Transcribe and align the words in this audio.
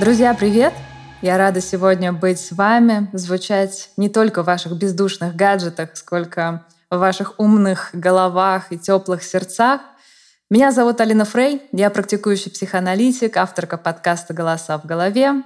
Друзья, 0.00 0.32
привет! 0.32 0.72
Я 1.20 1.36
рада 1.36 1.60
сегодня 1.60 2.12
быть 2.12 2.40
с 2.40 2.52
вами, 2.52 3.08
звучать 3.12 3.90
не 3.98 4.08
только 4.08 4.42
в 4.42 4.46
ваших 4.46 4.72
бездушных 4.72 5.36
гаджетах, 5.36 5.90
сколько 5.94 6.64
в 6.90 6.98
ваших 6.98 7.34
умных 7.38 7.90
головах 7.92 8.66
и 8.70 8.78
теплых 8.78 9.22
сердцах. 9.22 9.80
Меня 10.54 10.70
зовут 10.70 11.00
Алина 11.00 11.24
Фрей, 11.24 11.62
я 11.72 11.90
практикующий 11.90 12.48
психоаналитик, 12.48 13.36
авторка 13.36 13.76
подкаста 13.76 14.34
«Голоса 14.34 14.78
в 14.78 14.86
голове». 14.86 15.42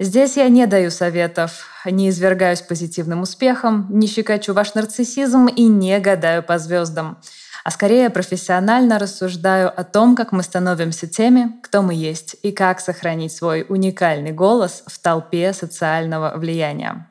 Здесь 0.00 0.38
я 0.38 0.48
не 0.48 0.66
даю 0.66 0.90
советов, 0.90 1.66
не 1.84 2.08
извергаюсь 2.08 2.62
позитивным 2.62 3.20
успехом, 3.20 3.86
не 3.90 4.06
щекочу 4.06 4.54
ваш 4.54 4.72
нарциссизм 4.72 5.48
и 5.48 5.64
не 5.64 6.00
гадаю 6.00 6.42
по 6.42 6.56
звездам, 6.56 7.18
а 7.64 7.70
скорее 7.70 8.08
профессионально 8.08 8.98
рассуждаю 8.98 9.68
о 9.78 9.84
том, 9.84 10.16
как 10.16 10.32
мы 10.32 10.42
становимся 10.42 11.06
теми, 11.06 11.60
кто 11.62 11.82
мы 11.82 11.92
есть, 11.92 12.36
и 12.42 12.50
как 12.50 12.80
сохранить 12.80 13.32
свой 13.32 13.66
уникальный 13.68 14.32
голос 14.32 14.84
в 14.86 14.98
толпе 14.98 15.52
социального 15.52 16.32
влияния. 16.34 17.10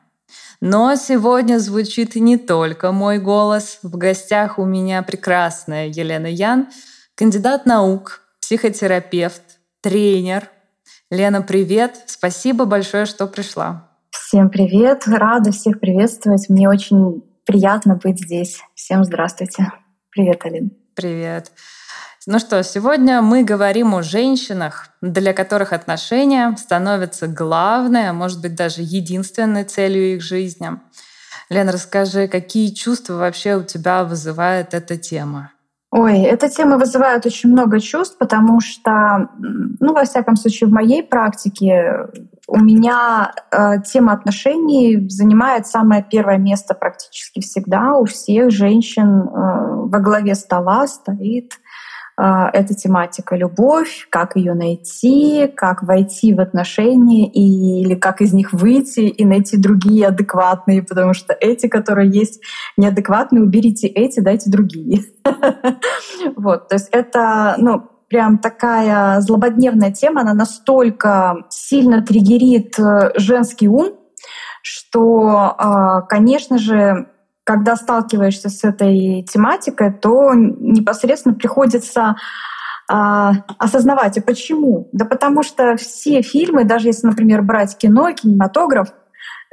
Но 0.60 0.96
сегодня 0.96 1.60
звучит 1.60 2.16
не 2.16 2.38
только 2.38 2.90
мой 2.90 3.18
голос. 3.18 3.78
В 3.84 3.96
гостях 3.96 4.58
у 4.58 4.64
меня 4.64 5.04
прекрасная 5.04 5.86
Елена 5.86 6.26
Ян, 6.26 6.66
кандидат 7.16 7.64
наук, 7.64 8.20
психотерапевт, 8.40 9.42
тренер. 9.80 10.50
Лена, 11.10 11.40
привет! 11.40 11.96
Спасибо 12.06 12.66
большое, 12.66 13.06
что 13.06 13.26
пришла. 13.26 13.88
Всем 14.10 14.50
привет! 14.50 15.04
Рада 15.06 15.50
всех 15.50 15.80
приветствовать. 15.80 16.48
Мне 16.50 16.68
очень 16.68 17.24
приятно 17.46 17.94
быть 17.96 18.20
здесь. 18.20 18.60
Всем 18.74 19.02
здравствуйте. 19.02 19.72
Привет, 20.10 20.44
Алин. 20.44 20.72
Привет. 20.94 21.52
Ну 22.26 22.38
что, 22.38 22.62
сегодня 22.62 23.22
мы 23.22 23.44
говорим 23.44 23.94
о 23.94 24.02
женщинах, 24.02 24.88
для 25.00 25.32
которых 25.32 25.72
отношения 25.72 26.54
становятся 26.58 27.28
главной, 27.28 28.10
а 28.10 28.12
может 28.12 28.42
быть 28.42 28.54
даже 28.54 28.82
единственной 28.82 29.64
целью 29.64 30.16
их 30.16 30.22
жизни. 30.22 30.70
Лена, 31.48 31.72
расскажи, 31.72 32.28
какие 32.28 32.74
чувства 32.74 33.14
вообще 33.14 33.54
у 33.54 33.62
тебя 33.62 34.04
вызывает 34.04 34.74
эта 34.74 34.98
тема? 34.98 35.52
Ой, 35.98 36.20
эта 36.20 36.50
тема 36.50 36.76
вызывает 36.76 37.24
очень 37.24 37.50
много 37.50 37.80
чувств, 37.80 38.18
потому 38.18 38.60
что, 38.60 39.30
ну, 39.38 39.94
во 39.94 40.04
всяком 40.04 40.36
случае, 40.36 40.68
в 40.68 40.72
моей 40.72 41.02
практике 41.02 42.08
у 42.46 42.58
меня 42.58 43.32
э, 43.50 43.80
тема 43.80 44.12
отношений 44.12 45.08
занимает 45.08 45.66
самое 45.66 46.04
первое 46.04 46.36
место 46.36 46.74
практически 46.74 47.40
всегда. 47.40 47.94
У 47.94 48.04
всех 48.04 48.50
женщин 48.50 49.22
э, 49.22 49.28
во 49.32 49.98
главе 50.00 50.34
стола 50.34 50.86
стоит 50.86 51.52
а, 52.18 52.48
эта 52.52 52.74
тематика 52.74 53.36
любовь, 53.36 54.06
как 54.08 54.36
ее 54.36 54.54
найти, 54.54 55.52
как 55.54 55.82
войти 55.82 56.32
в 56.32 56.40
отношения 56.40 57.28
и, 57.28 57.82
или 57.82 57.94
как 57.94 58.22
из 58.22 58.32
них 58.32 58.54
выйти 58.54 59.00
и 59.00 59.24
найти 59.26 59.58
другие 59.58 60.08
адекватные, 60.08 60.82
потому 60.82 61.12
что 61.12 61.36
эти, 61.38 61.66
которые 61.68 62.10
есть 62.10 62.40
неадекватные, 62.78 63.42
уберите 63.42 63.86
эти, 63.86 64.20
дайте 64.20 64.50
другие. 64.50 65.04
Вот, 66.36 66.68
то 66.68 66.76
есть 66.76 66.88
это, 66.92 67.54
ну, 67.58 67.88
прям 68.08 68.38
такая 68.38 69.20
злободневная 69.20 69.92
тема, 69.92 70.22
она 70.22 70.34
настолько 70.34 71.44
сильно 71.50 72.02
триггерит 72.02 72.78
э, 72.78 73.12
женский 73.16 73.68
ум, 73.68 73.94
что, 74.62 75.54
а, 75.58 76.02
конечно 76.02 76.58
же, 76.58 77.08
когда 77.46 77.76
сталкиваешься 77.76 78.48
с 78.48 78.64
этой 78.64 79.22
тематикой, 79.22 79.92
то 79.92 80.34
непосредственно 80.34 81.36
приходится 81.36 82.16
а, 82.88 83.34
осознавать, 83.58 84.18
а 84.18 84.20
почему? 84.20 84.88
Да 84.92 85.04
потому 85.04 85.44
что 85.44 85.76
все 85.76 86.22
фильмы, 86.22 86.64
даже 86.64 86.88
если, 86.88 87.06
например, 87.06 87.42
брать 87.42 87.78
кино, 87.78 88.10
кинематограф, 88.10 88.88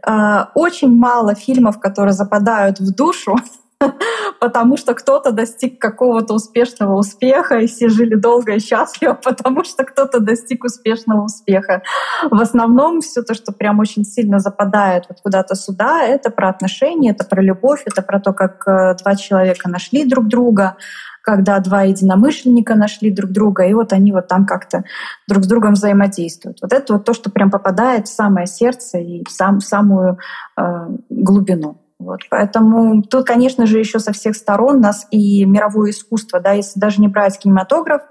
а, 0.04 0.50
очень 0.56 0.90
мало 0.90 1.36
фильмов, 1.36 1.80
которые 1.80 2.14
западают 2.14 2.80
в 2.80 2.96
душу, 2.96 3.36
потому 4.40 4.78
что 4.78 4.94
кто-то 4.94 5.32
достиг 5.32 5.80
какого-то 5.80 6.34
успешного 6.34 6.98
успеха, 6.98 7.60
и 7.60 7.68
все 7.68 7.90
жили 7.90 8.16
долго 8.16 8.54
и 8.54 8.60
счастливо, 8.60 9.14
потому 9.24 9.64
что 9.64 9.84
кто-то 9.84 10.20
достиг 10.20 10.64
успешного 10.64 11.26
успеха. 11.26 11.82
В 12.30 12.42
основном 12.42 13.02
все 13.02 13.22
то, 13.22 13.34
что 13.34 13.52
прям 13.52 13.80
очень 13.80 14.04
сильно 14.04 14.40
западает 14.40 15.06
вот 15.10 15.20
куда-то 15.22 15.56
сюда, 15.56 16.04
это 16.04 16.30
про 16.30 16.50
отношения, 16.50 17.12
это 17.12 17.24
про 17.24 17.42
любовь, 17.42 17.84
это 17.86 18.02
про 18.02 18.20
то, 18.20 18.34
как 18.34 18.68
э, 18.68 18.96
два 19.02 19.16
человека 19.16 19.70
нашли 19.70 20.06
друг 20.06 20.28
друга, 20.28 20.78
когда 21.24 21.60
два 21.60 21.84
единомышленника 21.84 22.76
нашли 22.76 23.10
друг 23.10 23.32
друга, 23.32 23.64
и 23.64 23.74
вот 23.74 23.94
они 23.94 24.12
вот 24.12 24.28
там 24.28 24.46
как-то 24.46 24.84
друг 25.28 25.46
с 25.46 25.48
другом 25.48 25.74
взаимодействуют. 25.74 26.60
Вот 26.62 26.74
это 26.74 26.94
вот 26.94 27.06
то, 27.06 27.14
что 27.14 27.32
прям 27.32 27.50
попадает 27.50 28.08
в 28.08 28.14
самое 28.14 28.46
сердце 28.46 28.98
и 28.98 29.24
в, 29.24 29.32
сам, 29.32 29.60
в 29.60 29.64
самую 29.64 30.18
э, 30.58 30.62
глубину. 31.10 31.83
Вот, 32.04 32.22
поэтому 32.30 33.02
тут, 33.02 33.26
конечно 33.26 33.66
же, 33.66 33.80
еще 33.80 34.00
со 34.00 34.12
всех 34.12 34.36
сторон 34.36 34.82
нас 34.82 35.08
и 35.12 35.46
мировое 35.46 35.92
искусство, 35.92 36.40
да, 36.40 36.52
если 36.52 36.80
даже 36.80 37.02
не 37.02 37.08
брать 37.08 37.40
кинематограф, 37.40 38.02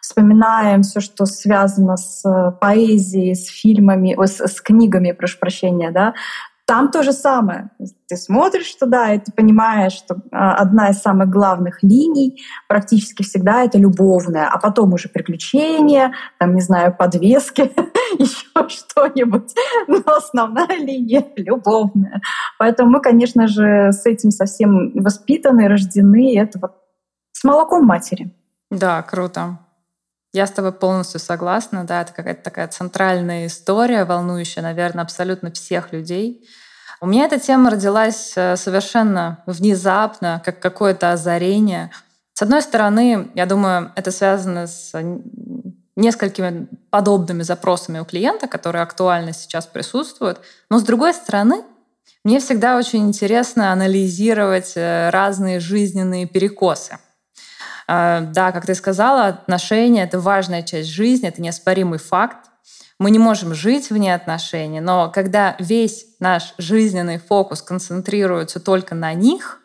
вспоминаем 0.00 0.82
все, 0.82 1.00
что 1.00 1.26
связано 1.26 1.96
с 1.96 2.24
э, 2.28 2.52
поэзией, 2.60 3.34
с 3.34 3.46
фильмами, 3.46 4.16
с, 4.26 4.40
с 4.40 4.60
книгами, 4.60 5.12
прошу 5.12 5.38
прощения, 5.38 5.90
да, 5.92 6.14
там 6.66 6.90
то 6.90 7.02
же 7.02 7.12
самое. 7.12 7.70
Ты 8.08 8.16
смотришь 8.16 8.74
туда, 8.74 9.12
и 9.12 9.18
ты 9.18 9.32
понимаешь, 9.32 9.92
что 9.92 10.16
а, 10.30 10.54
одна 10.54 10.90
из 10.90 10.98
самых 10.98 11.28
главных 11.28 11.82
линий 11.82 12.42
практически 12.68 13.22
всегда 13.22 13.64
это 13.64 13.78
любовная, 13.78 14.48
а 14.48 14.58
потом 14.58 14.92
уже 14.92 15.08
приключения, 15.08 16.12
там, 16.38 16.54
не 16.54 16.60
знаю, 16.60 16.94
подвески, 16.96 17.72
еще 18.18 18.68
что-нибудь. 18.68 19.54
Но 19.88 20.02
основная 20.06 20.78
линия 20.78 21.24
любовная. 21.36 22.20
Поэтому 22.58 22.90
мы, 22.90 23.00
конечно 23.00 23.48
же, 23.48 23.92
с 23.92 24.06
этим 24.06 24.30
совсем 24.30 24.92
воспитаны, 24.94 25.68
рождены. 25.68 26.38
Это 26.38 26.58
вот 26.60 26.72
с 27.32 27.42
молоком 27.44 27.86
матери. 27.86 28.32
Да, 28.70 29.02
круто. 29.02 29.58
Я 30.32 30.46
с 30.46 30.50
тобой 30.50 30.72
полностью 30.72 31.20
согласна, 31.20 31.84
да, 31.84 32.02
это 32.02 32.12
какая-то 32.12 32.42
такая 32.42 32.66
центральная 32.68 33.46
история, 33.46 34.04
волнующая, 34.04 34.62
наверное, 34.62 35.04
абсолютно 35.04 35.52
всех 35.52 35.92
людей. 35.92 36.48
У 37.02 37.06
меня 37.06 37.26
эта 37.26 37.38
тема 37.38 37.70
родилась 37.70 38.32
э, 38.36 38.56
совершенно 38.56 39.42
внезапно, 39.46 40.40
как 40.44 40.58
какое-то 40.60 41.12
озарение. 41.12 41.90
С 42.32 42.42
одной 42.42 42.62
стороны, 42.62 43.30
я 43.34 43.44
думаю, 43.44 43.92
это 43.94 44.10
связано 44.10 44.66
с 44.66 44.92
несколькими 45.96 46.68
подобными 46.90 47.42
запросами 47.42 47.98
у 47.98 48.04
клиента, 48.04 48.46
которые 48.48 48.82
актуально 48.82 49.34
сейчас 49.34 49.66
присутствуют. 49.66 50.40
Но 50.70 50.78
с 50.78 50.82
другой 50.82 51.12
стороны, 51.12 51.62
мне 52.24 52.40
всегда 52.40 52.78
очень 52.78 53.06
интересно 53.08 53.72
анализировать 53.72 54.72
э, 54.76 55.10
разные 55.10 55.60
жизненные 55.60 56.26
перекосы. 56.26 56.98
А, 57.86 58.20
да, 58.20 58.52
как 58.52 58.66
ты 58.66 58.74
сказала, 58.74 59.26
отношения— 59.26 60.02
это 60.04 60.20
важная 60.20 60.62
часть 60.62 60.88
жизни, 60.88 61.28
это 61.28 61.42
неоспоримый 61.42 61.98
факт. 61.98 62.48
Мы 62.98 63.10
не 63.10 63.18
можем 63.18 63.54
жить 63.54 63.90
вне 63.90 64.14
отношений, 64.14 64.80
но 64.80 65.10
когда 65.10 65.56
весь 65.58 66.06
наш 66.20 66.54
жизненный 66.58 67.18
фокус 67.18 67.60
концентрируется 67.60 68.60
только 68.60 68.94
на 68.94 69.12
них, 69.12 69.60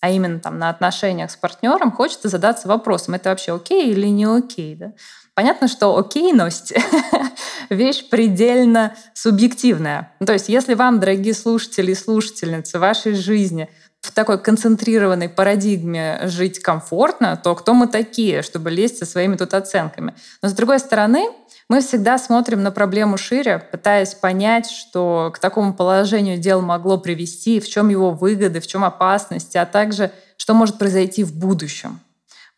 а 0.00 0.10
именно 0.10 0.40
там 0.40 0.58
на 0.58 0.68
отношениях 0.68 1.30
с 1.30 1.36
партнером, 1.36 1.92
хочется 1.92 2.28
задаться 2.28 2.68
вопросом, 2.68 3.14
это 3.14 3.30
вообще 3.30 3.54
окей 3.54 3.90
или 3.90 4.08
не 4.08 4.24
окей. 4.24 4.74
Да? 4.74 4.92
Понятно, 5.34 5.68
что 5.68 5.96
окейность— 5.96 6.74
вещь 7.70 8.08
предельно 8.10 8.94
субъективная. 9.14 10.12
Ну, 10.20 10.26
то 10.26 10.34
есть 10.34 10.48
если 10.48 10.74
вам, 10.74 11.00
дорогие 11.00 11.34
слушатели 11.34 11.92
и 11.92 11.94
слушательницы, 11.94 12.78
в 12.78 12.80
вашей 12.82 13.14
жизни— 13.14 13.70
в 14.02 14.10
такой 14.10 14.38
концентрированной 14.38 15.28
парадигме 15.28 16.22
жить 16.24 16.60
комфортно, 16.60 17.40
то 17.42 17.54
кто 17.54 17.72
мы 17.72 17.86
такие, 17.86 18.42
чтобы 18.42 18.70
лезть 18.70 18.98
со 18.98 19.06
своими 19.06 19.36
тут 19.36 19.54
оценками? 19.54 20.14
Но 20.42 20.48
с 20.48 20.52
другой 20.52 20.80
стороны, 20.80 21.30
мы 21.68 21.80
всегда 21.80 22.18
смотрим 22.18 22.62
на 22.62 22.72
проблему 22.72 23.16
шире, 23.16 23.64
пытаясь 23.70 24.14
понять, 24.14 24.68
что 24.68 25.32
к 25.32 25.38
такому 25.38 25.72
положению 25.72 26.36
дел 26.36 26.60
могло 26.60 26.98
привести, 26.98 27.60
в 27.60 27.68
чем 27.68 27.88
его 27.88 28.10
выгоды, 28.10 28.60
в 28.60 28.66
чем 28.66 28.84
опасности, 28.84 29.56
а 29.56 29.64
также 29.64 30.10
что 30.36 30.54
может 30.54 30.78
произойти 30.78 31.22
в 31.22 31.38
будущем. 31.38 32.00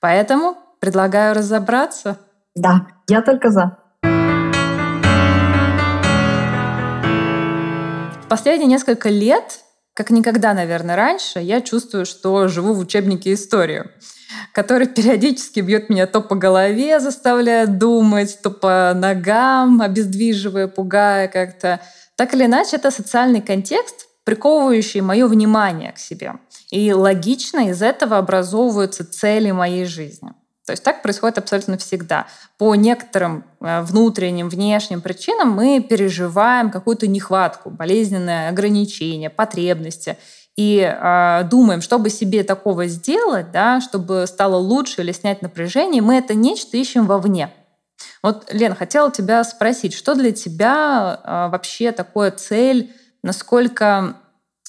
Поэтому 0.00 0.56
предлагаю 0.80 1.34
разобраться. 1.34 2.18
Да, 2.54 2.86
я 3.06 3.20
только 3.20 3.50
за. 3.50 3.76
В 8.22 8.26
последние 8.28 8.68
несколько 8.68 9.10
лет 9.10 9.63
как 9.94 10.10
никогда, 10.10 10.54
наверное, 10.54 10.96
раньше, 10.96 11.38
я 11.38 11.60
чувствую, 11.60 12.04
что 12.04 12.48
живу 12.48 12.74
в 12.74 12.80
учебнике 12.80 13.32
истории, 13.32 13.84
который 14.52 14.88
периодически 14.88 15.60
бьет 15.60 15.88
меня 15.88 16.06
то 16.06 16.20
по 16.20 16.34
голове, 16.34 16.98
заставляя 16.98 17.66
думать, 17.68 18.38
то 18.42 18.50
по 18.50 18.92
ногам, 18.94 19.80
обездвиживая, 19.80 20.66
пугая 20.66 21.28
как-то. 21.28 21.80
Так 22.16 22.34
или 22.34 22.44
иначе, 22.46 22.76
это 22.76 22.90
социальный 22.90 23.40
контекст, 23.40 24.08
приковывающий 24.24 25.00
мое 25.00 25.28
внимание 25.28 25.92
к 25.92 25.98
себе. 25.98 26.34
И 26.70 26.92
логично 26.92 27.68
из 27.68 27.80
этого 27.80 28.18
образовываются 28.18 29.04
цели 29.04 29.52
моей 29.52 29.84
жизни. 29.84 30.32
То 30.66 30.70
есть 30.70 30.82
так 30.82 31.02
происходит 31.02 31.38
абсолютно 31.38 31.76
всегда. 31.76 32.26
По 32.56 32.74
некоторым 32.74 33.44
э, 33.60 33.82
внутренним, 33.82 34.48
внешним 34.48 35.02
причинам 35.02 35.50
мы 35.50 35.80
переживаем 35.80 36.70
какую-то 36.70 37.06
нехватку, 37.06 37.68
болезненное 37.68 38.48
ограничение, 38.48 39.28
потребности. 39.28 40.16
И 40.56 40.78
э, 40.80 41.44
думаем, 41.50 41.82
чтобы 41.82 42.08
себе 42.08 42.44
такого 42.44 42.86
сделать, 42.86 43.50
да, 43.50 43.80
чтобы 43.82 44.26
стало 44.26 44.56
лучше 44.56 45.02
или 45.02 45.12
снять 45.12 45.42
напряжение, 45.42 46.00
мы 46.00 46.16
это 46.16 46.34
нечто 46.34 46.76
ищем 46.78 47.06
вовне. 47.06 47.52
Вот, 48.22 48.46
Лен, 48.50 48.74
хотела 48.74 49.10
тебя 49.10 49.44
спросить, 49.44 49.92
что 49.92 50.14
для 50.14 50.32
тебя 50.32 51.20
э, 51.22 51.48
вообще 51.50 51.92
такое 51.92 52.30
цель, 52.30 52.90
насколько 53.22 54.16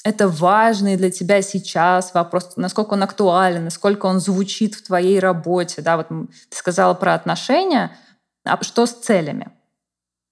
это 0.05 0.27
важный 0.27 0.97
для 0.97 1.09
тебя 1.09 1.41
сейчас 1.41 2.13
вопрос, 2.13 2.57
насколько 2.57 2.93
он 2.93 3.01
актуален, 3.01 3.63
насколько 3.63 4.05
он 4.05 4.19
звучит 4.19 4.75
в 4.75 4.85
твоей 4.85 5.19
работе. 5.19 5.81
Да, 5.81 5.97
вот 5.97 6.09
ты 6.09 6.55
сказала 6.55 6.93
про 6.93 7.15
отношения, 7.15 7.91
а 8.45 8.63
что 8.63 8.85
с 8.85 8.93
целями? 8.93 9.47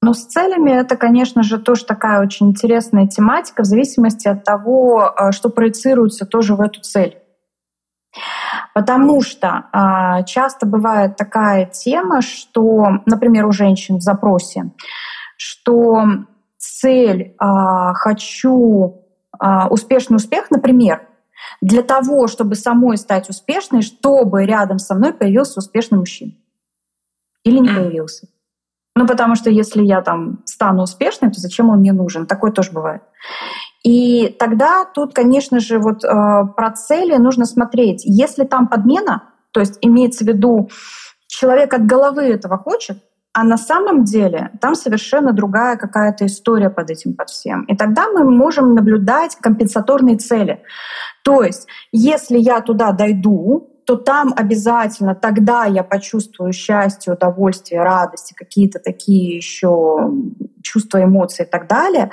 Ну, 0.03 0.13
с 0.13 0.27
целями 0.27 0.69
это, 0.69 0.95
конечно 0.95 1.41
же, 1.41 1.57
тоже 1.57 1.85
такая 1.85 2.21
очень 2.21 2.51
интересная 2.51 3.07
тематика 3.07 3.63
в 3.63 3.65
зависимости 3.65 4.27
от 4.27 4.43
того, 4.43 5.11
э, 5.17 5.31
что 5.31 5.49
проецируется 5.49 6.27
тоже 6.27 6.55
в 6.55 6.61
эту 6.61 6.81
цель. 6.81 7.17
Потому 8.75 9.23
что 9.23 9.65
э, 9.73 10.23
часто 10.25 10.67
бывает 10.67 11.15
такая 11.15 11.65
тема, 11.65 12.21
что, 12.21 13.01
например, 13.07 13.47
у 13.47 13.51
женщин 13.51 13.97
в 13.97 14.01
запросе, 14.01 14.71
что 15.35 16.05
цель 16.57 17.21
э, 17.21 17.93
«хочу 17.95 18.99
а, 18.99 19.02
успешный 19.69 20.15
успех, 20.15 20.51
например, 20.51 21.07
для 21.61 21.81
того, 21.83 22.27
чтобы 22.27 22.55
самой 22.55 22.97
стать 22.97 23.29
успешной, 23.29 23.81
чтобы 23.81 24.45
рядом 24.45 24.79
со 24.79 24.95
мной 24.95 25.13
появился 25.13 25.59
успешный 25.59 25.97
мужчина. 25.97 26.33
Или 27.43 27.59
не 27.59 27.67
появился. 27.67 28.27
Ну, 28.95 29.07
потому 29.07 29.35
что 29.35 29.49
если 29.49 29.83
я 29.83 30.01
там 30.01 30.43
стану 30.45 30.83
успешной, 30.83 31.31
то 31.31 31.39
зачем 31.39 31.69
он 31.69 31.79
мне 31.79 31.93
нужен? 31.93 32.27
Такое 32.27 32.51
тоже 32.51 32.71
бывает. 32.71 33.01
И 33.83 34.35
тогда 34.39 34.85
тут, 34.85 35.13
конечно 35.13 35.59
же, 35.59 35.79
вот 35.79 36.03
э, 36.03 36.07
про 36.55 36.71
цели 36.71 37.15
нужно 37.17 37.45
смотреть. 37.45 38.03
Если 38.05 38.45
там 38.45 38.67
подмена, 38.67 39.23
то 39.51 39.59
есть 39.59 39.77
имеется 39.81 40.23
в 40.23 40.27
виду, 40.27 40.69
человек 41.27 41.73
от 41.73 41.85
головы 41.85 42.23
этого 42.23 42.57
хочет, 42.57 42.99
а 43.33 43.44
на 43.44 43.57
самом 43.57 44.03
деле 44.03 44.51
там 44.62 44.75
совершенно 44.75 45.33
другая 45.33 45.75
какая-то 45.75 46.27
история 46.27 46.69
под 46.69 46.91
этим, 46.91 47.15
под 47.15 47.30
всем. 47.30 47.63
И 47.63 47.75
тогда 47.75 48.07
мы 48.09 48.24
можем 48.24 48.75
наблюдать 48.75 49.35
компенсаторные 49.35 50.18
цели. 50.18 50.62
То 51.24 51.41
есть, 51.44 51.68
если 51.91 52.38
я 52.38 52.62
туда 52.62 52.91
дойду, 52.91 53.69
то 53.85 53.95
там 53.97 54.33
обязательно 54.38 55.15
тогда 55.15 55.65
я 55.65 55.83
почувствую 55.83 56.53
счастье, 56.53 57.13
удовольствие, 57.13 57.81
радость, 57.81 58.33
какие-то 58.35 58.80
такие 58.80 59.36
еще 59.36 60.12
чувства, 60.62 61.03
эмоции 61.03 61.44
и 61.44 61.50
так 61.50 61.68
далее. 61.68 62.12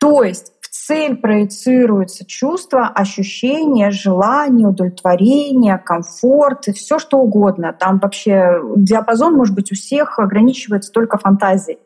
То 0.00 0.22
есть 0.22 0.52
цель 0.86 1.16
проецируется 1.16 2.26
чувство, 2.26 2.88
ощущение, 2.88 3.90
желание, 3.90 4.66
удовлетворение, 4.66 5.78
комфорт 5.78 6.68
и 6.68 6.72
все 6.72 6.98
что 6.98 7.18
угодно. 7.18 7.72
Там 7.72 8.00
вообще 8.00 8.60
диапазон, 8.76 9.34
может 9.34 9.54
быть, 9.54 9.70
у 9.70 9.74
всех 9.76 10.18
ограничивается 10.18 10.90
только 10.90 11.18
фантазией. 11.18 11.78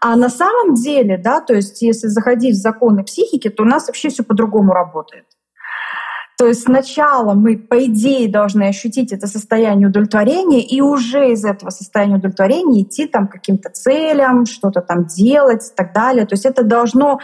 А 0.00 0.16
на 0.16 0.28
самом 0.28 0.74
деле, 0.74 1.18
да, 1.18 1.40
то 1.40 1.54
есть 1.54 1.82
если 1.82 2.06
заходить 2.06 2.56
в 2.56 2.60
законы 2.60 3.02
психики, 3.02 3.48
то 3.48 3.64
у 3.64 3.66
нас 3.66 3.88
вообще 3.88 4.10
все 4.10 4.22
по-другому 4.22 4.72
работает. 4.72 5.24
То 6.38 6.46
есть 6.46 6.62
сначала 6.62 7.34
мы, 7.34 7.58
по 7.58 7.84
идее, 7.86 8.30
должны 8.30 8.68
ощутить 8.68 9.12
это 9.12 9.26
состояние 9.26 9.88
удовлетворения 9.88 10.62
и 10.62 10.80
уже 10.80 11.32
из 11.32 11.44
этого 11.44 11.70
состояния 11.70 12.14
удовлетворения 12.14 12.82
идти 12.82 13.08
там 13.08 13.26
к 13.26 13.32
каким-то 13.32 13.70
целям, 13.70 14.46
что-то 14.46 14.82
там 14.82 15.06
делать 15.06 15.64
и 15.66 15.74
так 15.74 15.92
далее. 15.92 16.26
То 16.26 16.34
есть 16.34 16.46
это 16.46 16.62
должно 16.62 17.18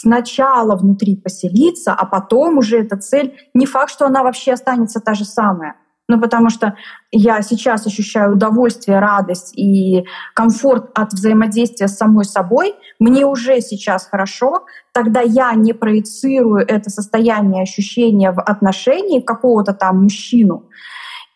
сначала 0.00 0.76
внутри 0.76 1.16
поселиться, 1.16 1.92
а 1.92 2.06
потом 2.06 2.58
уже 2.58 2.78
эта 2.78 2.96
цель, 2.96 3.36
не 3.52 3.66
факт, 3.66 3.92
что 3.92 4.06
она 4.06 4.22
вообще 4.22 4.52
останется 4.52 5.00
та 5.00 5.14
же 5.14 5.24
самая. 5.24 5.76
Ну, 6.08 6.18
потому 6.20 6.50
что 6.50 6.74
я 7.12 7.42
сейчас 7.42 7.86
ощущаю 7.86 8.32
удовольствие, 8.32 8.98
радость 8.98 9.52
и 9.56 10.04
комфорт 10.34 10.90
от 10.94 11.12
взаимодействия 11.12 11.86
с 11.86 11.98
самой 11.98 12.24
собой. 12.24 12.74
Мне 12.98 13.26
уже 13.26 13.60
сейчас 13.60 14.06
хорошо. 14.06 14.64
Тогда 14.92 15.20
я 15.20 15.52
не 15.54 15.72
проецирую 15.72 16.64
это 16.66 16.90
состояние 16.90 17.62
ощущения 17.62 18.32
в 18.32 18.40
отношении 18.40 19.20
какого-то 19.20 19.72
там 19.72 20.02
мужчину. 20.02 20.68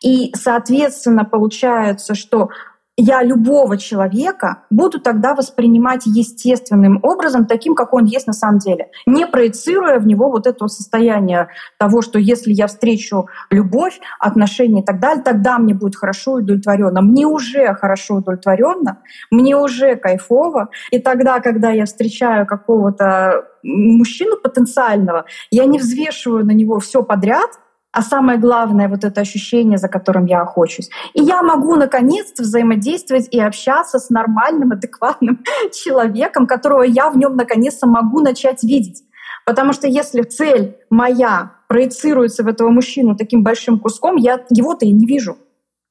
И, 0.03 0.33
соответственно, 0.35 1.25
получается, 1.25 2.15
что 2.15 2.49
я 2.97 3.23
любого 3.23 3.77
человека 3.77 4.65
буду 4.71 5.01
тогда 5.01 5.35
воспринимать 5.35 6.07
естественным 6.07 7.01
образом, 7.03 7.47
таким, 7.47 7.75
как 7.75 7.93
он 7.93 8.05
есть 8.05 8.27
на 8.27 8.33
самом 8.33 8.59
деле, 8.59 8.91
не 9.07 9.27
проецируя 9.27 9.99
в 9.99 10.07
него 10.07 10.31
вот 10.31 10.47
это 10.47 10.69
состояние 10.69 11.49
того, 11.79 12.03
что 12.03 12.19
если 12.19 12.53
я 12.53 12.67
встречу 12.67 13.27
любовь, 13.51 13.99
отношения 14.21 14.83
и 14.83 14.85
так 14.85 15.01
далее, 15.01 15.23
тогда 15.25 15.59
мне 15.59 15.75
будет 15.75 15.97
хорошо 15.97 16.39
и 16.39 16.43
удовлетворенно. 16.43 17.01
Мне 17.03 17.27
уже 17.27 17.75
хорошо 17.75 18.17
и 18.17 18.19
удовлетворенно, 18.19 18.99
мне 19.31 19.57
уже 19.57 19.97
кайфово. 19.97 20.69
И 20.91 20.99
тогда, 20.99 21.41
когда 21.41 21.71
я 21.71 21.87
встречаю 21.87 22.47
какого-то 22.47 23.45
мужчину 23.63 24.37
потенциального, 24.37 25.25
я 25.51 25.65
не 25.65 25.79
взвешиваю 25.79 26.45
на 26.45 26.53
него 26.53 26.79
все 26.79 27.03
подряд, 27.03 27.51
а 27.95 28.03
самое 28.03 28.39
главное 28.39 28.89
вот 28.89 29.05
это 29.05 29.21
ощущение, 29.21 29.79
за 29.79 29.89
которым 29.89 30.27
я 30.27 30.43
охочусь. 30.43 30.91
И 31.13 31.23
я 31.23 31.43
могу 31.43 31.77
наконец-то 31.77 32.43
взаимодействовать 32.43 33.29
и 33.31 33.41
общаться 33.41 34.01
с 34.01 34.11
нормальным, 34.11 34.73
адекватным 34.73 35.45
человеком, 35.73 36.49
которого 36.49 36.83
я 36.83 37.09
в 37.09 37.17
нем 37.17 37.37
наконец-то 37.37 37.87
могу 37.87 38.19
начать 38.21 38.65
видеть. 38.65 39.05
Потому 39.47 39.73
что 39.73 39.87
если 39.87 40.23
цель 40.23 40.77
моя 40.91 41.53
проецируется 41.69 42.43
в 42.43 42.49
этого 42.49 42.71
мужчину 42.71 43.17
таким 43.17 43.45
большим 43.45 43.79
куском, 43.79 44.17
я 44.17 44.41
его-то 44.51 44.87
и 44.87 44.91
не 44.91 45.07
вижу 45.07 45.37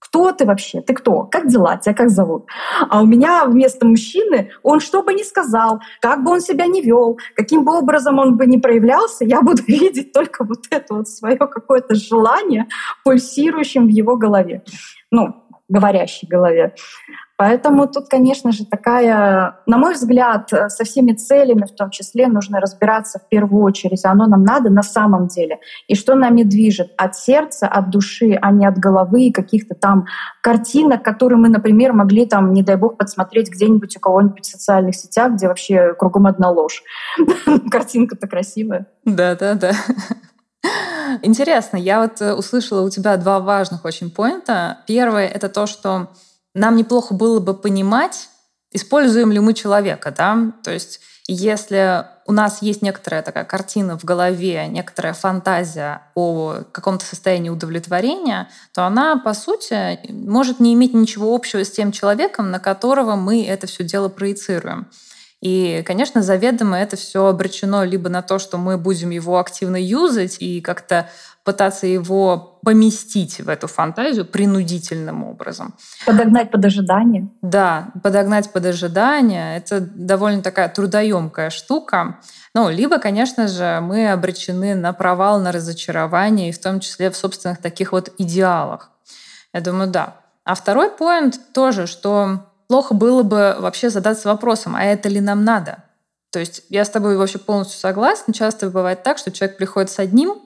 кто 0.03 0.33
ты 0.33 0.45
вообще, 0.45 0.81
ты 0.81 0.93
кто, 0.93 1.23
как 1.23 1.47
дела, 1.47 1.77
тебя 1.77 1.95
как 1.95 2.09
зовут. 2.09 2.45
А 2.89 3.01
у 3.01 3.05
меня 3.05 3.45
вместо 3.45 3.85
мужчины, 3.85 4.51
он 4.61 4.81
что 4.81 5.01
бы 5.01 5.13
ни 5.13 5.23
сказал, 5.23 5.79
как 6.01 6.23
бы 6.23 6.31
он 6.31 6.41
себя 6.41 6.67
не 6.67 6.81
вел, 6.81 7.17
каким 7.35 7.63
бы 7.63 7.77
образом 7.77 8.19
он 8.19 8.35
бы 8.35 8.45
не 8.45 8.57
проявлялся, 8.57 9.23
я 9.23 9.41
буду 9.41 9.63
видеть 9.67 10.11
только 10.11 10.43
вот 10.43 10.65
это 10.69 10.95
вот 10.95 11.07
свое 11.07 11.37
какое-то 11.37 11.95
желание, 11.95 12.67
пульсирующим 13.05 13.85
в 13.85 13.89
его 13.89 14.17
голове. 14.17 14.63
Ну, 15.09 15.35
говорящей 15.69 16.27
голове. 16.27 16.75
Поэтому 17.35 17.87
тут, 17.87 18.09
конечно 18.09 18.51
же, 18.51 18.65
такая, 18.65 19.57
на 19.65 19.77
мой 19.77 19.95
взгляд, 19.95 20.49
со 20.49 20.83
всеми 20.83 21.13
целями 21.13 21.65
в 21.65 21.75
том 21.75 21.89
числе 21.89 22.27
нужно 22.27 22.59
разбираться 22.59 23.19
в 23.19 23.27
первую 23.27 23.63
очередь, 23.63 24.05
оно 24.05 24.27
нам 24.27 24.43
надо 24.43 24.69
на 24.69 24.83
самом 24.83 25.27
деле. 25.27 25.59
И 25.87 25.95
что 25.95 26.15
нами 26.15 26.43
движет 26.43 26.91
от 26.95 27.15
сердца, 27.15 27.67
от 27.67 27.89
души, 27.89 28.37
а 28.39 28.51
не 28.51 28.67
от 28.67 28.77
головы 28.77 29.23
и 29.23 29.31
каких-то 29.31 29.73
там 29.73 30.05
картинок, 30.41 31.03
которые 31.03 31.39
мы, 31.39 31.49
например, 31.49 31.93
могли 31.93 32.27
там, 32.27 32.53
не 32.53 32.61
дай 32.61 32.75
бог, 32.75 32.97
подсмотреть 32.97 33.49
где-нибудь 33.49 33.97
у 33.97 33.99
кого-нибудь 33.99 34.45
в 34.45 34.51
социальных 34.51 34.95
сетях, 34.95 35.33
где 35.33 35.47
вообще 35.47 35.95
кругом 35.95 36.27
одна 36.27 36.51
ложь. 36.51 36.83
Картинка-то 37.71 38.27
красивая. 38.27 38.87
Да-да-да. 39.05 39.71
Интересно, 41.21 41.77
я 41.77 42.01
вот 42.01 42.21
э, 42.21 42.33
услышала 42.33 42.81
у 42.81 42.89
тебя 42.89 43.17
два 43.17 43.39
важных 43.39 43.85
очень 43.85 44.09
поинта. 44.09 44.79
Первое— 44.87 45.27
это 45.33 45.49
то, 45.49 45.67
что 45.67 46.09
нам 46.53 46.75
неплохо 46.75 47.13
было 47.13 47.39
бы 47.39 47.53
понимать, 47.53 48.29
используем 48.71 49.31
ли 49.31 49.39
мы 49.39 49.53
человека, 49.53 50.13
да, 50.15 50.53
то 50.63 50.71
есть 50.71 50.99
если 51.27 52.05
у 52.25 52.33
нас 52.33 52.61
есть 52.61 52.81
некоторая 52.81 53.21
такая 53.21 53.45
картина 53.45 53.97
в 53.97 54.03
голове, 54.03 54.67
некоторая 54.67 55.13
фантазия 55.13 56.01
о 56.15 56.63
каком-то 56.71 57.05
состоянии 57.05 57.49
удовлетворения, 57.49 58.49
то 58.73 58.85
она, 58.85 59.17
по 59.17 59.33
сути, 59.33 59.99
может 60.11 60.59
не 60.59 60.73
иметь 60.73 60.93
ничего 60.93 61.33
общего 61.33 61.63
с 61.63 61.71
тем 61.71 61.93
человеком, 61.93 62.51
на 62.51 62.59
которого 62.59 63.15
мы 63.15 63.45
это 63.45 63.67
все 63.67 63.85
дело 63.85 64.09
проецируем. 64.09 64.87
И, 65.39 65.83
конечно, 65.85 66.21
заведомо 66.21 66.77
это 66.77 66.95
все 66.95 67.25
обречено 67.25 67.83
либо 67.83 68.09
на 68.09 68.21
то, 68.21 68.39
что 68.39 68.57
мы 68.57 68.77
будем 68.77 69.09
его 69.09 69.39
активно 69.39 69.75
юзать 69.75 70.37
и 70.39 70.61
как-то 70.61 71.09
пытаться 71.43 71.87
его 71.87 72.59
поместить 72.63 73.41
в 73.41 73.49
эту 73.49 73.67
фантазию 73.67 74.25
принудительным 74.25 75.23
образом. 75.23 75.73
Подогнать 76.05 76.51
под 76.51 76.63
ожидание. 76.65 77.29
Да, 77.41 77.89
подогнать 78.01 78.51
под 78.51 78.65
ожидание. 78.65 79.57
Это 79.57 79.81
довольно 79.81 80.41
такая 80.41 80.69
трудоемкая 80.69 81.49
штука. 81.49 82.19
Ну, 82.55 82.69
либо, 82.69 82.97
конечно 82.99 83.47
же, 83.47 83.79
мы 83.81 84.11
обречены 84.11 84.75
на 84.75 84.93
провал, 84.93 85.41
на 85.41 85.51
разочарование, 85.51 86.49
и 86.49 86.53
в 86.53 86.59
том 86.59 86.79
числе 86.79 87.09
в 87.09 87.17
собственных 87.17 87.61
таких 87.61 87.91
вот 87.91 88.13
идеалах. 88.17 88.91
Я 89.53 89.61
думаю, 89.61 89.89
да. 89.89 90.17
А 90.45 90.55
второй 90.55 90.89
поинт 90.89 91.39
тоже, 91.53 91.87
что 91.87 92.45
плохо 92.67 92.93
было 92.93 93.23
бы 93.23 93.55
вообще 93.59 93.89
задаться 93.89 94.29
вопросом, 94.29 94.75
а 94.75 94.83
это 94.83 95.09
ли 95.09 95.19
нам 95.19 95.43
надо? 95.43 95.83
То 96.31 96.39
есть 96.39 96.63
я 96.69 96.85
с 96.85 96.89
тобой 96.89 97.17
вообще 97.17 97.37
полностью 97.37 97.79
согласна. 97.79 98.33
Часто 98.33 98.69
бывает 98.69 99.03
так, 99.03 99.17
что 99.19 99.31
человек 99.31 99.57
приходит 99.57 99.91
с 99.91 99.99
одним, 99.99 100.41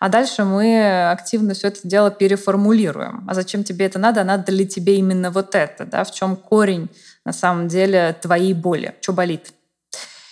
а 0.00 0.08
дальше 0.08 0.44
мы 0.44 1.10
активно 1.10 1.54
все 1.54 1.68
это 1.68 1.80
дело 1.82 2.10
переформулируем. 2.10 3.24
А 3.28 3.34
зачем 3.34 3.64
тебе 3.64 3.86
это 3.86 3.98
надо? 3.98 4.20
А 4.20 4.24
надо 4.24 4.52
ли 4.52 4.66
тебе 4.66 4.96
именно 4.96 5.30
вот 5.30 5.54
это? 5.54 5.84
Да? 5.84 6.04
В 6.04 6.12
чем 6.12 6.36
корень 6.36 6.88
на 7.24 7.32
самом 7.32 7.68
деле 7.68 8.16
твоей 8.20 8.54
боли? 8.54 8.94
Что 9.00 9.12
болит? 9.12 9.52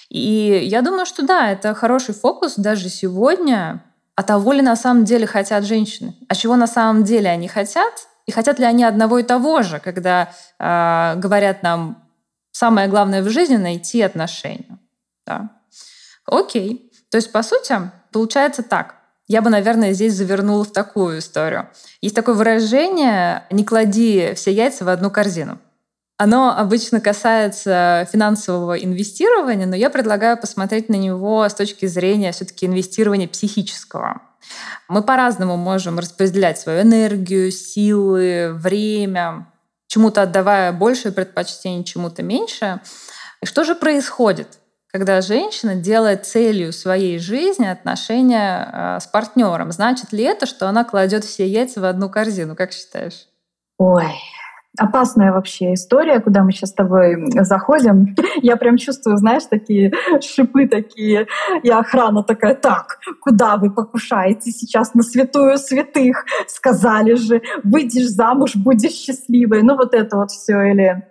И 0.09 0.61
я 0.65 0.83
думаю, 0.83 1.05
что 1.05 1.27
да, 1.27 1.51
это 1.51 1.75
хороший 1.75 2.15
фокус 2.15 2.55
даже 2.57 2.89
сегодня. 2.89 3.83
А 4.15 4.23
того 4.23 4.53
ли 4.53 4.63
на 4.63 4.77
самом 4.77 5.05
деле 5.05 5.27
хотят 5.27 5.65
женщины? 5.65 6.15
А 6.29 6.35
чего 6.35 6.57
на 6.57 6.67
самом 6.67 7.05
деле 7.05 7.29
они 7.29 7.49
хотят? 7.49 7.93
И 8.25 8.33
хотят 8.33 8.59
ли 8.59 8.65
они 8.65 8.85
одного 8.85 9.19
и 9.19 9.23
того 9.23 9.63
же, 9.63 9.79
когда 9.79 10.31
э, 10.59 11.15
говорят 11.17 11.63
нам, 11.63 12.03
самое 12.51 12.89
главное 12.89 13.23
в 13.23 13.29
жизни— 13.29 13.57
найти 13.59 14.01
отношения. 14.01 14.79
Да. 15.27 15.51
Окей. 16.25 16.91
То 17.11 17.19
есть, 17.19 17.31
по 17.31 17.43
сути, 17.43 17.75
получается 18.11 18.63
так. 18.63 18.96
Я 19.29 19.43
бы, 19.43 19.51
наверное, 19.51 19.93
здесь 19.93 20.15
завернула 20.15 20.65
в 20.65 20.73
такую 20.73 21.19
историю. 21.19 21.69
Есть 22.01 22.15
такое 22.15 22.35
выражение 22.35 23.45
«не 23.51 23.65
клади 23.65 24.35
все 24.35 24.53
яйца 24.53 24.85
в 24.85 24.89
одну 24.89 25.11
корзину». 25.11 25.59
Оно 26.19 26.57
обычно 26.57 27.01
касается 27.01 28.09
финансового 28.11 28.79
инвестирования, 28.83 29.67
но 29.67 29.77
я 29.77 29.91
предлагаю 29.91 30.39
посмотреть 30.39 30.89
на 30.89 30.95
него 30.95 31.47
с 31.47 31.55
точки 31.55 31.85
зрения 31.87 32.33
все-таки 32.33 32.65
инвестирования 32.65 33.29
психического. 33.29 34.23
Мы 34.89 35.03
по-разному 35.03 35.57
можем 35.57 35.99
распределять 35.99 36.59
свою 36.59 36.83
энергию, 36.83 37.51
силы, 37.51 38.53
время, 38.55 39.47
чему-то 39.89 40.23
отдавая 40.23 40.73
больше 40.73 41.13
предпочтений, 41.13 41.85
чему-то 41.85 42.23
меньше. 42.23 42.81
И 43.43 43.47
что 43.47 43.65
же 43.65 43.75
происходит? 43.75 44.59
Когда 44.97 45.21
женщина 45.21 45.75
делает 45.75 46.25
целью 46.25 46.73
своей 46.73 47.19
жизни 47.19 47.67
отношения 47.67 48.67
э, 48.73 49.01
с 49.01 49.07
партнером. 49.07 49.71
Значит 49.71 50.11
ли 50.11 50.25
это, 50.25 50.47
что 50.47 50.71
она 50.71 50.85
кладет 50.85 51.23
все 51.23 51.47
яйца 51.47 51.83
в 51.83 51.85
одну 51.85 52.09
корзину? 52.09 52.57
Как 52.57 52.73
считаешь? 52.73 53.27
Ой, 53.77 54.15
опасная 54.79 55.33
вообще 55.33 55.75
история, 55.75 56.19
куда 56.21 56.45
мы 56.45 56.53
сейчас 56.53 56.71
с 56.71 56.73
тобой 56.73 57.27
заходим. 57.43 58.15
Я 58.43 58.57
прям 58.57 58.79
чувствую, 58.79 59.19
знаешь, 59.19 59.43
такие 59.51 59.93
шипы 60.23 60.67
такие, 60.67 61.27
и 61.63 61.69
охрана 61.69 62.23
такая, 62.23 62.55
так, 62.55 62.99
куда 63.21 63.59
вы 63.59 63.71
покушаете 63.71 64.51
сейчас 64.51 64.95
на 64.95 65.03
святую 65.03 65.59
святых? 65.59 66.25
Сказали 66.47 67.17
же, 67.17 67.43
выйдешь 67.65 68.09
замуж, 68.09 68.57
будешь 68.57 68.93
счастливой. 68.93 69.63
Ну 69.63 69.77
вот 69.77 69.93
это 69.93 70.17
вот 70.17 70.31
все 70.31 70.59
или 70.63 71.05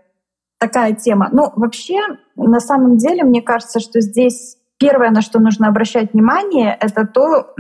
такая 0.60 0.94
тема. 0.94 1.30
Ну 1.32 1.52
вообще, 1.56 2.00
на 2.36 2.60
самом 2.60 2.98
деле, 2.98 3.24
мне 3.24 3.42
кажется, 3.42 3.80
что 3.80 4.02
здесь 4.02 4.58
первое, 4.78 5.10
на 5.12 5.22
что 5.22 5.40
нужно 5.40 5.68
обращать 5.68 6.14
внимание, 6.14 6.76
это 6.80 7.06
то, 7.06 7.54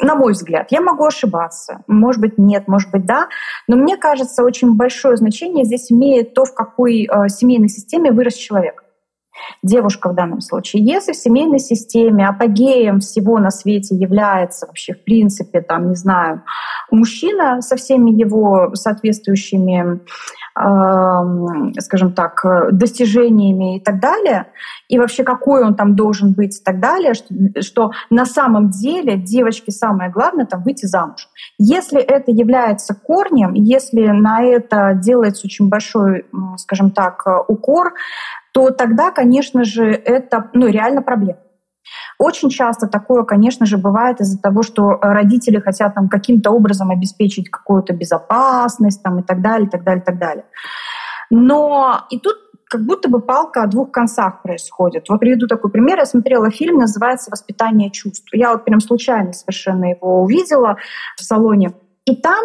на 0.00 0.14
мой 0.14 0.32
взгляд, 0.32 0.68
я 0.70 0.80
могу 0.80 1.04
ошибаться, 1.04 1.82
может 1.86 2.20
быть 2.20 2.38
нет, 2.38 2.68
может 2.68 2.90
быть 2.90 3.06
да, 3.06 3.28
но 3.66 3.76
мне 3.76 3.96
кажется, 3.96 4.44
очень 4.44 4.74
большое 4.74 5.16
значение 5.16 5.64
здесь 5.64 5.90
имеет 5.92 6.34
то, 6.34 6.44
в 6.44 6.54
какой 6.54 7.04
э, 7.04 7.28
семейной 7.28 7.68
системе 7.68 8.12
вырос 8.12 8.34
человек. 8.34 8.82
Девушка 9.62 10.08
в 10.08 10.14
данном 10.14 10.40
случае. 10.40 10.82
Если 10.82 11.12
в 11.12 11.16
семейной 11.16 11.58
системе 11.58 12.26
апогеем 12.26 13.00
всего 13.00 13.38
на 13.38 13.50
свете 13.50 13.94
является 13.94 14.66
вообще 14.66 14.94
в 14.94 15.04
принципе, 15.04 15.60
там, 15.60 15.90
не 15.90 15.94
знаю, 15.94 16.42
мужчина 16.90 17.60
со 17.60 17.76
всеми 17.76 18.10
его 18.10 18.74
соответствующими 18.74 20.00
скажем 21.78 22.12
так, 22.12 22.44
достижениями 22.72 23.76
и 23.76 23.80
так 23.80 24.00
далее, 24.00 24.46
и 24.88 24.98
вообще 24.98 25.22
какой 25.22 25.62
он 25.62 25.74
там 25.74 25.94
должен 25.96 26.32
быть 26.32 26.58
и 26.58 26.64
так 26.64 26.80
далее, 26.80 27.12
что, 27.12 27.34
что 27.60 27.90
на 28.08 28.24
самом 28.24 28.70
деле 28.70 29.16
девочке 29.16 29.70
самое 29.70 30.10
главное 30.10 30.46
там 30.46 30.62
выйти 30.62 30.86
замуж. 30.86 31.28
Если 31.58 32.00
это 32.00 32.30
является 32.30 32.94
корнем, 32.94 33.52
если 33.52 34.06
на 34.06 34.42
это 34.42 34.94
делается 34.94 35.46
очень 35.46 35.68
большой, 35.68 36.24
скажем 36.56 36.90
так, 36.90 37.26
укор, 37.48 37.92
то 38.52 38.70
тогда, 38.70 39.10
конечно 39.10 39.64
же, 39.64 39.84
это 39.90 40.48
ну, 40.54 40.68
реально 40.68 41.02
проблема. 41.02 41.38
Очень 42.18 42.50
часто 42.50 42.86
такое, 42.86 43.24
конечно 43.24 43.66
же, 43.66 43.78
бывает 43.78 44.20
из-за 44.20 44.40
того, 44.40 44.62
что 44.62 44.98
родители 45.00 45.60
хотят 45.60 45.94
там 45.94 46.08
каким-то 46.08 46.50
образом 46.50 46.90
обеспечить 46.90 47.50
какую-то 47.50 47.92
безопасность 47.92 49.02
там, 49.02 49.20
и 49.20 49.22
так 49.22 49.42
далее, 49.42 49.66
и 49.66 49.70
так 49.70 49.84
далее, 49.84 50.02
и 50.02 50.04
так 50.04 50.18
далее. 50.18 50.44
Но 51.30 52.06
и 52.10 52.18
тут 52.18 52.36
как 52.68 52.84
будто 52.84 53.08
бы 53.08 53.20
палка 53.20 53.62
о 53.62 53.66
двух 53.66 53.92
концах 53.92 54.42
происходит. 54.42 55.08
Вот 55.08 55.20
приведу 55.20 55.46
такой 55.46 55.70
пример. 55.70 55.98
Я 55.98 56.06
смотрела 56.06 56.50
фильм, 56.50 56.78
называется 56.78 57.30
«Воспитание 57.30 57.90
чувств». 57.90 58.28
Я 58.32 58.52
вот 58.52 58.64
прям 58.64 58.80
случайно 58.80 59.32
совершенно 59.32 59.90
его 59.90 60.22
увидела 60.22 60.76
в 61.16 61.22
салоне. 61.22 61.72
И 62.06 62.14
там 62.14 62.44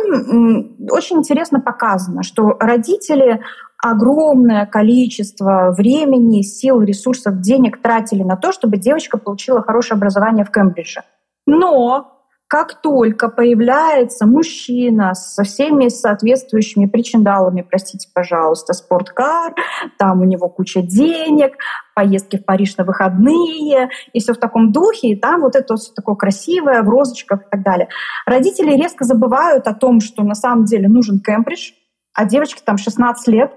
очень 0.89 1.17
интересно 1.17 1.59
показано, 1.59 2.23
что 2.23 2.57
родители 2.59 3.41
огромное 3.81 4.65
количество 4.65 5.73
времени, 5.75 6.41
сил, 6.41 6.81
ресурсов, 6.81 7.41
денег 7.41 7.81
тратили 7.81 8.23
на 8.23 8.37
то, 8.37 8.51
чтобы 8.51 8.77
девочка 8.77 9.17
получила 9.17 9.61
хорошее 9.61 9.97
образование 9.97 10.45
в 10.45 10.51
Кембридже. 10.51 11.01
Но 11.45 12.21
как 12.51 12.81
только 12.81 13.29
появляется 13.29 14.25
мужчина 14.25 15.13
со 15.15 15.43
всеми 15.43 15.87
соответствующими 15.87 16.85
причиндалами, 16.85 17.61
простите, 17.61 18.09
пожалуйста, 18.13 18.73
спорткар, 18.73 19.55
там 19.97 20.19
у 20.19 20.25
него 20.25 20.49
куча 20.49 20.81
денег, 20.81 21.53
поездки 21.95 22.37
в 22.37 22.43
Париж 22.43 22.75
на 22.75 22.83
выходные, 22.83 23.89
и 24.11 24.19
все 24.19 24.33
в 24.33 24.37
таком 24.37 24.73
духе, 24.73 25.11
и 25.11 25.15
там 25.15 25.43
вот 25.43 25.55
это 25.55 25.77
все 25.77 25.93
такое 25.93 26.15
красивое, 26.15 26.83
в 26.83 26.89
розочках 26.89 27.43
и 27.43 27.49
так 27.49 27.63
далее. 27.63 27.87
Родители 28.25 28.75
резко 28.75 29.05
забывают 29.05 29.65
о 29.67 29.73
том, 29.73 30.01
что 30.01 30.23
на 30.23 30.35
самом 30.35 30.65
деле 30.65 30.89
нужен 30.89 31.21
Кембридж, 31.21 31.71
а 32.13 32.25
девочке 32.25 32.61
там 32.63 32.77
16 32.77 33.27
лет. 33.27 33.53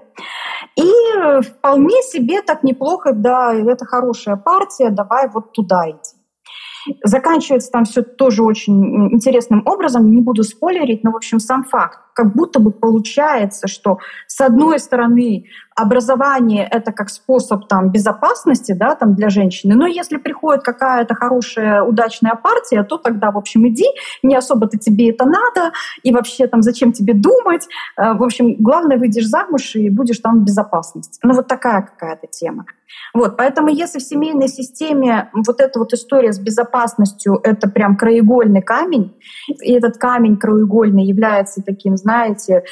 И 0.75 0.91
вполне 1.41 2.01
себе 2.03 2.41
так 2.41 2.63
неплохо, 2.63 3.13
да, 3.13 3.53
это 3.53 3.85
хорошая 3.85 4.35
партия, 4.35 4.89
давай 4.89 5.29
вот 5.29 5.53
туда 5.53 5.89
иди. 5.89 6.14
Заканчивается 7.03 7.71
там 7.71 7.85
все 7.85 8.01
тоже 8.01 8.43
очень 8.43 9.13
интересным 9.13 9.63
образом, 9.65 10.11
не 10.11 10.21
буду 10.21 10.43
спойлерить, 10.43 11.03
но, 11.03 11.11
в 11.11 11.15
общем, 11.15 11.39
сам 11.39 11.63
факт. 11.63 11.99
Как 12.13 12.33
будто 12.33 12.59
бы 12.59 12.71
получается, 12.71 13.67
что 13.67 13.99
с 14.27 14.39
одной 14.39 14.79
стороны 14.79 15.45
образование— 15.75 16.67
это 16.71 16.93
как 16.93 17.09
способ 17.09 17.67
там, 17.67 17.91
безопасности 17.91 18.71
да, 18.71 18.95
там, 18.95 19.15
для 19.15 19.29
женщины, 19.29 19.75
но 19.75 19.85
если 19.85 20.17
приходит 20.17 20.63
какая-то 20.63 21.15
хорошая, 21.15 21.83
удачная 21.83 22.35
партия, 22.35 22.83
то 22.83 22.97
тогда, 22.97 23.31
в 23.31 23.37
общем, 23.37 23.67
иди, 23.67 23.87
не 24.23 24.35
особо-то 24.35 24.77
тебе 24.77 25.09
это 25.09 25.25
надо, 25.25 25.73
и 26.03 26.13
вообще 26.13 26.47
там 26.47 26.61
зачем 26.61 26.93
тебе 26.93 27.13
думать. 27.13 27.67
Э, 27.97 28.13
в 28.13 28.23
общем, 28.23 28.55
главное, 28.59 28.97
выйдешь 28.97 29.27
замуж 29.27 29.75
и 29.75 29.89
будешь 29.89 30.19
там 30.19 30.39
в 30.39 30.45
безопасности. 30.45 31.19
Ну 31.23 31.33
вот 31.33 31.47
такая 31.47 31.81
какая-то 31.81 32.27
тема. 32.27 32.65
Вот, 33.13 33.37
поэтому 33.37 33.69
если 33.69 33.99
в 33.99 34.03
семейной 34.03 34.47
системе 34.47 35.29
вот 35.33 35.61
эта 35.61 35.79
вот 35.79 35.93
история 35.93 36.33
с 36.33 36.39
безопасностью— 36.39 37.39
это 37.43 37.69
прям 37.69 37.97
краеугольный 37.97 38.61
камень, 38.61 39.15
и 39.47 39.73
этот 39.73 39.97
камень 39.97 40.37
краеугольный 40.37 41.05
является 41.05 41.61
таким, 41.63 41.97
знаете, 41.97 42.63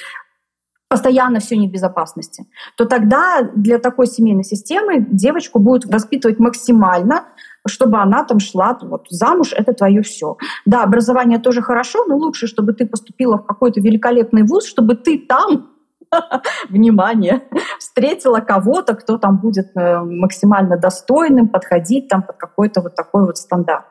постоянно 0.93 1.39
все 1.39 1.57
не 1.57 1.67
в 1.67 1.71
безопасности, 1.71 2.45
то 2.77 2.85
тогда 2.85 3.41
для 3.55 3.79
такой 3.79 4.05
семейной 4.05 4.43
системы 4.43 5.03
девочку 5.09 5.57
будут 5.57 5.85
воспитывать 5.85 6.37
максимально, 6.37 7.25
чтобы 7.67 7.97
она 7.97 8.23
там 8.23 8.39
шла 8.39 8.77
вот 8.79 9.07
замуж, 9.09 9.53
это 9.57 9.73
твое 9.73 10.03
все. 10.03 10.37
Да, 10.65 10.83
образование 10.83 11.39
тоже 11.39 11.63
хорошо, 11.63 12.05
но 12.05 12.15
лучше, 12.15 12.45
чтобы 12.45 12.73
ты 12.73 12.85
поступила 12.85 13.37
в 13.37 13.45
какой-то 13.45 13.81
великолепный 13.81 14.43
вуз, 14.43 14.67
чтобы 14.67 14.95
ты 14.95 15.17
там 15.17 15.72
внимание, 16.69 17.43
встретила 17.79 18.39
кого-то, 18.39 18.95
кто 18.95 19.17
там 19.17 19.37
будет 19.37 19.75
э, 19.75 19.99
максимально 19.99 20.77
достойным, 20.77 21.47
подходить 21.47 22.07
там 22.07 22.23
под 22.23 22.37
какой-то 22.37 22.81
вот 22.81 22.95
такой 22.95 23.25
вот 23.25 23.37
стандарт. 23.37 23.85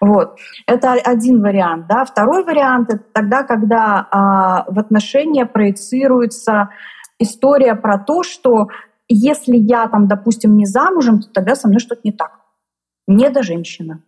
Вот. 0.00 0.38
Это 0.66 0.92
один 0.92 1.42
вариант. 1.42 1.86
Да. 1.86 2.04
Второй 2.04 2.44
вариант— 2.44 2.88
это 2.92 3.04
тогда, 3.12 3.42
когда 3.42 4.08
а, 4.10 4.64
в 4.66 4.78
отношения 4.78 5.44
проецируется 5.44 6.70
история 7.18 7.74
про 7.74 7.98
то, 7.98 8.22
что 8.22 8.68
если 9.08 9.56
я 9.56 9.86
там, 9.88 10.08
допустим, 10.08 10.56
не 10.56 10.64
замужем, 10.64 11.20
то 11.20 11.30
тогда 11.32 11.54
со 11.54 11.68
мной 11.68 11.80
что-то 11.80 12.00
не 12.04 12.12
так. 12.12 12.32
Не 13.06 13.28
до 13.28 13.42
женщина. 13.42 14.02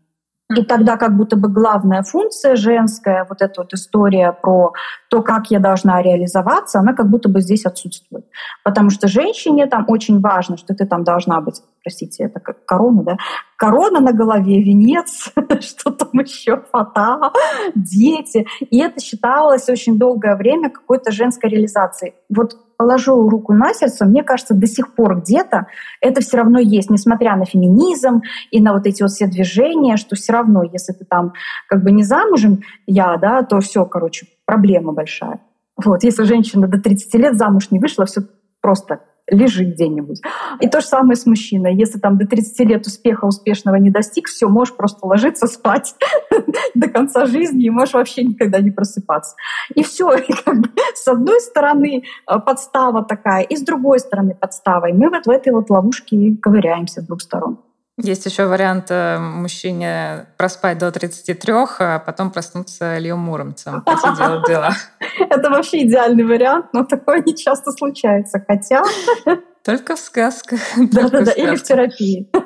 И 0.57 0.63
тогда 0.63 0.97
как 0.97 1.17
будто 1.17 1.37
бы 1.37 1.49
главная 1.49 2.03
функция 2.03 2.57
женская, 2.57 3.27
вот 3.29 3.43
эта 3.43 3.63
вот 3.63 3.73
история 3.73 4.33
про 4.33 4.73
то, 5.09 5.23
как 5.23 5.51
я 5.51 5.59
должна 5.59 6.03
реализоваться, 6.03 6.79
она 6.79 6.93
как 6.93 7.09
будто 7.09 7.29
бы 7.29 7.41
здесь 7.41 7.65
отсутствует. 7.67 8.27
Потому 8.65 8.91
что 8.91 9.09
женщине 9.09 9.67
там 9.67 9.85
очень 9.89 10.21
важно, 10.21 10.57
что 10.57 10.75
ты 10.75 10.87
там 10.87 11.05
должна 11.05 11.41
быть, 11.41 11.63
простите, 11.83 12.25
это 12.25 12.41
как 12.41 12.65
корона, 12.65 13.03
да? 13.03 13.17
Корона 13.57 14.01
на 14.01 14.13
голове, 14.13 14.63
венец, 14.63 15.33
что 15.61 15.91
там 15.91 16.11
еще, 16.21 16.63
фата, 16.73 17.33
дети. 17.75 18.47
И 18.71 18.79
это 18.79 19.01
считалось 19.01 19.69
очень 19.69 19.99
долгое 19.99 20.37
время 20.37 20.71
какой-то 20.71 21.13
женской 21.13 21.51
реализацией. 21.51 22.15
Вот 22.29 22.57
положу 22.77 23.29
руку 23.29 23.53
на 23.53 23.73
сердце, 23.75 24.05
мне 24.05 24.25
кажется, 24.25 24.55
до 24.55 24.67
сих 24.67 24.95
пор 24.95 25.21
где-то 25.21 25.67
это 26.01 26.21
все 26.21 26.39
равно 26.39 26.59
есть, 26.59 26.91
несмотря 26.91 27.37
на 27.37 27.45
феминизм 27.45 28.23
и 28.51 28.61
на 28.61 28.73
вот 28.73 28.87
эти 28.87 29.03
вот 29.03 29.13
все 29.13 29.27
движения, 29.27 29.97
что 29.97 30.17
все 30.17 30.33
равно, 30.33 30.65
если 30.65 30.93
ты 30.93 31.05
там 31.05 31.33
как 31.69 31.85
бы 31.85 31.93
не 31.93 32.03
замужем, 32.03 32.63
я, 32.87 33.17
да, 33.19 33.43
то 33.43 33.61
все, 33.61 33.85
короче, 33.85 34.27
проблема 34.47 34.93
большая. 34.93 35.41
Вот, 35.77 36.03
если 36.03 36.25
женщина 36.25 36.67
до 36.67 36.81
30 36.81 37.15
лет 37.15 37.37
замуж 37.37 37.71
не 37.71 37.79
вышла, 37.79 38.05
все 38.05 38.23
просто 38.61 39.01
лежи 39.33 39.65
где-нибудь. 39.65 40.21
И 40.61 40.69
то 40.69 40.81
же 40.81 40.87
самое 40.87 41.17
с 41.17 41.27
мужчиной. 41.27 41.75
Если 41.75 41.99
там 41.99 42.19
до 42.19 42.27
30 42.27 42.61
лет 42.69 42.87
успеха 42.87 43.25
успешного 43.25 43.77
не 43.77 43.91
достиг, 43.91 44.29
все, 44.29 44.49
можешь 44.49 44.77
просто 44.77 45.07
ложиться 45.07 45.47
спать 45.47 45.95
до 46.75 46.89
конца 46.89 47.27
жизни 47.27 47.65
и 47.65 47.71
можешь 47.71 47.95
вообще 47.95 48.23
никогда 48.23 48.61
не 48.61 48.71
просыпаться. 48.71 49.35
И 49.75 49.83
все. 49.83 50.11
Как 50.45 50.61
бы 50.61 50.69
с 50.95 51.09
одной 51.09 51.41
стороны 51.41 52.05
э, 52.31 52.39
подстава 52.39 53.05
такая, 53.05 53.43
и 53.43 53.57
с 53.57 53.63
другой 53.63 53.99
стороны 53.99 54.35
подстава. 54.35 54.91
И 54.91 54.93
мы 54.93 55.09
вот 55.09 55.27
в 55.27 55.31
этой 55.31 55.53
вот 55.53 55.71
ловушке 55.71 56.37
ковыряемся 56.41 57.01
с 57.01 57.07
двух 57.07 57.23
сторон. 57.23 57.59
Есть 57.99 58.25
еще 58.25 58.47
вариант 58.47 58.87
э, 58.89 59.19
мужчине 59.19 60.27
проспать 60.39 60.79
до 60.79 60.91
33, 60.91 61.53
а 61.79 61.99
потом 61.99 62.31
проснуться 62.31 62.99
Ильем 62.99 63.19
Муромцем. 63.19 63.85
Делать 64.17 64.47
дела. 64.47 64.73
Это 65.31 65.51
вообще 65.51 65.85
идеальный 65.85 66.25
вариант, 66.25 66.67
но 66.73 66.85
такое 66.85 67.23
не 67.23 67.37
часто 67.37 67.71
случается. 67.71 68.43
Хотя... 68.47 68.83
Только 69.65 69.95
в 69.95 70.01
сказках. 70.01 70.59
Да-да-да, 70.77 71.33
или 71.33 71.55
в 71.55 71.63
терапии. 71.63 72.31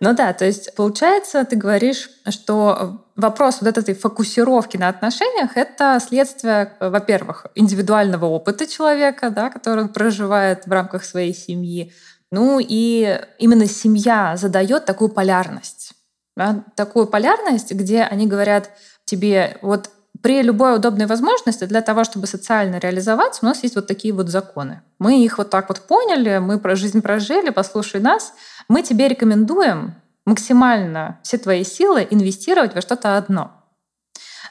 Ну 0.00 0.14
да, 0.14 0.32
то 0.32 0.44
есть 0.44 0.74
получается, 0.74 1.44
ты 1.44 1.56
говоришь, 1.56 2.10
что 2.28 3.04
вопрос 3.16 3.58
вот 3.60 3.76
этой 3.76 3.94
фокусировки 3.94 4.76
на 4.76 4.88
отношениях— 4.88 5.52
это 5.56 5.98
следствие, 6.06 6.76
во-первых, 6.78 7.46
индивидуального 7.54 8.26
опыта 8.26 8.66
человека, 8.66 9.30
да, 9.30 9.50
который 9.50 9.84
он 9.84 9.88
проживает 9.88 10.66
в 10.66 10.72
рамках 10.72 11.04
своей 11.04 11.34
семьи, 11.34 11.92
ну 12.34 12.58
и 12.60 13.20
именно 13.38 13.66
семья 13.66 14.36
задает 14.36 14.86
такую 14.86 15.08
полярность. 15.08 15.92
Да? 16.36 16.64
Такую 16.74 17.06
полярность, 17.06 17.70
где 17.72 18.02
они 18.02 18.26
говорят 18.26 18.70
тебе, 19.04 19.56
вот 19.62 19.90
при 20.20 20.42
любой 20.42 20.74
удобной 20.74 21.06
возможности 21.06 21.64
для 21.66 21.80
того, 21.80 22.02
чтобы 22.02 22.26
социально 22.26 22.78
реализоваться, 22.78 23.40
у 23.42 23.46
нас 23.46 23.62
есть 23.62 23.76
вот 23.76 23.86
такие 23.86 24.12
вот 24.12 24.30
законы. 24.30 24.82
Мы 24.98 25.24
их 25.24 25.38
вот 25.38 25.50
так 25.50 25.68
вот 25.68 25.82
поняли, 25.82 26.38
мы 26.38 26.58
про 26.58 26.74
жизнь 26.74 27.02
прожили, 27.02 27.50
послушай 27.50 28.00
нас. 28.00 28.32
Мы 28.66 28.82
тебе 28.82 29.06
рекомендуем 29.06 29.94
максимально 30.26 31.20
все 31.22 31.38
твои 31.38 31.62
силы 31.62 32.04
инвестировать 32.10 32.74
во 32.74 32.80
что-то 32.80 33.16
одно. 33.16 33.52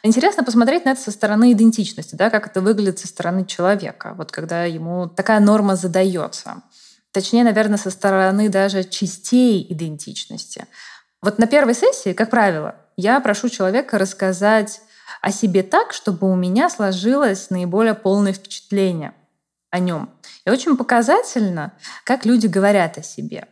Интересно 0.04 0.46
посмотреть 0.46 0.86
на 0.86 0.92
это 0.92 1.02
со 1.02 1.12
стороны 1.12 1.52
идентичности, 1.52 2.16
да, 2.16 2.30
как 2.30 2.48
это 2.48 2.62
выглядит 2.62 3.00
со 3.00 3.08
стороны 3.08 3.46
человека, 3.46 4.14
вот 4.18 4.32
когда 4.32 4.64
ему 4.64 5.10
такая 5.10 5.42
норма 5.42 5.76
задается. 5.76 6.64
Точнее, 7.14 7.44
наверное, 7.44 7.78
со 7.78 7.92
стороны 7.92 8.50
даже 8.50 8.84
частей 8.84 9.66
идентичности. 9.72 10.66
Вот 11.22 11.38
на 11.38 11.46
первой 11.46 11.76
сессии, 11.76 12.12
как 12.12 12.32
правило, 12.32 12.76
я 12.98 13.20
прошу 13.20 13.50
человека 13.50 14.00
рассказать 14.00 14.82
о 15.22 15.32
себе 15.32 15.62
так, 15.62 15.94
чтобы 15.94 16.30
у 16.30 16.36
меня 16.36 16.72
сложилось 16.72 17.52
наиболее 17.52 17.94
полное 17.94 18.34
впечатление 18.34 19.14
о 19.70 19.78
нем. 19.78 20.10
И 20.46 20.50
очень 20.50 20.76
показательно, 20.76 21.74
как 22.04 22.26
люди 22.26 22.48
говорят 22.48 22.98
о 22.98 23.04
себе. 23.04 23.48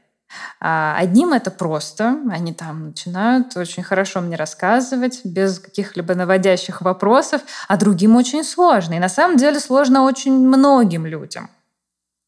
А, 0.60 0.96
одним 0.98 1.34
это 1.34 1.52
просто, 1.52 2.18
они 2.32 2.54
там 2.54 2.88
начинают 2.88 3.56
очень 3.56 3.84
хорошо 3.84 4.22
мне 4.22 4.38
рассказывать, 4.38 5.22
без 5.24 5.60
каких-либо 5.60 6.16
наводящих 6.16 6.82
вопросов, 6.82 7.42
а 7.68 7.78
другим 7.78 8.16
очень 8.16 8.44
сложно. 8.44 8.96
И 8.96 9.00
на 9.00 9.10
самом 9.10 9.38
деле 9.38 9.60
сложно 9.60 10.04
очень 10.04 10.34
многим 10.34 11.06
людям– 11.06 11.52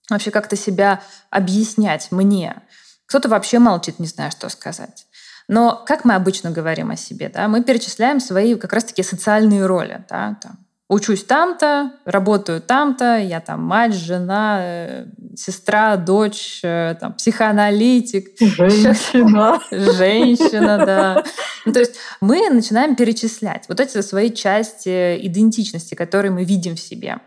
вообще 0.10 0.32
как-то 0.32 0.56
себя 0.56 1.02
объяснять 1.30 2.12
мне. 2.12 2.62
Кто-то 3.06 3.30
вообще 3.30 3.60
молчит, 3.60 4.00
не 4.00 4.08
зная, 4.08 4.32
что 4.32 4.50
сказать. 4.50 5.06
Но 5.48 5.84
как 5.86 6.06
мы 6.06 6.16
обычно 6.16 6.52
говорим 6.52 6.92
о 6.92 6.96
себе, 6.96 7.30
да, 7.30 7.48
мы 7.48 7.64
перечисляем 7.64 8.20
свои 8.20 8.56
как 8.56 8.74
раз-таки 8.74 9.04
социальные 9.04 9.66
роли. 9.66 10.06
Да, 10.10 10.38
там, 10.42 10.58
учусь 10.88 11.24
там-то, 11.24 11.94
работаю 12.06 12.62
там-то, 12.62 13.18
я 13.18 13.42
там 13.42 13.64
мать, 13.64 13.94
жена, 13.94 14.60
э, 14.62 15.06
сестра, 15.36 15.98
дочь, 15.98 16.62
э, 16.64 16.96
там, 17.00 17.14
психоаналитик. 17.14 18.30
Женщина. 18.40 19.60
Женщина, 19.72 20.86
да. 20.86 21.24
Ну, 21.66 21.74
то 21.74 21.80
есть 21.80 21.96
мы 22.22 22.50
начинаем 22.50 22.96
перечислять 22.96 23.66
вот 23.68 23.80
эти 23.80 24.02
свои 24.02 24.32
части 24.32 25.18
идентичности, 25.26 25.96
которые 25.96 26.32
мы 26.32 26.46
видим 26.46 26.76
в 26.76 26.80
себе. 26.80 27.20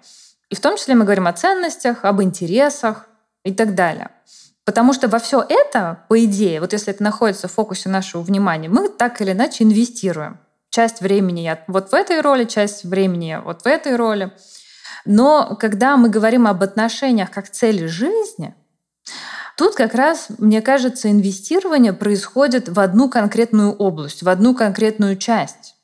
И 0.50 0.54
в 0.54 0.61
том 0.61 0.76
числе 0.76 0.94
мы 0.94 1.04
говорим 1.04 1.26
о 1.26 1.32
ценностях, 1.32 2.04
об 2.04 2.22
интересах 2.22 3.09
и 3.44 3.52
так 3.52 3.74
далее. 3.74 4.11
Потому 4.64 4.92
что 4.92 5.06
во 5.06 5.20
все 5.20 5.44
это, 5.48 6.04
по 6.09 6.24
идее, 6.24 6.61
вот 6.61 6.72
если 6.72 6.92
это 6.92 7.02
находится 7.02 7.46
в 7.46 7.52
фокусе 7.52 7.88
нашего 7.88 8.22
внимания, 8.22 8.68
мы 8.68 8.88
так 8.88 9.20
или 9.20 9.30
иначе 9.30 9.62
инвестируем. 9.62 10.38
Часть 10.70 11.00
времени 11.00 11.40
я 11.40 11.62
вот 11.68 11.90
в 11.90 11.94
этой 11.94 12.20
роли, 12.20 12.44
часть 12.44 12.85
времени 12.85 13.40
вот 13.44 13.62
в 13.62 13.66
этой 13.66 13.94
роли. 13.94 14.32
Но 15.04 15.56
когда 15.61 15.96
мы 15.96 16.09
говорим 16.09 16.48
об 16.48 16.64
отношениях 16.64 17.30
как 17.30 17.48
цели 17.48 17.87
жизни, 17.87 18.56
тут 19.56 19.76
как 19.76 19.94
раз, 19.94 20.26
мне 20.38 20.61
кажется, 20.61 21.11
инвестирование 21.12 21.92
происходит 21.92 22.68
в 22.68 22.80
одну 22.80 23.09
конкретную 23.09 23.72
область, 23.72 24.24
в 24.24 24.28
одну 24.28 24.52
конкретную 24.52 25.16
часть. 25.16 25.75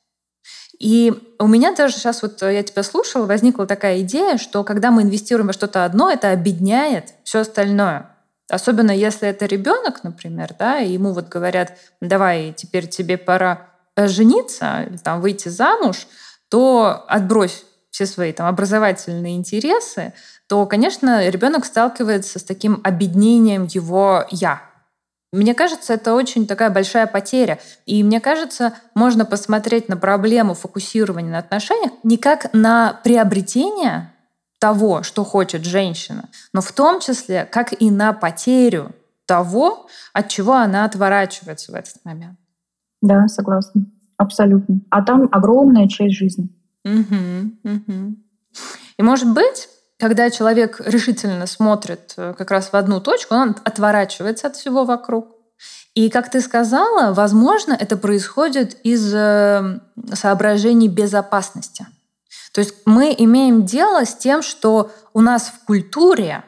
И 0.79 1.13
у 1.39 1.47
меня 1.47 1.73
даже 1.73 1.95
сейчас 1.95 2.21
вот 2.21 2.41
э, 2.43 2.55
я 2.55 2.63
тебя 2.63 2.83
слушала, 2.83 3.25
возникла 3.25 3.65
такая 3.67 4.01
идея, 4.01 4.37
что 4.37 4.63
когда 4.63 4.91
мы 4.91 5.03
инвестируем 5.03 5.47
во 5.47 5.53
что-то 5.53 5.85
одно, 5.85 6.11
это 6.11 6.31
объединяет 6.31 7.13
все 7.23 7.39
остальное. 7.39 8.09
Особенно 8.49 8.91
если 8.91 9.27
это 9.27 9.45
ребенок, 9.45 10.03
например, 10.03 10.49
да, 10.57 10.79
и 10.79 10.91
ему 10.91 11.13
вот 11.13 11.29
говорят, 11.29 11.73
давай, 12.01 12.53
теперь 12.55 12.87
тебе 12.87 13.17
пора 13.17 13.67
э, 13.95 14.07
жениться 14.07 14.85
или 14.89 14.97
там 14.97 15.21
выйти 15.21 15.49
замуж, 15.49 16.07
то 16.49 17.05
отбрось 17.07 17.65
все 17.89 18.05
свои 18.05 18.33
там 18.33 18.47
образовательные 18.47 19.35
интересы, 19.35 20.13
то, 20.47 20.65
конечно, 20.65 21.29
ребенок 21.29 21.65
сталкивается 21.65 22.39
с 22.39 22.43
таким 22.43 22.81
объединением 22.83 23.65
его 23.65 24.25
я, 24.31 24.61
мне 25.37 25.55
кажется, 25.55 25.93
это 25.93 26.13
очень 26.13 26.45
такая 26.45 26.69
большая 26.69 27.07
потеря. 27.07 27.59
И 27.85 28.03
мне 28.03 28.19
кажется, 28.19 28.73
можно 28.93 29.25
посмотреть 29.25 29.89
на 29.89 29.97
проблему 29.97 30.53
фокусирования 30.53 31.31
на 31.31 31.39
отношениях 31.39 31.91
не 32.03 32.17
как 32.17 32.53
на 32.53 32.99
приобретение 33.03 34.13
того, 34.59 35.03
что 35.03 35.23
хочет 35.23 35.65
женщина, 35.65 36.29
но 36.53 36.61
в 36.61 36.71
том 36.71 36.99
числе 36.99 37.45
как 37.45 37.73
и 37.81 37.91
на 37.91 38.13
потерю 38.13 38.91
того, 39.25 39.87
от 40.13 40.29
чего 40.29 40.53
она 40.53 40.85
отворачивается 40.85 41.71
в 41.71 41.75
этот 41.75 41.95
момент. 42.05 42.37
Да, 43.01 43.27
согласна. 43.27 43.85
Абсолютно. 44.17 44.81
А 44.89 45.01
там 45.03 45.27
огромная 45.31 45.87
часть 45.87 46.15
жизни. 46.15 46.47
Угу, 46.85 47.71
угу. 47.71 48.15
И 48.97 49.03
может 49.03 49.33
быть, 49.33 49.67
когда 50.03 50.29
человек 50.29 50.81
решительно 50.85 51.47
смотрит 51.47 52.13
э, 52.17 52.33
как 52.37 52.51
раз 52.51 52.73
в 52.73 52.75
одну 52.75 52.99
точку, 52.99 53.35
он 53.35 53.55
отворачивается 53.63 54.47
от 54.47 54.57
всего 54.57 54.83
вокруг. 54.83 55.29
И, 55.95 56.09
как 56.09 56.29
ты 56.29 56.41
сказала, 56.41 57.13
возможно, 57.13 57.71
это 57.71 57.95
происходит 57.95 58.77
из 58.83 59.13
э, 59.13 59.79
соображений 60.13 60.89
безопасности. 60.89 61.87
То 62.51 62.59
есть 62.59 62.75
мы 62.83 63.15
имеем 63.17 63.63
дело 63.63 64.05
с 64.05 64.13
тем, 64.13 64.41
что 64.41 64.91
у 65.13 65.21
нас 65.21 65.43
в 65.43 65.63
культуре 65.65 66.43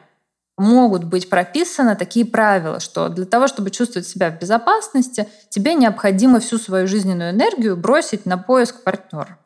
могут 0.58 1.04
быть 1.04 1.30
прописаны 1.30 1.96
такие 1.96 2.26
правила, 2.26 2.78
что 2.78 3.08
для 3.08 3.24
того, 3.24 3.46
чтобы 3.46 3.70
чувствовать 3.70 4.06
себя 4.06 4.30
в 4.30 4.38
безопасности, 4.38 5.30
тебе 5.48 5.72
необходимо 5.72 6.40
всю 6.40 6.58
свою 6.58 6.86
жизненную 6.86 7.30
энергию 7.30 7.74
бросить 7.74 8.26
на 8.26 8.36
поиск 8.36 8.82
партнера. 8.82 9.38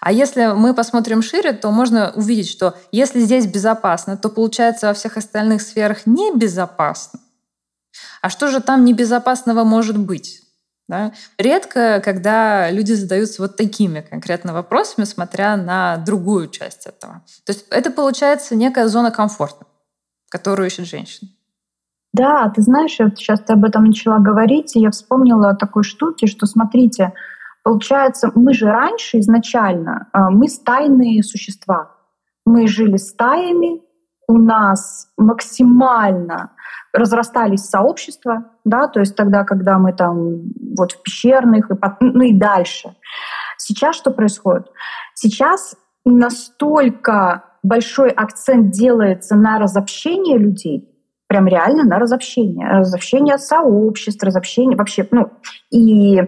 А 0.00 0.12
если 0.12 0.52
мы 0.54 0.74
посмотрим 0.74 1.22
шире, 1.22 1.52
то 1.52 1.70
можно 1.70 2.12
увидеть, 2.14 2.50
что 2.50 2.76
если 2.92 3.20
здесь 3.20 3.46
безопасно, 3.46 4.16
то 4.16 4.28
получается 4.28 4.88
во 4.88 4.94
всех 4.94 5.16
остальных 5.16 5.62
сферах 5.62 6.06
небезопасно. 6.06 7.20
А 8.20 8.30
что 8.30 8.48
же 8.48 8.60
там 8.60 8.84
небезопасного 8.84 9.64
может 9.64 9.98
быть? 9.98 10.42
Да? 10.88 11.12
Редко, 11.38 12.02
когда 12.04 12.70
люди 12.70 12.92
задаются 12.92 13.40
вот 13.40 13.56
такими 13.56 14.00
конкретно 14.00 14.52
вопросами, 14.52 15.04
смотря 15.04 15.56
на 15.56 15.96
другую 15.96 16.48
часть 16.48 16.86
этого. 16.86 17.22
То 17.44 17.52
есть 17.52 17.66
это 17.70 17.90
получается 17.90 18.54
некая 18.54 18.88
зона 18.88 19.10
комфорта, 19.10 19.66
которую 20.28 20.66
ищет 20.66 20.86
женщина. 20.86 21.30
Да, 22.12 22.48
ты 22.54 22.62
знаешь, 22.62 22.96
вот 22.98 23.18
сейчас 23.18 23.40
ты 23.40 23.54
об 23.54 23.64
этом 23.64 23.84
начала 23.84 24.18
говорить, 24.18 24.76
и 24.76 24.80
я 24.80 24.90
вспомнила 24.90 25.50
о 25.50 25.56
такой 25.56 25.82
штуке, 25.82 26.26
что 26.26 26.46
смотрите, 26.46 27.12
получается, 27.64 28.30
мы 28.36 28.54
же 28.54 28.66
раньше 28.66 29.18
изначально, 29.18 30.08
а, 30.12 30.30
мы 30.30 30.48
стайные 30.48 31.24
существа. 31.24 31.90
Мы 32.46 32.68
жили 32.68 32.98
стаями, 32.98 33.82
у 34.28 34.38
нас 34.38 35.08
максимально 35.16 36.52
разрастались 36.92 37.64
сообщества, 37.64 38.44
да, 38.64 38.86
то 38.86 39.00
есть 39.00 39.16
тогда, 39.16 39.44
когда 39.44 39.78
мы 39.78 39.92
там 39.92 40.42
вот 40.76 40.92
в 40.92 41.02
пещерных, 41.02 41.70
и, 41.70 41.74
ну 42.00 42.22
и 42.22 42.32
дальше. 42.32 42.94
Сейчас 43.58 43.96
что 43.96 44.10
происходит? 44.10 44.70
Сейчас 45.14 45.74
настолько 46.04 47.44
большой 47.62 48.10
акцент 48.10 48.70
делается 48.70 49.36
на 49.36 49.58
разобщение 49.58 50.38
людей, 50.38 50.93
прям 51.34 51.48
реально 51.48 51.82
на 51.82 51.98
разобщение. 51.98 52.68
Разобщение 52.68 53.38
сообществ, 53.38 54.22
разобщение 54.22 54.76
вообще, 54.76 55.04
ну, 55.10 55.30
и 55.68 56.20
э, 56.20 56.26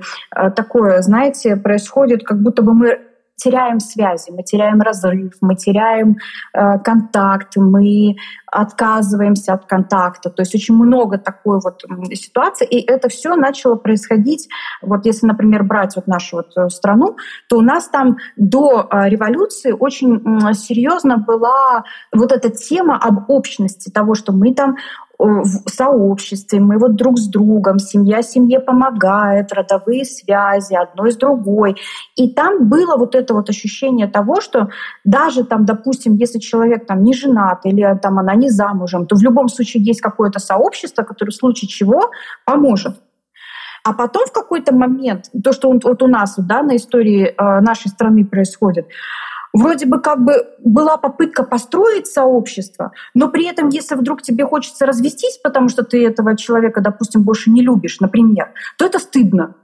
такое, 0.51 1.01
знаете, 1.01 1.55
происходит, 1.55 2.25
как 2.25 2.43
будто 2.43 2.63
бы 2.63 2.75
мы 2.75 2.99
теряем 3.37 3.81
связи, 3.81 4.31
мы 4.31 4.43
теряем 4.43 4.81
разрыв, 4.81 5.35
мы 5.41 5.57
теряем 5.57 6.17
э, 6.55 6.79
контакт, 6.79 7.57
мы 7.57 8.17
отказываемся 8.47 9.53
от 9.53 9.67
контакта. 9.67 10.31
То 10.31 10.43
есть 10.43 10.55
очень 10.55 10.75
много 10.75 11.19
такой 11.19 11.61
вот 11.61 11.85
ситуации, 12.15 12.67
и 12.67 12.81
это 12.81 13.09
все 13.09 13.37
начало 13.37 13.77
происходить. 13.77 14.49
Вот 14.81 15.05
если, 15.05 15.27
например, 15.27 15.65
брать 15.65 15.97
вот 15.97 16.07
нашу 16.07 16.37
вот 16.37 16.57
э, 16.57 16.71
страну, 16.71 17.17
то 17.49 17.59
у 17.59 17.61
нас 17.61 17.89
там 17.89 18.17
до 18.37 18.89
э, 18.91 19.09
революции 19.09 19.73
очень 19.73 20.55
серьезно 20.55 21.19
была 21.19 21.85
вот 22.13 22.33
эта 22.33 22.51
тема 22.51 22.97
об 22.97 23.29
общности 23.31 23.91
того, 23.91 24.15
что 24.15 24.33
мы 24.33 24.55
там 24.55 24.77
в 25.19 25.69
сообществе, 25.69 26.61
мы 26.61 26.79
вот 26.79 26.97
друг 26.97 27.19
с 27.19 27.29
другом, 27.29 27.79
семья 27.79 28.23
семье 28.23 28.61
помогает, 28.61 29.53
родовые 29.53 30.05
связи 30.05 30.75
одной 30.75 31.13
с 31.13 31.17
другой. 31.17 31.77
И 32.17 32.31
там 32.31 32.69
было 32.69 32.97
вот 32.97 33.15
это 33.15 33.35
вот 33.35 33.49
ощущение 33.49 34.07
того, 34.07 34.41
что 34.41 34.69
даже 35.05 35.45
там, 35.45 35.65
допустим, 35.65 36.15
если 36.15 36.39
человек 36.39 36.87
там 36.87 37.03
не 37.03 37.15
женат 37.15 37.61
или 37.65 37.99
там 38.03 38.19
она 38.19 38.35
не 38.35 38.51
замужем, 38.51 39.07
то 39.07 39.17
в 39.17 39.23
любом 39.23 39.49
случае 39.49 39.83
есть 39.85 40.01
какое-то 40.01 40.39
сообщество, 40.39 41.03
которое 41.03 41.31
в 41.31 41.37
случае 41.37 41.69
чего 41.69 42.11
поможет. 42.45 42.97
А 43.85 43.93
потом 43.93 44.27
в 44.27 44.33
какой-то 44.33 44.75
момент, 44.75 45.31
то, 45.45 45.53
что 45.53 45.71
вот 45.71 46.03
у 46.03 46.09
нас 46.09 46.35
да, 46.39 46.63
на 46.63 46.75
истории 46.75 47.27
э, 47.27 47.61
нашей 47.61 47.89
страны 47.89 48.25
происходит, 48.25 48.89
вроде 49.57 49.87
бы 49.87 50.01
как 50.01 50.23
бы 50.25 50.47
была 50.59 50.97
попытка 50.97 51.43
построить 51.43 52.07
сообщество, 52.07 52.93
но 53.15 53.29
при 53.29 53.47
этом, 53.47 53.69
если 53.69 53.95
вдруг 53.95 54.23
тебе 54.23 54.45
хочется 54.45 54.87
развестись, 54.87 55.39
потому 55.43 55.69
что 55.69 55.83
ты 55.83 56.07
этого 56.07 56.37
человека, 56.37 56.81
допустим, 56.81 57.23
больше 57.23 57.51
не 57.51 57.63
любишь, 57.63 58.01
например, 58.01 58.53
то 58.79 58.85
это 58.85 58.99
стыдно. 58.99 59.55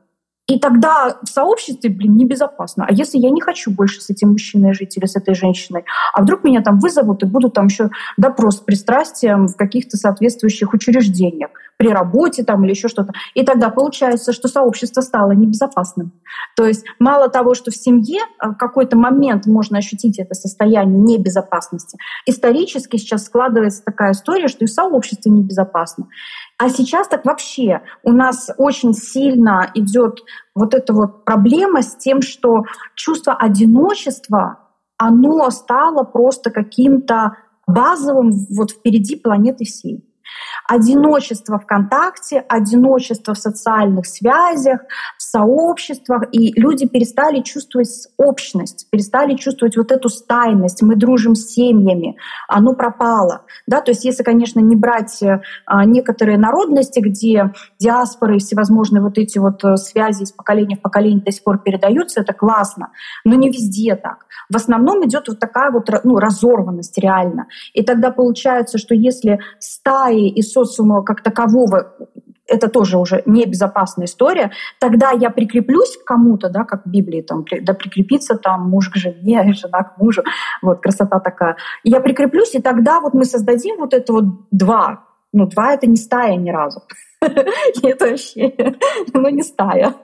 И 0.48 0.58
тогда 0.58 1.18
в 1.22 1.28
сообществе, 1.28 1.88
блин, 1.88 2.16
небезопасно. 2.16 2.84
А 2.88 2.92
если 2.92 3.16
я 3.16 3.30
не 3.30 3.40
хочу 3.40 3.70
больше 3.70 4.00
с 4.00 4.10
этим 4.10 4.30
мужчиной 4.30 4.74
жить 4.74 4.96
или 4.96 5.06
с 5.06 5.14
этой 5.14 5.34
женщиной, 5.34 5.84
а 6.12 6.22
вдруг 6.22 6.42
меня 6.42 6.62
там 6.62 6.80
вызовут 6.80 7.22
и 7.22 7.26
будут 7.26 7.54
там 7.54 7.66
еще 7.66 7.90
допрос 8.16 8.56
с 8.56 8.60
пристрастием 8.60 9.46
в 9.46 9.56
каких-то 9.56 9.96
соответствующих 9.96 10.74
учреждениях, 10.74 11.50
при 11.82 11.88
работе 11.88 12.44
там 12.44 12.64
или 12.64 12.70
еще 12.70 12.86
что-то. 12.86 13.12
И 13.34 13.44
тогда 13.44 13.68
получается, 13.68 14.32
что 14.32 14.46
сообщество 14.46 15.00
стало 15.00 15.32
небезопасным. 15.32 16.12
То 16.54 16.64
есть 16.64 16.84
мало 17.00 17.28
того, 17.28 17.54
что 17.54 17.72
в 17.72 17.76
семье 17.76 18.20
э, 18.20 18.50
в 18.50 18.54
какой-то 18.54 18.96
момент 18.96 19.46
можно 19.46 19.78
ощутить 19.78 20.20
это 20.20 20.34
состояние 20.34 21.00
небезопасности, 21.00 21.98
исторически 22.24 22.98
сейчас 22.98 23.24
складывается 23.24 23.82
такая 23.84 24.12
история, 24.12 24.46
что 24.46 24.64
и 24.64 24.68
в 24.68 24.70
сообществе 24.70 25.32
небезопасно. 25.32 26.06
А 26.56 26.68
сейчас 26.68 27.08
так 27.08 27.24
вообще 27.24 27.82
у 28.04 28.12
нас 28.12 28.50
очень 28.58 28.94
сильно 28.94 29.68
идет 29.74 30.20
вот 30.54 30.74
эта 30.74 30.92
вот 30.92 31.24
проблема 31.24 31.82
с 31.82 31.96
тем, 31.96 32.22
что 32.22 32.62
чувство 32.94 33.34
одиночества, 33.34 34.60
оно 34.98 35.50
стало 35.50 36.04
просто 36.04 36.52
каким-то 36.52 37.38
базовым 37.66 38.30
вот 38.56 38.70
впереди 38.70 39.16
планеты 39.16 39.64
всей 39.64 40.04
одиночество 40.68 41.58
ВКонтакте, 41.58 42.44
одиночество 42.48 43.34
в 43.34 43.38
социальных 43.38 44.06
связях, 44.06 44.80
в 45.18 45.22
сообществах, 45.22 46.24
и 46.32 46.58
люди 46.60 46.86
перестали 46.86 47.40
чувствовать 47.40 48.08
общность, 48.16 48.88
перестали 48.90 49.34
чувствовать 49.34 49.76
вот 49.76 49.92
эту 49.92 50.08
стайность, 50.08 50.82
мы 50.82 50.96
дружим 50.96 51.34
с 51.34 51.52
семьями, 51.52 52.16
оно 52.48 52.74
пропало. 52.74 53.44
Да? 53.66 53.80
То 53.80 53.90
есть 53.90 54.04
если, 54.04 54.22
конечно, 54.22 54.60
не 54.60 54.76
брать 54.76 55.22
а, 55.66 55.84
некоторые 55.84 56.38
народности, 56.38 57.00
где 57.00 57.52
диаспоры 57.78 58.36
и 58.36 58.40
всевозможные 58.40 59.02
вот 59.02 59.18
эти 59.18 59.38
вот 59.38 59.64
э, 59.64 59.76
связи 59.76 60.22
из 60.24 60.32
поколения 60.32 60.76
в 60.76 60.80
поколение 60.80 61.22
до 61.22 61.32
сих 61.32 61.42
пор 61.42 61.58
передаются, 61.58 62.20
это 62.20 62.32
классно, 62.32 62.90
но 63.24 63.34
не 63.34 63.48
везде 63.48 63.96
так. 63.96 64.26
В 64.50 64.56
основном 64.56 65.06
идет 65.06 65.28
вот 65.28 65.38
такая 65.38 65.70
вот 65.70 65.88
ну, 66.04 66.18
разорванность 66.18 66.98
реально. 66.98 67.46
И 67.72 67.82
тогда 67.82 68.10
получается, 68.10 68.78
что 68.78 68.94
если 68.94 69.40
стаи 69.58 70.28
и 70.28 70.42
социума 70.52 71.02
как 71.02 71.22
такового 71.22 71.94
это 72.46 72.68
тоже 72.68 72.98
уже 72.98 73.22
небезопасная 73.26 74.06
история, 74.06 74.50
тогда 74.78 75.10
я 75.10 75.30
прикреплюсь 75.30 75.96
к 75.96 76.04
кому-то, 76.04 76.50
да, 76.50 76.64
как 76.64 76.84
в 76.84 76.90
Библии, 76.90 77.22
там, 77.22 77.44
да, 77.62 77.74
прикрепиться 77.74 78.36
там 78.36 78.68
муж 78.68 78.90
к 78.90 78.96
жене, 78.96 79.52
жена 79.54 79.82
к 79.84 79.98
мужу, 79.98 80.22
вот, 80.60 80.80
красота 80.80 81.20
такая. 81.20 81.56
Я 81.84 82.00
прикреплюсь, 82.00 82.54
и 82.54 82.60
тогда 82.60 83.00
вот 83.00 83.14
мы 83.14 83.24
создадим 83.24 83.76
вот 83.78 83.94
это 83.94 84.12
вот 84.12 84.24
два, 84.50 85.04
ну, 85.32 85.46
два— 85.46 85.72
это 85.74 85.86
не 85.86 85.96
стая 85.96 86.36
ни 86.36 86.50
разу. 86.50 86.82
Это 87.22 88.06
вообще, 88.06 88.52
ну, 89.14 89.28
не 89.28 89.42
стая. 89.42 89.94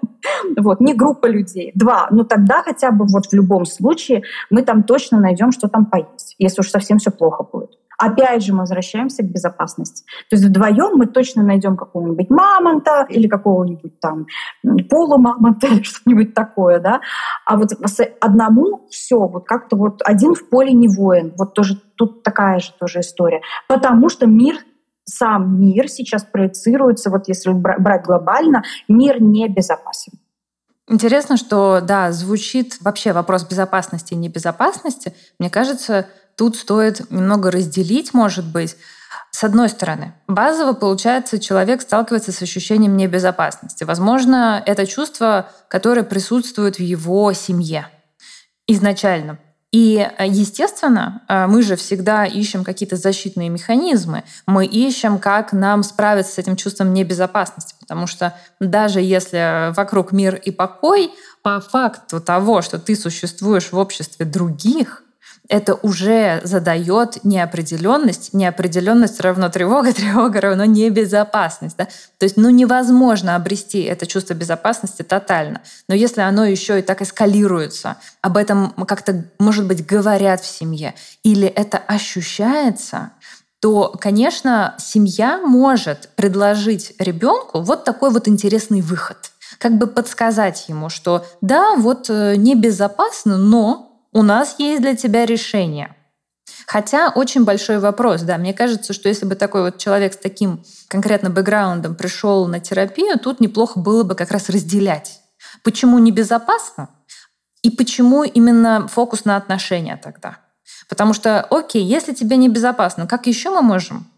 Вот, 0.56 0.80
не 0.80 0.94
группа 0.94 1.26
людей. 1.26 1.72
Два. 1.74 2.06
Ну, 2.11 2.24
тогда 2.24 2.62
хотя 2.62 2.92
бы 2.92 3.04
вот 3.06 3.26
в 3.26 3.32
любом 3.32 3.64
случае 3.66 4.22
мы 4.50 4.62
там 4.62 4.84
точно 4.84 5.20
найдем, 5.20 5.50
что 5.50 5.68
там 5.68 5.87
поесть, 5.87 6.37
если 6.38 6.61
уж 6.61 6.70
совсем 6.70 6.98
все 6.98 7.11
плохо 7.11 7.42
будет. 7.42 7.77
Опять 7.98 8.44
же, 8.44 8.52
мы 8.52 8.61
возвращаемся 8.61 9.22
к 9.22 9.26
безопасности. 9.26 10.04
То 10.30 10.37
есть 10.37 10.44
вдвоем 10.44 10.96
мы 10.96 11.06
точно 11.06 11.42
найдем 11.42 11.76
какого-нибудь 11.76 12.30
мамонта 12.30 13.06
или 13.08 13.26
какого-нибудь 13.26 13.98
там 14.00 14.26
полумамонта 14.88 15.66
или 15.66 15.82
что-нибудь 15.82 16.32
такое, 16.32 16.78
да. 16.78 17.00
А 17.44 17.56
вот 17.56 17.72
одному 18.20 18.87
все, 18.90 19.18
вот 19.18 19.46
как-то 19.46 19.76
вот 19.76 20.00
один 20.04 20.34
в 20.34 20.48
поле 20.48 20.72
не 20.72 20.88
воин. 20.88 21.34
Вот 21.37 21.54
тоже 21.54 21.80
тут 21.96 22.22
такая 22.22 22.61
же 22.61 22.72
тоже 22.78 23.00
история. 23.00 23.42
Потому 23.66 24.08
что 24.08 24.26
мир 24.26 24.56
сам 25.04 25.61
мир 25.61 25.88
сейчас 25.88 26.22
проецируется, 26.22 27.11
вот 27.11 27.28
если 27.28 27.50
брать 27.52 28.04
глобально, 28.04 28.62
мир 28.88 29.20
не 29.20 29.48
безопасен. 29.48 30.12
Интересно, 30.87 31.37
что, 31.37 31.80
да, 31.82 32.12
звучит 32.12 32.76
вообще 32.80 33.12
вопрос 33.12 33.46
безопасности 33.46 34.14
и 34.14 34.16
небезопасности. 34.16 35.14
Мне 35.38 35.50
кажется, 35.50 36.06
тут 36.38 36.57
стоит 36.57 37.11
немного 37.11 37.51
разделить, 37.51 38.14
может 38.14 38.46
быть. 38.46 38.77
С 39.31 39.44
одной 39.44 39.68
стороны, 39.68 40.14
базово, 40.27 40.72
получается, 40.72 41.38
человек 41.38 41.83
сталкивается 41.83 42.33
с 42.33 42.40
ощущением 42.40 42.96
небезопасности. 42.96 43.85
Возможно, 43.85 44.62
это 44.64 44.87
чувство, 44.87 45.51
которое 45.68 46.03
присутствует 46.03 46.77
в 46.77 46.83
его 46.83 47.33
семье 47.35 47.88
изначально. 48.66 49.38
И, 49.70 50.09
естественно, 50.18 51.22
мы 51.29 51.62
же 51.62 51.77
всегда 51.77 52.24
ищем 52.24 52.64
какие-то 52.64 52.96
защитные 52.96 53.51
механизмы. 53.51 54.24
Мы 54.46 54.64
ищем, 54.64 55.18
как 55.18 55.53
нам 55.53 55.83
справиться 55.83 56.33
с 56.33 56.38
этим 56.38 56.57
чувством 56.57 56.94
небезопасности. 56.94 57.74
Потому 57.79 58.07
что 58.07 58.35
даже 58.61 59.03
если 59.03 59.74
вокруг 59.74 60.12
мир 60.12 60.37
и 60.37 60.51
покой, 60.51 61.11
по 61.42 61.61
факту 61.61 62.18
того, 62.20 62.62
что 62.62 62.79
ты 62.79 62.96
существуешь 62.96 63.72
в 63.72 63.77
обществе 63.77 64.24
других, 64.24 65.03
это 65.48 65.74
уже 65.74 66.40
задает 66.44 67.24
неопределенность. 67.24 68.34
Неопределенность 68.34 69.20
равно 69.20 69.48
тревога, 69.48 69.92
тревога 69.94 70.40
равно 70.40 70.64
небезопасность. 70.64 71.76
Да? 71.76 71.87
То 72.18 72.24
есть 72.24 72.37
ну, 72.37 72.50
невозможно 72.50 73.34
обрести 73.34 73.82
это 73.82 74.06
чувство 74.06 74.34
безопасности 74.34 75.02
тотально. 75.02 75.62
Но 75.88 75.94
если 75.94 76.20
оно 76.20 76.44
еще 76.44 76.78
и 76.78 76.82
так 76.82 77.02
эскалируется, 77.02 77.96
об 78.20 78.37
этом 78.37 78.72
как-то, 78.87 79.24
может 79.38 79.66
быть, 79.66 79.84
говорят 79.87 80.40
в 80.42 80.46
семье, 80.46 80.94
или 81.22 81.48
это 81.48 81.78
ощущается, 81.78 83.12
то, 83.61 83.94
конечно, 84.00 84.74
семья 84.78 85.38
может 85.38 86.11
предложить 86.14 86.92
ребенку 86.98 87.61
вот 87.61 87.84
такой 87.84 88.11
вот 88.11 88.28
интересный 88.28 88.82
выход. 88.82 89.32
Как 89.58 89.76
бы 89.78 89.88
подсказать 89.88 90.68
ему, 90.68 90.90
что 90.90 91.26
да, 91.40 91.74
вот 91.74 92.08
э, 92.08 92.37
небезопасно, 92.37 93.37
но 93.37 93.88
у 94.18 94.22
нас 94.22 94.57
есть 94.59 94.83
для 94.83 94.96
тебя 94.96 95.26
решение. 95.26 95.94
Хотя 96.66 97.11
очень 97.11 97.44
большой 97.44 97.78
вопрос, 97.78 98.22
да, 98.22 98.37
мне 98.37 98.52
кажется, 98.52 98.92
что 98.92 99.09
если 99.09 99.24
бы 99.24 99.37
такой 99.37 99.62
вот 99.62 99.78
человек 99.78 100.12
с 100.12 100.16
таким 100.16 100.64
конкретно 100.88 101.31
бэкграундом 101.31 101.94
пришел 101.94 102.48
на 102.48 102.59
терапию, 102.59 103.16
тут 103.20 103.38
неплохо 103.38 103.78
было 103.78 104.02
бы 104.02 104.16
как 104.16 104.33
раз 104.33 104.48
разделять. 104.48 105.20
Почему 105.62 106.00
небезопасно 106.00 106.88
и 107.62 107.70
почему 107.70 108.24
именно 108.24 108.88
фокус 108.88 109.24
на 109.24 109.37
отношения 109.37 109.96
тогда? 109.96 110.38
Потому 110.88 111.14
что, 111.14 111.40
окей, 111.42 111.85
если 111.85 112.12
тебе 112.12 112.37
небезопасно, 112.38 113.07
как 113.07 113.28
еще 113.28 113.50
мы 113.50 113.62
можем 113.62 114.11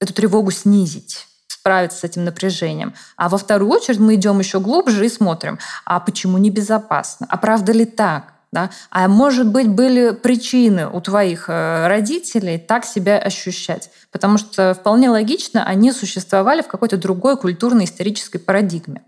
эту 0.00 0.14
тревогу 0.14 0.52
снизить? 0.52 1.26
справиться 1.48 1.98
с 1.98 2.04
этим 2.04 2.24
напряжением. 2.24 2.94
А 3.16 3.28
во 3.28 3.36
вторую 3.36 3.70
очередь 3.70 3.98
мы 3.98 4.14
идем 4.14 4.38
еще 4.38 4.60
глубже 4.60 5.04
и 5.04 5.10
смотрим, 5.10 5.58
а 5.84 6.00
почему 6.00 6.38
небезопасно? 6.38 7.26
А 7.28 7.36
правда 7.36 7.72
ли 7.72 7.84
так? 7.84 8.39
Да? 8.52 8.70
А 8.90 9.06
может 9.06 9.46
быть, 9.46 9.68
были 9.68 10.10
причины 10.10 10.88
у 10.88 11.00
твоих 11.00 11.48
э, 11.48 11.86
родителей 11.86 12.58
так 12.58 12.84
себя 12.84 13.18
ощущать? 13.18 13.90
Потому 14.10 14.38
что 14.38 14.74
вполне 14.74 15.08
логично, 15.08 15.64
они 15.64 15.92
существовали 15.92 16.62
в 16.62 16.66
какой-то 16.66 16.96
другой 16.96 17.36
культурно-исторической 17.36 18.38
парадигме. 18.38 19.02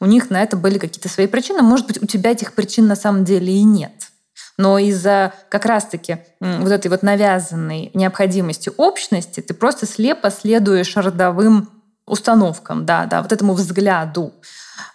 У 0.00 0.06
них 0.06 0.30
на 0.30 0.42
это 0.42 0.56
были 0.56 0.78
какие-то 0.78 1.08
свои 1.08 1.28
причины. 1.28 1.62
Может 1.62 1.86
быть, 1.86 2.02
у 2.02 2.06
тебя 2.06 2.32
этих 2.32 2.54
причин 2.54 2.88
на 2.88 2.96
самом 2.96 3.24
деле 3.24 3.52
и 3.52 3.62
нет. 3.62 3.92
Но 4.56 4.78
из-за 4.78 5.34
как 5.50 5.64
раз-таки 5.64 6.18
вот 6.40 6.72
этой 6.72 6.88
вот 6.88 7.04
навязанной 7.04 7.92
необходимости 7.94 8.72
общности 8.76 9.40
ты 9.40 9.54
просто 9.54 9.86
слепо 9.86 10.30
следуешь 10.30 10.96
родовым 10.96 11.70
установкам, 12.08 12.86
да, 12.86 13.06
да, 13.06 13.22
вот 13.22 13.32
этому 13.32 13.54
взгляду. 13.54 14.32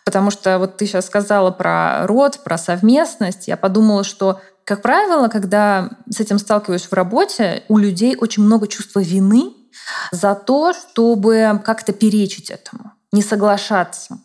Потому 0.06 0.32
что 0.32 0.60
вот 0.60 0.78
ты 0.78 0.86
сейчас 0.86 1.06
сказала 1.06 1.52
про 1.52 2.06
род, 2.08 2.40
про 2.44 2.58
совместность. 2.58 3.48
Я 3.48 3.58
подумала, 3.58 4.04
что, 4.04 4.42
как 4.66 4.82
правило, 4.82 5.28
когда 5.28 5.90
с 6.10 6.20
этим 6.20 6.40
сталкиваюсь 6.40 6.86
в 6.86 6.94
работе, 6.94 7.64
у 7.68 7.78
людей 7.78 8.16
очень 8.16 8.44
много 8.44 8.68
чувства 8.68 9.00
вины 9.02 9.54
за 10.12 10.36
то, 10.36 10.74
чтобы 10.74 11.62
как-то 11.64 11.94
перечить 11.94 12.50
этому, 12.50 12.94
не 13.12 13.22
соглашаться. 13.22 14.20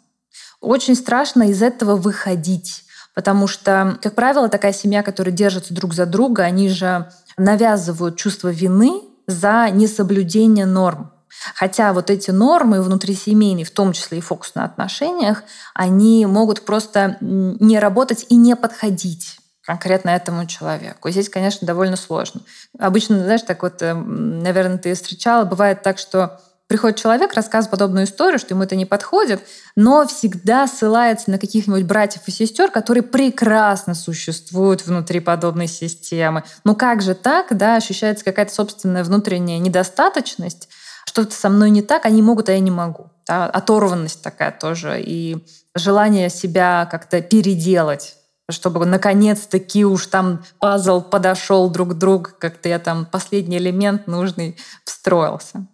Очень 0.61 0.97
страшно 0.97 1.45
из 1.45 1.63
этого 1.63 1.97
выходить. 1.97 2.85
Потому 3.15 3.47
что, 3.49 3.99
как 4.01 4.15
правило, 4.15 4.49
такая 4.49 4.73
семья, 4.73 5.03
которая 5.03 5.35
держится 5.35 5.75
друг 5.75 5.95
за 5.95 6.07
друга, 6.07 6.45
они 6.45 6.69
же 6.69 7.11
навязывают 7.37 8.17
чувство 8.17 8.49
вины 8.49 9.03
за 9.27 9.69
несоблюдение 9.71 10.67
норм. 10.67 11.13
Хотя 11.55 11.93
вот 11.93 12.11
эти 12.11 12.31
нормы 12.31 12.83
внутрисемейные, 12.83 13.65
в 13.65 13.71
том 13.71 13.93
числе 13.93 14.19
и 14.19 14.23
фокус 14.23 14.55
на 14.55 14.65
отношениях, 14.65 15.43
они 15.75 16.27
могут 16.27 16.65
просто 16.65 17.17
не 17.21 17.79
работать 17.79 18.27
и 18.29 18.37
не 18.37 18.57
подходить 18.57 19.39
конкретно 19.69 20.11
этому 20.11 20.47
человеку. 20.47 21.09
И 21.09 21.13
здесь, 21.13 21.29
конечно, 21.29 21.67
довольно 21.67 21.97
сложно. 21.97 22.41
Обычно, 22.79 23.23
знаешь, 23.23 23.43
так 23.43 23.63
вот, 23.63 23.83
э, 23.83 23.93
наверное, 23.93 24.79
ты 24.79 24.95
встречала, 24.95 25.45
бывает 25.45 25.83
так, 25.83 25.99
что 25.99 26.41
приходит 26.69 26.99
человек, 26.99 27.35
рассказывает 27.35 27.73
подобную 27.73 28.05
историю, 28.07 28.39
что 28.39 28.55
ему 28.55 28.63
это 28.63 28.77
не 28.77 28.87
подходит, 28.87 29.43
но 29.75 30.07
всегда 30.07 30.67
ссылается 30.67 31.31
на 31.31 31.39
каких-нибудь 31.39 31.85
братьев 31.85 32.23
и 32.27 32.31
сестер, 32.31 32.71
которые 32.71 33.03
прекрасно 33.03 33.95
существуют 33.95 34.87
внутри 34.87 35.21
подобной 35.21 35.67
системы. 35.67 36.45
Ну 36.65 36.77
как 36.77 37.03
же 37.03 37.15
так, 37.15 37.57
да, 37.57 37.77
ощущается 37.77 38.25
какая-то 38.25 38.55
собственная 38.55 39.03
внутренняя 39.03 39.59
недостаточность, 39.59 40.69
что-то 41.09 41.35
со 41.35 41.49
мной 41.49 41.71
не 41.71 41.81
так, 41.81 42.05
они 42.05 42.21
могут, 42.21 42.51
а 42.51 42.53
я 42.53 42.61
не 42.61 42.71
могу. 42.71 43.09
Да? 43.27 43.47
Оторванность 43.47 44.23
такая 44.23 44.53
тоже 44.53 45.01
и 45.01 45.45
желание 45.75 46.29
себя 46.29 46.87
как-то 46.91 47.23
переделать 47.23 48.15
чтобы 48.51 48.87
наконец-таки 48.87 49.85
уж 49.85 50.07
там 50.07 50.43
пазл 50.59 51.03
подошел 51.03 51.69
друг 51.69 51.91
к 51.91 51.95
другу, 51.95 52.31
как-то 52.39 52.71
я 52.71 52.79
там 52.79 53.05
последний 53.05 53.59
элемент 53.59 54.07
нужный 54.07 54.57
встроился. 54.85 55.67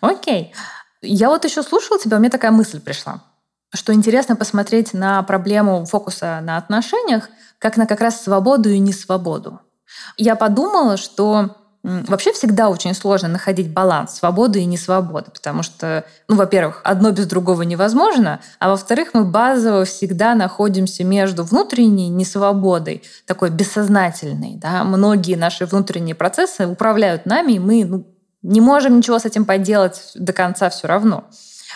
Окей. 0.00 0.54
Я 1.02 1.28
вот 1.28 1.44
еще 1.44 1.62
слушала 1.62 2.00
тебя, 2.00 2.16
у 2.16 2.20
меня 2.20 2.30
такая 2.30 2.50
мысль 2.50 2.80
пришла, 2.80 3.22
что 3.74 3.92
интересно 3.92 4.34
посмотреть 4.34 4.94
на 4.94 5.22
проблему 5.24 5.84
фокуса 5.84 6.40
на 6.42 6.56
отношениях, 6.56 7.28
как 7.58 7.76
на 7.76 7.84
как 7.84 8.00
раз 8.00 8.22
свободу 8.22 8.70
и 8.70 8.78
несвободу. 8.78 9.60
Я 10.16 10.34
подумала, 10.34 10.96
что 10.96 11.56
Вообще 11.82 12.32
всегда 12.32 12.68
очень 12.68 12.94
сложно 12.94 13.28
находить 13.28 13.72
баланс 13.72 14.14
свободы 14.14 14.60
и 14.60 14.66
несвободы, 14.66 15.32
потому 15.32 15.64
что, 15.64 16.04
ну, 16.28 16.36
во-первых, 16.36 16.80
одно 16.84 17.10
без 17.10 17.26
другого 17.26 17.62
невозможно, 17.62 18.40
а 18.60 18.68
во-вторых, 18.68 19.10
мы 19.14 19.24
базово 19.24 19.84
всегда 19.84 20.36
находимся 20.36 21.02
между 21.02 21.42
внутренней 21.42 22.08
несвободой, 22.08 23.02
такой 23.26 23.50
бессознательной. 23.50 24.54
Да? 24.54 24.84
Многие 24.84 25.34
наши 25.34 25.66
внутренние 25.66 26.14
процессы 26.14 26.68
управляют 26.68 27.26
нами, 27.26 27.54
и 27.54 27.58
мы 27.58 27.84
ну, 27.84 28.06
не 28.42 28.60
можем 28.60 28.96
ничего 28.96 29.18
с 29.18 29.24
этим 29.24 29.44
поделать 29.44 30.12
до 30.14 30.32
конца 30.32 30.70
все 30.70 30.86
равно. 30.86 31.24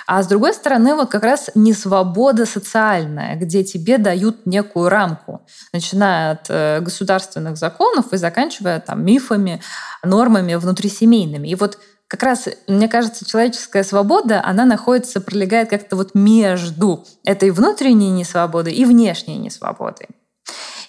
А 0.07 0.23
с 0.23 0.27
другой 0.27 0.55
стороны, 0.55 0.95
вот 0.95 1.11
как 1.11 1.23
раз 1.23 1.51
не 1.55 1.73
свобода 1.73 2.47
социальная, 2.47 3.37
где 3.37 3.65
тебе 3.65 3.99
дают 3.99 4.47
некую 4.47 4.89
рамку, 4.89 5.47
начиная 5.73 6.33
от 6.33 6.47
э, 6.49 6.81
государственных 6.81 7.57
законов 7.57 8.13
и 8.13 8.17
заканчивая 8.17 8.81
там 8.81 9.05
мифами, 9.05 9.61
нормами 10.03 10.55
внутрисемейными. 10.55 11.49
И 11.49 11.55
вот 11.55 11.79
как 12.09 12.23
раз, 12.23 12.49
мне 12.69 12.89
кажется, 12.89 13.25
человеческая 13.25 13.83
свобода, 13.83 14.41
она 14.45 14.65
находится, 14.65 15.21
пролегает 15.21 15.71
как-то 15.71 15.97
вот 15.97 16.15
между 16.15 17.05
этой 17.25 17.51
внутренней 17.51 18.11
несвободой 18.11 18.75
и 18.75 18.85
внешней 18.85 19.39
несвободой. 19.39 20.09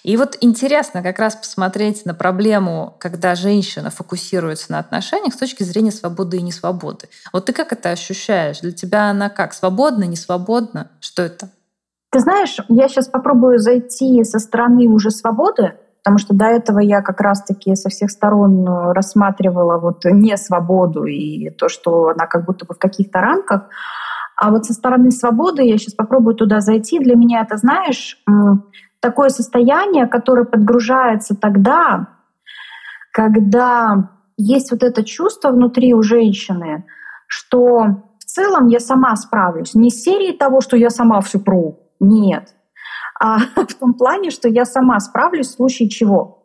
И 0.02 0.16
вот 0.16 0.36
интересно 0.40 1.02
как 1.02 1.18
раз 1.18 1.36
посмотреть 1.36 2.06
на 2.06 2.14
проблему, 2.14 2.96
когда 2.98 3.34
женщина 3.34 3.90
фокусируется 3.90 4.72
на 4.72 4.78
отношениях 4.78 5.34
с 5.34 5.36
точки 5.36 5.64
зрения 5.64 5.92
свободы 5.92 6.38
и 6.38 6.42
несвободы. 6.42 7.08
Вот 7.32 7.46
ты 7.46 7.52
как 7.52 7.72
это 7.72 7.90
ощущаешь? 7.90 8.60
Для 8.60 8.72
тебя 8.72 9.10
она 9.10 9.28
как? 9.28 9.52
Свободна, 9.52 10.04
не 10.04 10.16
свободна? 10.16 10.90
Что 11.00 11.22
это? 11.22 11.50
Ты 12.10 12.20
знаешь, 12.20 12.56
я 12.68 12.88
сейчас 12.88 13.08
попробую 13.08 13.58
зайти 13.58 14.24
со 14.24 14.38
стороны 14.38 14.86
уже 14.86 15.10
свободы, 15.10 15.74
потому 16.02 16.18
что 16.18 16.34
до 16.34 16.46
этого 16.46 16.78
я 16.78 17.02
как 17.02 17.20
раз-таки 17.20 17.74
со 17.74 17.90
всех 17.90 18.10
сторон 18.10 18.66
э, 18.66 18.92
рассматривала 18.92 19.78
вот 19.78 20.04
не 20.06 20.36
свободу 20.38 21.04
и 21.04 21.50
то, 21.50 21.68
что 21.68 22.08
она 22.08 22.26
как 22.26 22.46
будто 22.46 22.64
бы 22.64 22.74
в 22.74 22.78
каких-то 22.78 23.20
рамках. 23.20 23.68
А 24.36 24.50
вот 24.50 24.64
со 24.64 24.72
стороны 24.72 25.10
свободы 25.10 25.64
я 25.64 25.76
сейчас 25.76 25.94
попробую 25.94 26.34
туда 26.34 26.60
зайти. 26.60 26.98
Для 26.98 27.14
меня 27.14 27.42
это, 27.42 27.58
знаешь, 27.58 28.22
такое 29.00 29.28
состояние, 29.28 30.06
которое 30.06 30.44
подгружается 30.44 31.34
тогда, 31.34 32.08
когда 33.12 34.10
есть 34.36 34.70
вот 34.70 34.82
это 34.82 35.04
чувство 35.04 35.50
внутри 35.50 35.94
у 35.94 36.02
женщины, 36.02 36.84
что 37.26 38.04
в 38.18 38.24
целом 38.24 38.68
я 38.68 38.80
сама 38.80 39.16
справлюсь. 39.16 39.74
Не 39.74 39.90
серии 39.90 40.36
того, 40.36 40.60
что 40.60 40.76
я 40.76 40.90
сама 40.90 41.20
все 41.20 41.38
пру, 41.38 41.80
нет, 42.00 42.54
а 43.20 43.38
в 43.56 43.74
том 43.74 43.94
плане, 43.94 44.30
что 44.30 44.48
я 44.48 44.64
сама 44.64 44.98
справлюсь 45.00 45.48
в 45.48 45.56
случае 45.56 45.88
чего. 45.88 46.37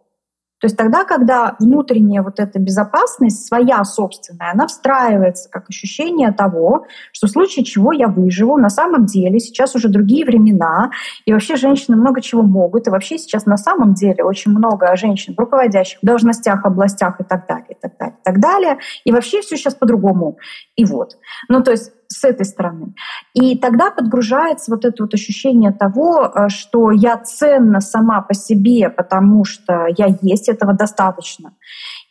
То 0.63 0.67
есть 0.67 0.77
тогда, 0.77 1.03
когда 1.03 1.57
внутренняя 1.59 2.23
вот 2.23 2.39
эта 2.39 2.57
безопасность, 2.57 3.45
своя 3.45 3.83
собственная, 3.83 4.51
она 4.53 4.65
встраивается 4.67 5.49
как 5.49 5.65
ощущение 5.67 6.31
того, 6.31 6.85
что 7.11 7.27
в 7.27 7.31
случае 7.31 7.65
чего 7.65 7.91
я 7.91 8.07
выживу, 8.07 8.57
на 8.57 8.69
самом 8.69 9.05
деле 9.05 9.41
сейчас 9.41 9.75
уже 9.75 9.89
другие 9.89 10.23
времена, 10.23 10.91
и 11.25 11.33
вообще 11.33 11.57
женщины 11.57 11.97
много 11.97 12.21
чего 12.21 12.43
могут, 12.43 12.87
и 12.87 12.91
вообще 12.91 13.17
сейчас 13.17 13.45
на 13.45 13.57
самом 13.57 13.93
деле 13.93 14.23
очень 14.23 14.51
много 14.51 14.95
женщин 14.95 15.33
в 15.35 15.39
руководящих 15.39 15.99
должностях, 16.01 16.65
областях 16.65 17.19
и 17.19 17.25
так 17.25 17.45
далее, 17.45 17.71
и 17.71 17.75
так 17.81 17.97
далее, 17.97 18.15
и 18.17 18.23
так 18.23 18.39
далее. 18.39 18.77
И 19.03 19.11
вообще 19.11 19.41
все 19.41 19.57
сейчас 19.57 19.75
по-другому. 19.75 20.37
И 20.77 20.85
вот. 20.85 21.17
Ну, 21.49 21.61
то 21.61 21.71
есть 21.71 21.91
с 22.13 22.23
этой 22.23 22.45
стороны. 22.45 22.93
И 23.33 23.57
тогда 23.57 23.91
подгружается 23.91 24.71
вот 24.71 24.85
это 24.85 25.03
вот 25.03 25.13
ощущение 25.13 25.71
того, 25.71 26.25
э, 26.25 26.49
что 26.49 26.91
я 26.91 27.17
ценна 27.17 27.81
сама 27.81 28.21
по 28.21 28.33
себе, 28.33 28.89
потому 28.89 29.45
что 29.45 29.87
я 29.97 30.07
есть, 30.21 30.49
этого 30.49 30.73
достаточно. 30.73 31.53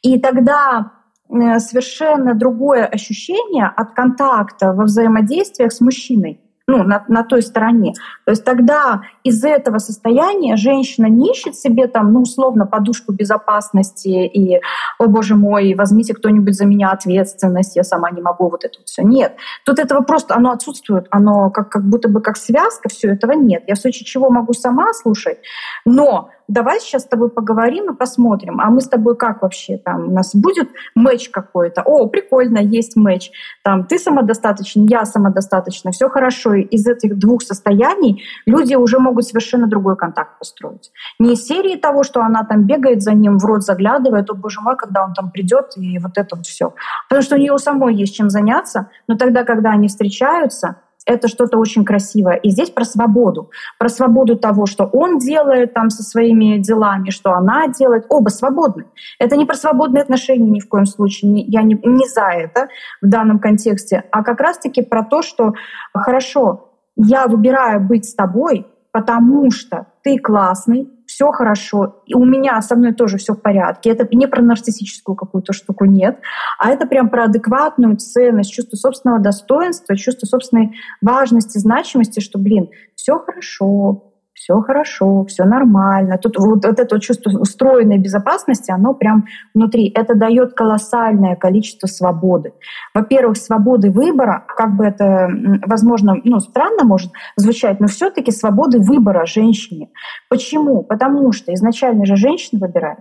И 0.02 0.20
тогда 0.20 0.92
э, 1.28 1.58
совершенно 1.58 2.34
другое 2.34 2.84
ощущение 2.84 3.66
от 3.66 3.94
контакта 3.94 4.72
во 4.72 4.84
взаимодействиях 4.84 5.72
с 5.72 5.80
мужчиной 5.80 6.41
ну, 6.66 6.82
на, 6.82 7.04
на 7.08 7.24
той 7.24 7.42
стороне. 7.42 7.94
То 8.24 8.30
есть 8.30 8.44
тогда 8.44 9.02
из 9.24 9.42
этого 9.44 9.78
состояния 9.78 10.56
женщина 10.56 11.06
не 11.06 11.30
ищет 11.30 11.56
себе 11.56 11.86
там, 11.86 12.12
ну, 12.12 12.22
условно, 12.22 12.66
подушку 12.66 13.12
безопасности 13.12 14.08
и, 14.08 14.60
о 14.98 15.06
боже 15.06 15.34
мой, 15.34 15.74
возьмите 15.74 16.14
кто-нибудь 16.14 16.54
за 16.54 16.66
меня 16.66 16.90
ответственность, 16.90 17.76
я 17.76 17.84
сама 17.84 18.10
не 18.10 18.22
могу 18.22 18.48
вот 18.48 18.64
это 18.64 18.78
все. 18.84 19.02
Нет. 19.02 19.36
Тут 19.64 19.78
этого 19.78 20.02
просто, 20.02 20.34
оно 20.34 20.52
отсутствует, 20.52 21.06
оно 21.10 21.50
как, 21.50 21.70
как 21.70 21.88
будто 21.88 22.08
бы 22.08 22.20
как 22.20 22.36
связка, 22.36 22.88
все 22.88 23.12
этого 23.12 23.32
нет. 23.32 23.64
Я 23.66 23.74
в 23.74 23.78
случае 23.78 24.04
чего 24.04 24.30
могу 24.30 24.52
сама 24.52 24.92
слушать, 24.92 25.38
но 25.84 26.30
давай 26.48 26.80
сейчас 26.80 27.02
с 27.02 27.06
тобой 27.06 27.30
поговорим 27.30 27.92
и 27.92 27.96
посмотрим, 27.96 28.60
а 28.60 28.70
мы 28.70 28.80
с 28.80 28.88
тобой 28.88 29.16
как 29.16 29.42
вообще 29.42 29.78
там, 29.78 30.08
у 30.08 30.12
нас 30.12 30.34
будет 30.34 30.68
матч 30.94 31.28
какой-то, 31.30 31.82
о, 31.82 32.06
прикольно, 32.08 32.58
есть 32.58 32.96
матч, 32.96 33.30
там, 33.62 33.84
ты 33.84 33.98
самодостаточен, 33.98 34.86
я 34.86 35.04
самодостаточна, 35.04 35.92
все 35.92 36.08
хорошо, 36.08 36.54
и 36.54 36.62
из 36.62 36.86
этих 36.86 37.18
двух 37.18 37.42
состояний 37.42 38.22
люди 38.46 38.74
уже 38.74 38.98
могут 38.98 39.26
совершенно 39.26 39.66
другой 39.66 39.96
контакт 39.96 40.38
построить. 40.38 40.92
Не 41.18 41.34
из 41.34 41.46
серии 41.46 41.76
того, 41.76 42.02
что 42.02 42.20
она 42.20 42.44
там 42.44 42.64
бегает 42.64 43.02
за 43.02 43.12
ним, 43.12 43.38
в 43.38 43.44
рот 43.44 43.62
заглядывает, 43.62 44.30
о 44.30 44.34
боже 44.34 44.60
мой, 44.60 44.76
когда 44.76 45.04
он 45.04 45.14
там 45.14 45.30
придет, 45.30 45.72
и 45.76 45.98
вот 45.98 46.12
это 46.16 46.36
вот 46.36 46.46
все. 46.46 46.74
Потому 47.08 47.22
что 47.22 47.36
у 47.36 47.38
нее 47.38 47.56
самой 47.58 47.94
есть 47.94 48.14
чем 48.14 48.30
заняться, 48.30 48.88
но 49.06 49.16
тогда, 49.16 49.44
когда 49.44 49.70
они 49.70 49.88
встречаются, 49.88 50.76
это 51.06 51.28
что-то 51.28 51.58
очень 51.58 51.84
красивое. 51.84 52.36
И 52.36 52.50
здесь 52.50 52.70
про 52.70 52.84
свободу. 52.84 53.50
Про 53.78 53.88
свободу 53.88 54.36
того, 54.36 54.66
что 54.66 54.84
он 54.84 55.18
делает 55.18 55.74
там 55.74 55.90
со 55.90 56.02
своими 56.02 56.58
делами, 56.58 57.10
что 57.10 57.32
она 57.32 57.68
делает. 57.68 58.06
Оба 58.08 58.28
свободны. 58.28 58.86
Это 59.18 59.36
не 59.36 59.44
про 59.44 59.54
свободные 59.54 60.02
отношения 60.02 60.50
ни 60.50 60.60
в 60.60 60.68
коем 60.68 60.86
случае. 60.86 61.40
Я 61.42 61.62
не, 61.62 61.74
не 61.74 62.08
за 62.08 62.28
это 62.28 62.68
в 63.00 63.08
данном 63.08 63.38
контексте, 63.38 64.04
а 64.10 64.22
как 64.22 64.40
раз-таки 64.40 64.82
про 64.82 65.02
то, 65.02 65.22
что 65.22 65.54
хорошо, 65.94 66.68
я 66.96 67.26
выбираю 67.26 67.80
быть 67.80 68.04
с 68.04 68.14
тобой, 68.14 68.66
потому 68.92 69.50
что 69.50 69.86
ты 70.02 70.18
классный, 70.18 70.88
все 71.06 71.30
хорошо, 71.32 72.02
и 72.06 72.14
у 72.14 72.24
меня 72.24 72.60
со 72.62 72.76
мной 72.76 72.92
тоже 72.92 73.18
все 73.18 73.34
в 73.34 73.40
порядке. 73.40 73.90
Это 73.90 74.08
не 74.14 74.26
про 74.26 74.42
нарциссическую 74.42 75.14
какую-то 75.14 75.52
штуку, 75.52 75.84
нет, 75.84 76.18
а 76.58 76.70
это 76.70 76.86
прям 76.86 77.08
про 77.08 77.24
адекватную 77.24 77.96
ценность, 77.96 78.52
чувство 78.52 78.76
собственного 78.76 79.20
достоинства, 79.20 79.96
чувство 79.96 80.26
собственной 80.26 80.76
важности, 81.00 81.58
значимости, 81.58 82.20
что, 82.20 82.38
блин, 82.38 82.70
все 82.94 83.18
хорошо, 83.18 84.11
все 84.42 84.60
хорошо, 84.60 85.24
все 85.26 85.44
нормально. 85.44 86.18
Тут 86.18 86.36
вот, 86.36 86.64
вот 86.66 86.80
это 86.80 86.98
чувство 86.98 87.30
устроенной 87.38 87.98
безопасности, 87.98 88.72
оно 88.72 88.92
прям 88.92 89.26
внутри. 89.54 89.88
Это 89.94 90.16
дает 90.16 90.54
колоссальное 90.54 91.36
количество 91.36 91.86
свободы. 91.86 92.52
Во-первых, 92.92 93.36
свободы 93.36 93.92
выбора, 93.92 94.44
как 94.48 94.74
бы 94.74 94.84
это, 94.84 95.28
возможно, 95.64 96.16
ну, 96.24 96.40
странно 96.40 96.84
может 96.84 97.12
звучать, 97.36 97.78
но 97.78 97.86
все-таки 97.86 98.32
свободы 98.32 98.80
выбора 98.80 99.26
женщине. 99.26 99.90
Почему? 100.28 100.82
Потому 100.82 101.30
что 101.30 101.54
изначально 101.54 102.04
же 102.04 102.16
женщина 102.16 102.58
выбирает 102.66 102.98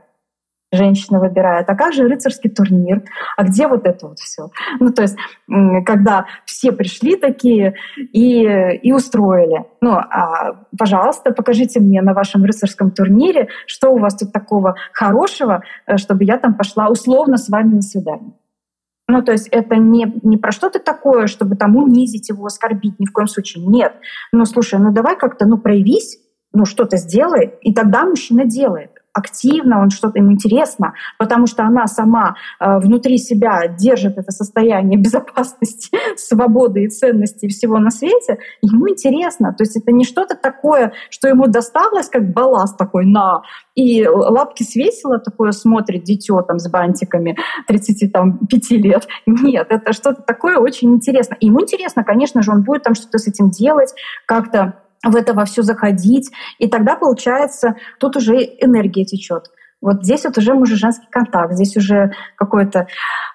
женщина 0.72 1.20
выбирает, 1.20 1.70
а 1.70 1.76
как 1.76 1.94
же 1.94 2.08
рыцарский 2.08 2.50
турнир, 2.50 3.04
а 3.36 3.44
где 3.44 3.68
вот 3.68 3.86
это 3.86 4.08
вот 4.08 4.20
все? 4.20 4.50
Ну, 4.80 4.92
то 4.92 5.02
есть, 5.02 5.18
когда 5.86 6.26
все 6.46 6.72
пришли 6.72 7.16
такие 7.16 7.76
и, 7.98 8.44
и 8.82 8.92
устроили. 8.92 9.66
Ну, 9.82 9.92
а, 9.92 10.66
пожалуйста, 10.78 11.32
покажите 11.32 11.80
мне 11.80 12.02
на 12.02 12.14
вашем 12.14 12.44
рыцарском 12.44 12.92
турнире, 12.92 13.50
что 13.66 13.90
у 13.90 13.98
вас 13.98 14.16
тут 14.16 14.32
такого 14.32 14.76
хорошего, 14.94 15.64
э, 15.86 15.98
чтобы 15.98 16.24
я 16.24 16.38
там 16.38 16.54
пошла 16.56 16.88
условно 16.88 17.38
с 17.38 17.50
вами 17.50 17.76
на 17.76 17.82
свидание. 17.82 18.34
Ну, 19.08 19.22
то 19.22 19.34
есть 19.34 19.50
это 19.50 19.76
не, 19.76 20.20
не 20.24 20.38
про 20.38 20.52
что-то 20.52 20.80
такое, 20.80 21.28
чтобы 21.28 21.58
там 21.58 21.76
унизить 21.76 22.30
его, 22.30 22.46
оскорбить, 22.46 22.98
ни 22.98 23.06
в 23.06 23.12
коем 23.12 23.28
случае. 23.28 23.66
Нет. 23.66 23.94
Ну, 24.32 24.46
слушай, 24.46 24.80
ну 24.80 24.94
давай 24.94 25.18
как-то, 25.18 25.46
ну, 25.46 25.58
проявись, 25.58 26.18
ну, 26.54 26.66
что-то 26.66 26.96
сделай, 26.96 27.54
и 27.62 27.74
тогда 27.74 28.06
мужчина 28.06 28.46
делает 28.46 28.91
активно, 29.14 29.82
он 29.82 29.90
что-то 29.90 30.20
ему 30.20 30.32
интересно, 30.32 30.94
потому 31.18 31.48
что 31.48 31.64
она 31.64 31.88
сама 31.88 32.36
э, 32.60 32.80
внутри 32.80 33.18
себя 33.18 33.68
держит 33.68 34.18
это 34.18 34.32
состояние 34.32 34.98
безопасности, 35.02 35.98
свободы 36.16 36.84
и 36.84 36.90
ценности 36.90 37.48
всего 37.48 37.80
на 37.80 37.92
свете, 37.92 38.40
ему 38.62 38.90
интересно. 38.90 39.54
То 39.54 39.64
есть 39.64 39.76
это 39.76 39.92
не 39.92 40.06
что-то 40.06 40.36
такое, 40.36 40.94
что 41.10 41.28
ему 41.28 41.48
досталось, 41.48 42.10
как 42.10 42.32
балласт 42.34 42.78
такой 42.78 43.06
на, 43.06 43.42
и 43.76 44.06
лапки 44.08 44.64
свесила, 44.64 45.20
такое 45.20 45.52
смотрит 45.52 46.04
дитё 46.04 46.42
там 46.42 46.60
с 46.60 46.70
бантиками 46.70 47.38
35 47.68 48.72
лет. 48.72 49.08
Нет, 49.26 49.68
это 49.70 49.94
что-то 49.94 50.22
такое 50.22 50.58
очень 50.58 50.94
интересно. 50.94 51.38
Ему 51.40 51.62
интересно, 51.62 52.04
конечно 52.04 52.42
же, 52.42 52.52
он 52.52 52.64
будет 52.64 52.84
там 52.84 52.96
что-то 52.96 53.18
с 53.18 53.28
этим 53.28 53.50
делать, 53.50 53.94
как-то 54.26 54.82
в 55.04 55.16
это 55.16 55.34
во 55.34 55.46
все 55.46 55.62
заходить. 55.62 56.32
И 56.60 56.68
тогда, 56.68 56.96
получается, 56.96 57.76
тут 58.00 58.18
уже 58.18 58.36
энергия 58.36 59.06
течет. 59.06 59.46
Вот 59.82 60.04
здесь 60.04 60.26
вот 60.26 60.38
уже 60.38 60.54
мужа-женский 60.54 61.08
контакт, 61.10 61.54
здесь 61.54 61.76
уже 61.76 62.12
какое-то 62.36 62.88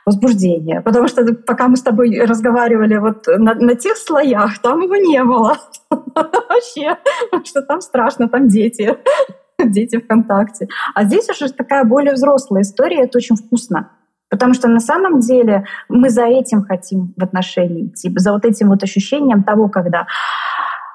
возбуждение. 0.04 0.80
Потому 0.80 1.08
что 1.08 1.24
пока 1.34 1.66
мы 1.66 1.76
с 1.76 1.82
тобой 1.82 2.20
разговаривали 2.20 2.96
вот 2.98 3.26
на, 3.26 3.54
на 3.54 3.74
тех 3.74 3.96
слоях, 3.96 4.60
там 4.60 4.80
его 4.80 4.94
не 4.94 5.22
было. 5.24 5.58
Вообще, 5.90 6.96
что 7.44 7.62
там 7.62 7.80
страшно, 7.80 8.28
там 8.28 8.48
дети. 8.48 8.96
Дети 9.58 9.98
ВКонтакте. 9.98 10.68
А 10.94 11.04
здесь 11.04 11.28
уже 11.30 11.50
такая 11.50 11.84
более 11.84 12.12
взрослая 12.12 12.62
история, 12.62 13.04
это 13.04 13.18
очень 13.18 13.36
вкусно. 13.36 13.90
Потому 14.28 14.54
что 14.54 14.68
на 14.68 14.80
самом 14.80 15.20
деле 15.20 15.64
мы 15.88 16.10
за 16.10 16.26
этим 16.26 16.62
хотим 16.62 17.14
в 17.16 17.24
отношении 17.24 17.86
идти, 17.86 18.12
за 18.16 18.32
вот 18.32 18.44
этим 18.44 18.68
вот 18.68 18.82
ощущением 18.82 19.44
того, 19.44 19.68
когда 19.68 20.06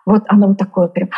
вот 0.05 0.23
оно 0.27 0.47
вот 0.47 0.57
такое 0.57 0.87
прям, 0.87 1.09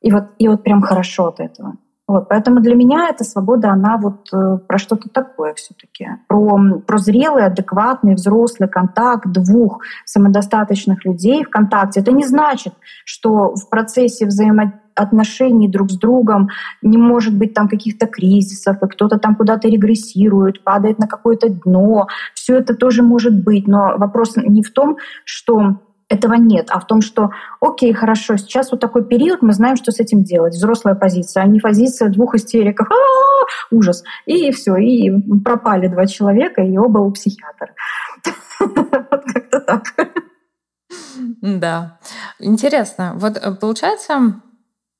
и 0.00 0.12
вот, 0.12 0.24
и 0.38 0.48
вот 0.48 0.62
прям 0.62 0.82
хорошо 0.82 1.28
от 1.28 1.40
этого. 1.40 1.76
Вот, 2.08 2.26
поэтому 2.30 2.60
для 2.60 2.74
меня 2.74 3.10
эта 3.10 3.22
свобода, 3.22 3.68
она 3.70 3.98
вот 3.98 4.28
э, 4.32 4.58
про 4.66 4.78
что-то 4.78 5.10
такое 5.10 5.52
все-таки. 5.52 6.08
Про, 6.26 6.80
про 6.86 6.96
зрелый, 6.96 7.44
адекватный, 7.44 8.14
взрослый 8.14 8.66
контакт 8.66 9.26
двух 9.26 9.82
самодостаточных 10.06 11.04
людей 11.04 11.44
в 11.44 11.50
контакте. 11.50 12.00
Это 12.00 12.12
не 12.12 12.24
значит, 12.24 12.72
что 13.04 13.54
в 13.54 13.68
процессе 13.68 14.24
взаимоотношений 14.24 15.68
друг 15.68 15.90
с 15.90 15.98
другом 15.98 16.48
не 16.80 16.96
может 16.96 17.36
быть 17.36 17.52
там 17.52 17.68
каких-то 17.68 18.06
кризисов, 18.06 18.82
и 18.82 18.86
кто-то 18.86 19.18
там 19.18 19.36
куда-то 19.36 19.68
регрессирует, 19.68 20.64
падает 20.64 20.98
на 20.98 21.08
какое-то 21.08 21.50
дно. 21.50 22.06
Все 22.32 22.56
это 22.56 22.74
тоже 22.74 23.02
может 23.02 23.44
быть. 23.44 23.68
Но 23.68 23.98
вопрос 23.98 24.34
не 24.36 24.62
в 24.62 24.72
том, 24.72 24.96
что 25.26 25.76
этого 26.08 26.34
нет, 26.34 26.68
а 26.70 26.80
в 26.80 26.86
том, 26.86 27.02
что, 27.02 27.30
окей, 27.60 27.92
хорошо, 27.92 28.36
сейчас 28.36 28.70
вот 28.70 28.80
такой 28.80 29.04
период, 29.04 29.42
мы 29.42 29.52
знаем, 29.52 29.76
что 29.76 29.92
с 29.92 30.00
этим 30.00 30.24
делать. 30.24 30.54
Взрослая 30.54 30.94
позиция, 30.94 31.42
а 31.42 31.46
не 31.46 31.60
позиция 31.60 32.08
двух 32.08 32.34
истериков. 32.34 32.90
А-а-а, 32.90 33.46
ужас. 33.70 34.02
И 34.24 34.50
все, 34.52 34.76
и 34.76 35.10
пропали 35.44 35.88
два 35.88 36.06
человека, 36.06 36.62
и 36.62 36.76
оба 36.78 36.98
у 36.98 37.10
психиатра. 37.12 37.74
Вот 38.60 39.22
как-то 39.32 39.60
так. 39.60 39.84
Да. 41.40 41.98
Интересно. 42.40 43.12
Вот 43.16 43.36
э, 43.36 43.54
получается, 43.54 44.40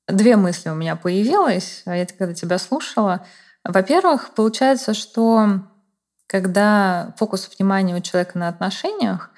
две 0.07 0.37
мысли 0.37 0.69
у 0.69 0.75
меня 0.75 0.95
появилось, 0.95 1.83
а 1.85 1.95
я 1.95 2.05
когда 2.05 2.33
тебя 2.33 2.57
слушала. 2.57 3.25
Во-первых, 3.63 4.29
получается, 4.35 4.93
что 4.93 5.61
когда 6.27 7.13
фокус 7.17 7.49
внимания 7.57 7.95
у 7.95 8.01
человека 8.01 8.37
на 8.37 8.47
отношениях, 8.47 9.31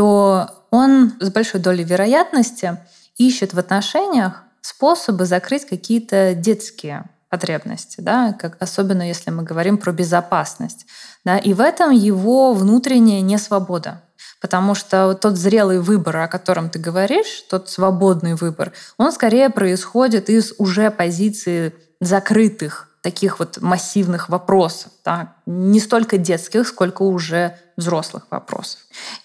то 0.00 0.64
он 0.70 1.12
с 1.20 1.28
большой 1.28 1.60
долей 1.60 1.84
вероятности 1.84 2.78
ищет 3.18 3.52
в 3.52 3.58
отношениях 3.58 4.44
способы 4.62 5.26
закрыть 5.26 5.66
какие-то 5.66 6.32
детские 6.34 7.04
потребности, 7.28 8.00
да, 8.00 8.32
как, 8.32 8.56
особенно 8.60 9.06
если 9.06 9.30
мы 9.30 9.42
говорим 9.42 9.76
про 9.76 9.92
безопасность. 9.92 10.86
Да, 11.22 11.36
и 11.36 11.52
в 11.52 11.60
этом 11.60 11.90
его 11.90 12.54
внутренняя 12.54 13.20
несвобода. 13.20 14.02
Потому 14.40 14.74
что 14.74 15.12
тот 15.12 15.36
зрелый 15.36 15.80
выбор, 15.80 16.16
о 16.16 16.28
котором 16.28 16.70
ты 16.70 16.78
говоришь, 16.78 17.44
тот 17.50 17.68
свободный 17.68 18.36
выбор, 18.36 18.72
он 18.96 19.12
скорее 19.12 19.50
происходит 19.50 20.30
из 20.30 20.54
уже 20.56 20.90
позиции 20.90 21.74
закрытых 22.00 22.89
таких 23.00 23.38
вот 23.38 23.60
массивных 23.60 24.28
вопросов, 24.28 24.92
да, 25.04 25.34
не 25.46 25.80
столько 25.80 26.18
детских, 26.18 26.68
сколько 26.68 27.02
уже 27.02 27.56
взрослых 27.76 28.26
вопросов. 28.30 28.80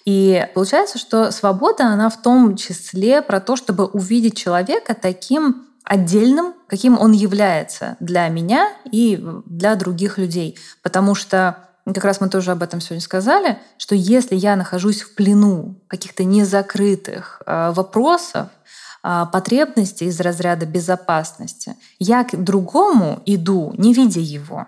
И 0.06 0.48
получается, 0.54 0.98
что 0.98 1.32
свобода, 1.32 1.86
она 1.88 2.10
в 2.10 2.22
том 2.22 2.56
числе 2.56 3.22
про 3.22 3.42
то, 3.42 3.56
чтобы 3.56 3.86
увидеть 3.86 4.38
человека 4.38 4.96
таким 4.96 5.66
отдельным, 5.84 6.54
каким 6.68 6.98
он 6.98 7.12
является 7.12 7.98
для 8.00 8.28
меня 8.30 8.70
и 8.92 9.24
для 9.46 9.76
других 9.76 10.18
людей. 10.18 10.58
Потому 10.82 11.14
что 11.14 11.58
как 11.86 12.04
раз 12.04 12.20
мы 12.20 12.30
тоже 12.30 12.52
об 12.52 12.64
этом 12.64 12.82
сегодня 12.82 13.02
сказали, 13.02 13.60
что 13.78 13.94
если 13.94 14.36
я 14.36 14.56
нахожусь 14.56 15.02
в 15.02 15.14
плену 15.14 15.80
каких-то 15.88 16.24
незакрытых 16.24 17.44
э, 17.46 17.72
вопросов, 17.76 18.48
потребности 19.32 20.06
из 20.06 20.20
разряда 20.20 20.66
безопасности. 20.66 21.76
Я 22.00 22.24
к 22.24 22.36
другому 22.36 23.22
иду, 23.26 23.74
не 23.78 23.94
видя 23.94 24.20
его. 24.20 24.68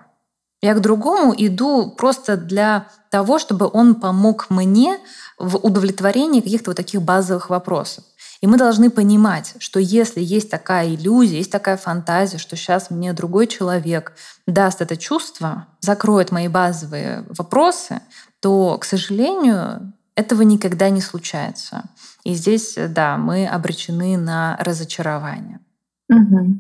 Я 0.61 0.73
к 0.73 0.81
другому 0.81 1.33
иду 1.37 1.91
просто 1.91 2.35
для 2.35 2.87
того, 3.11 3.39
чтобы 3.39 3.69
он 3.71 3.95
помог 3.95 4.49
мне 4.49 4.97
в 5.37 5.57
удовлетворении 5.57 6.41
каких-то 6.41 6.71
вот 6.71 6.77
таких 6.77 7.01
базовых 7.01 7.49
вопросов. 7.49 8.03
И 8.41 8.47
мы 8.47 8.57
должны 8.57 8.89
понимать, 8.89 9.55
что 9.59 9.79
если 9.79 10.21
есть 10.21 10.49
такая 10.49 10.89
иллюзия, 10.93 11.37
есть 11.37 11.51
такая 11.51 11.77
фантазия, 11.77 12.37
что 12.37 12.55
сейчас 12.55 12.91
мне 12.91 13.13
другой 13.13 13.47
человек 13.47 14.13
даст 14.45 14.81
это 14.81 14.97
чувство, 14.97 15.67
закроет 15.79 16.31
мои 16.31 16.47
базовые 16.47 17.23
вопросы, 17.29 18.01
то, 18.39 18.77
к 18.77 18.85
сожалению, 18.85 19.93
этого 20.15 20.41
никогда 20.41 20.89
не 20.89 21.01
случается. 21.01 21.83
И 22.27 22.33
здесь, 22.33 22.77
да, 22.89 23.17
мы 23.17 23.47
обречены 23.47 24.17
на 24.17 24.57
разочарование. 24.59 25.61
Угу. 26.09 26.59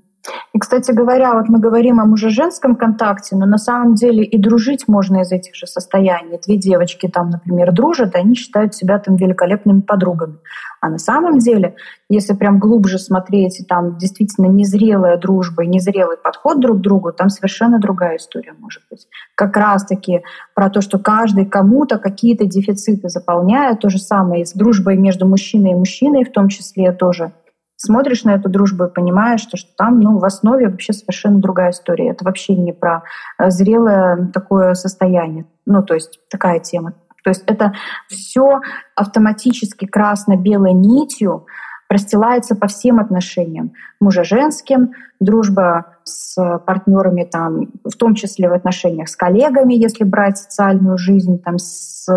И, 0.53 0.59
кстати 0.59 0.91
говоря, 0.91 1.33
вот 1.33 1.49
мы 1.49 1.59
говорим 1.59 1.99
о 1.99 2.05
муже-женском 2.05 2.75
контакте, 2.75 3.35
но 3.35 3.45
на 3.45 3.57
самом 3.57 3.95
деле 3.95 4.23
и 4.23 4.37
дружить 4.37 4.87
можно 4.87 5.21
из 5.21 5.31
этих 5.31 5.55
же 5.55 5.67
состояний. 5.67 6.39
Две 6.45 6.57
девочки 6.57 7.07
там, 7.07 7.29
например, 7.29 7.71
дружат, 7.71 8.15
и 8.15 8.19
они 8.19 8.35
считают 8.35 8.75
себя 8.75 8.99
там 8.99 9.15
великолепными 9.15 9.81
подругами. 9.81 10.37
А 10.79 10.89
на 10.89 10.97
самом 10.99 11.39
деле, 11.39 11.75
если 12.09 12.33
прям 12.33 12.59
глубже 12.59 12.99
смотреть, 12.99 13.59
и 13.59 13.63
там 13.63 13.97
действительно 13.97 14.47
незрелая 14.47 15.17
дружба 15.17 15.63
и 15.63 15.67
незрелый 15.67 16.17
подход 16.17 16.59
друг 16.59 16.77
к 16.77 16.81
другу, 16.81 17.11
там 17.11 17.29
совершенно 17.29 17.79
другая 17.79 18.17
история 18.17 18.53
может 18.59 18.83
быть. 18.89 19.07
Как 19.35 19.55
раз-таки 19.57 20.21
про 20.53 20.69
то, 20.69 20.81
что 20.81 20.99
каждый 20.99 21.45
кому-то 21.45 21.97
какие-то 21.97 22.45
дефициты 22.45 23.09
заполняет. 23.09 23.79
То 23.79 23.89
же 23.89 23.97
самое 23.97 24.43
и 24.43 24.45
с 24.45 24.53
дружбой 24.53 24.97
между 24.97 25.27
мужчиной 25.27 25.71
и 25.71 25.75
мужчиной 25.75 26.23
в 26.23 26.31
том 26.31 26.49
числе 26.49 26.91
тоже 26.91 27.31
смотришь 27.77 28.23
на 28.23 28.31
эту 28.31 28.49
дружбу 28.49 28.85
и 28.85 28.93
понимаешь, 28.93 29.41
что, 29.41 29.55
что 29.55 29.69
там 29.77 29.99
ну, 29.99 30.17
в 30.17 30.25
основе 30.25 30.67
вообще 30.67 30.93
совершенно 30.93 31.39
другая 31.39 31.71
история. 31.71 32.09
Это 32.09 32.25
вообще 32.25 32.55
не 32.55 32.73
про 32.73 33.03
э, 33.39 33.49
зрелое 33.49 34.29
такое 34.33 34.73
состояние. 34.73 35.45
Ну, 35.65 35.83
то 35.83 35.93
есть 35.93 36.19
такая 36.29 36.59
тема. 36.59 36.93
То 37.23 37.29
есть 37.29 37.43
это 37.45 37.73
все 38.07 38.61
автоматически 38.95 39.85
красно-белой 39.85 40.73
нитью 40.73 41.45
простилается 41.87 42.55
по 42.55 42.67
всем 42.67 42.99
отношениям. 42.99 43.73
Мужа-женским, 43.99 44.91
дружба 45.19 45.96
с 46.07 46.59
партнерами, 46.65 47.23
там, 47.23 47.67
в 47.83 47.95
том 47.97 48.15
числе 48.15 48.49
в 48.49 48.53
отношениях 48.53 49.09
с 49.09 49.15
коллегами, 49.15 49.73
если 49.73 50.03
брать 50.03 50.37
социальную 50.37 50.97
жизнь, 50.97 51.39
там, 51.43 51.57
с 51.57 52.07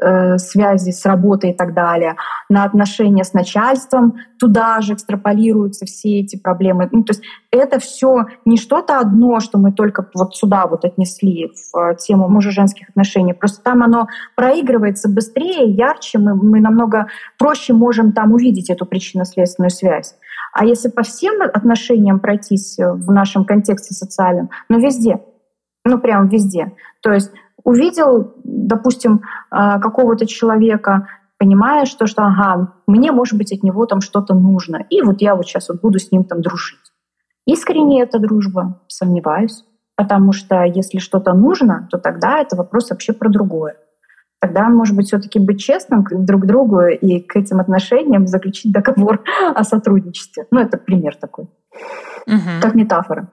э, 0.00 0.38
связи 0.38 0.90
с 0.90 1.04
работой 1.04 1.50
и 1.50 1.54
так 1.54 1.74
далее, 1.74 2.16
на 2.48 2.64
отношения 2.64 3.24
с 3.24 3.32
начальством, 3.32 4.14
туда 4.38 4.80
же 4.80 4.94
экстраполируются 4.94 5.86
все 5.86 6.20
эти 6.20 6.36
проблемы. 6.38 6.88
Ну, 6.92 7.02
то 7.02 7.12
есть 7.12 7.22
это 7.50 7.78
все 7.78 8.26
не 8.44 8.56
что-то 8.56 8.98
одно, 8.98 9.40
что 9.40 9.58
мы 9.58 9.72
только 9.72 10.08
вот 10.14 10.36
сюда 10.36 10.66
вот 10.66 10.84
отнесли 10.84 11.52
в 11.72 11.96
тему 11.96 12.28
мужа-женских 12.28 12.90
отношений. 12.90 13.32
Просто 13.32 13.62
там 13.62 13.82
оно 13.82 14.08
проигрывается 14.34 15.08
быстрее, 15.08 15.70
ярче, 15.70 16.18
мы, 16.18 16.34
мы 16.34 16.60
намного 16.60 17.06
проще 17.38 17.72
можем 17.72 18.12
там 18.12 18.32
увидеть 18.32 18.70
эту 18.70 18.86
причинно-следственную 18.86 19.70
связь. 19.70 20.14
А 20.58 20.64
если 20.64 20.88
по 20.88 21.02
всем 21.02 21.42
отношениям 21.42 22.18
пройтись 22.18 22.78
в 22.78 23.12
нашем 23.12 23.44
контексте 23.44 23.92
социальном, 23.92 24.48
ну 24.70 24.78
везде, 24.78 25.20
ну 25.84 25.98
прям 25.98 26.28
везде. 26.28 26.72
То 27.02 27.12
есть 27.12 27.30
увидел, 27.62 28.32
допустим, 28.42 29.20
а, 29.50 29.78
какого-то 29.78 30.26
человека, 30.26 31.08
понимаешь, 31.36 31.88
что, 31.88 32.06
что 32.06 32.22
ага, 32.22 32.72
мне, 32.86 33.12
может 33.12 33.36
быть, 33.36 33.52
от 33.52 33.62
него 33.62 33.84
там 33.84 34.00
что-то 34.00 34.34
нужно, 34.34 34.78
и 34.88 35.02
вот 35.02 35.20
я 35.20 35.34
вот 35.34 35.46
сейчас 35.46 35.68
вот 35.68 35.82
буду 35.82 35.98
с 35.98 36.10
ним 36.10 36.24
там 36.24 36.40
дружить. 36.40 36.78
Искренне 37.46 38.02
эта 38.02 38.18
дружба, 38.18 38.80
сомневаюсь, 38.86 39.62
потому 39.94 40.32
что 40.32 40.62
если 40.64 41.00
что-то 41.00 41.34
нужно, 41.34 41.86
то 41.90 41.98
тогда 41.98 42.40
это 42.40 42.56
вопрос 42.56 42.88
вообще 42.88 43.12
про 43.12 43.28
другое 43.28 43.76
тогда, 44.46 44.68
может 44.68 44.94
быть, 44.94 45.08
все-таки 45.08 45.38
быть 45.38 45.60
честным 45.60 46.04
друг 46.10 46.42
к 46.42 46.46
другу 46.46 46.82
и 46.86 47.20
к 47.20 47.36
этим 47.36 47.58
отношениям 47.58 48.26
заключить 48.26 48.72
договор 48.72 49.24
о 49.54 49.64
сотрудничестве. 49.64 50.46
Ну, 50.50 50.60
это 50.60 50.78
пример 50.78 51.16
такой, 51.16 51.44
угу. 52.26 52.50
как 52.62 52.74
метафора. 52.74 53.28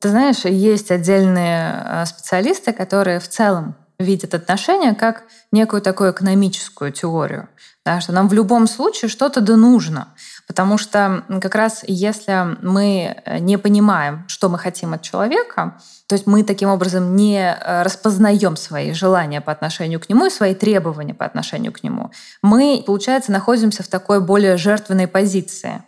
Ты 0.00 0.08
знаешь, 0.08 0.44
есть 0.44 0.90
отдельные 0.90 1.72
а, 1.84 2.06
специалисты, 2.06 2.72
которые 2.72 3.20
в 3.20 3.28
целом 3.28 3.74
видят 3.98 4.34
отношения 4.34 4.94
как 4.94 5.24
некую 5.52 5.82
такую 5.82 6.12
экономическую 6.12 6.90
теорию, 6.90 7.48
да, 7.84 8.00
что 8.00 8.12
нам 8.12 8.28
в 8.28 8.32
любом 8.32 8.66
случае 8.66 9.10
что-то 9.10 9.40
да 9.40 9.56
нужно. 9.56 10.08
Потому 10.50 10.78
что 10.78 11.22
как 11.40 11.54
раз 11.54 11.84
если 11.86 12.56
мы 12.60 13.22
э, 13.24 13.38
не 13.38 13.56
понимаем, 13.56 14.24
что 14.26 14.48
мы 14.48 14.58
хотим 14.58 14.94
от 14.94 15.02
человека, 15.02 15.76
то 16.08 16.16
есть 16.16 16.26
мы 16.26 16.42
таким 16.42 16.70
образом 16.70 17.14
не 17.14 17.38
э, 17.38 17.82
распознаем 17.84 18.56
свои 18.56 18.92
желания 18.92 19.40
по 19.40 19.52
отношению 19.52 20.00
к 20.00 20.08
нему 20.08 20.26
и 20.26 20.30
свои 20.30 20.56
требования 20.56 21.14
по 21.14 21.24
отношению 21.24 21.72
к 21.72 21.84
нему, 21.84 22.10
мы, 22.42 22.82
получается, 22.84 23.30
находимся 23.30 23.84
в 23.84 23.86
такой 23.86 24.20
более 24.20 24.56
жертвенной 24.56 25.06
позиции. 25.06 25.84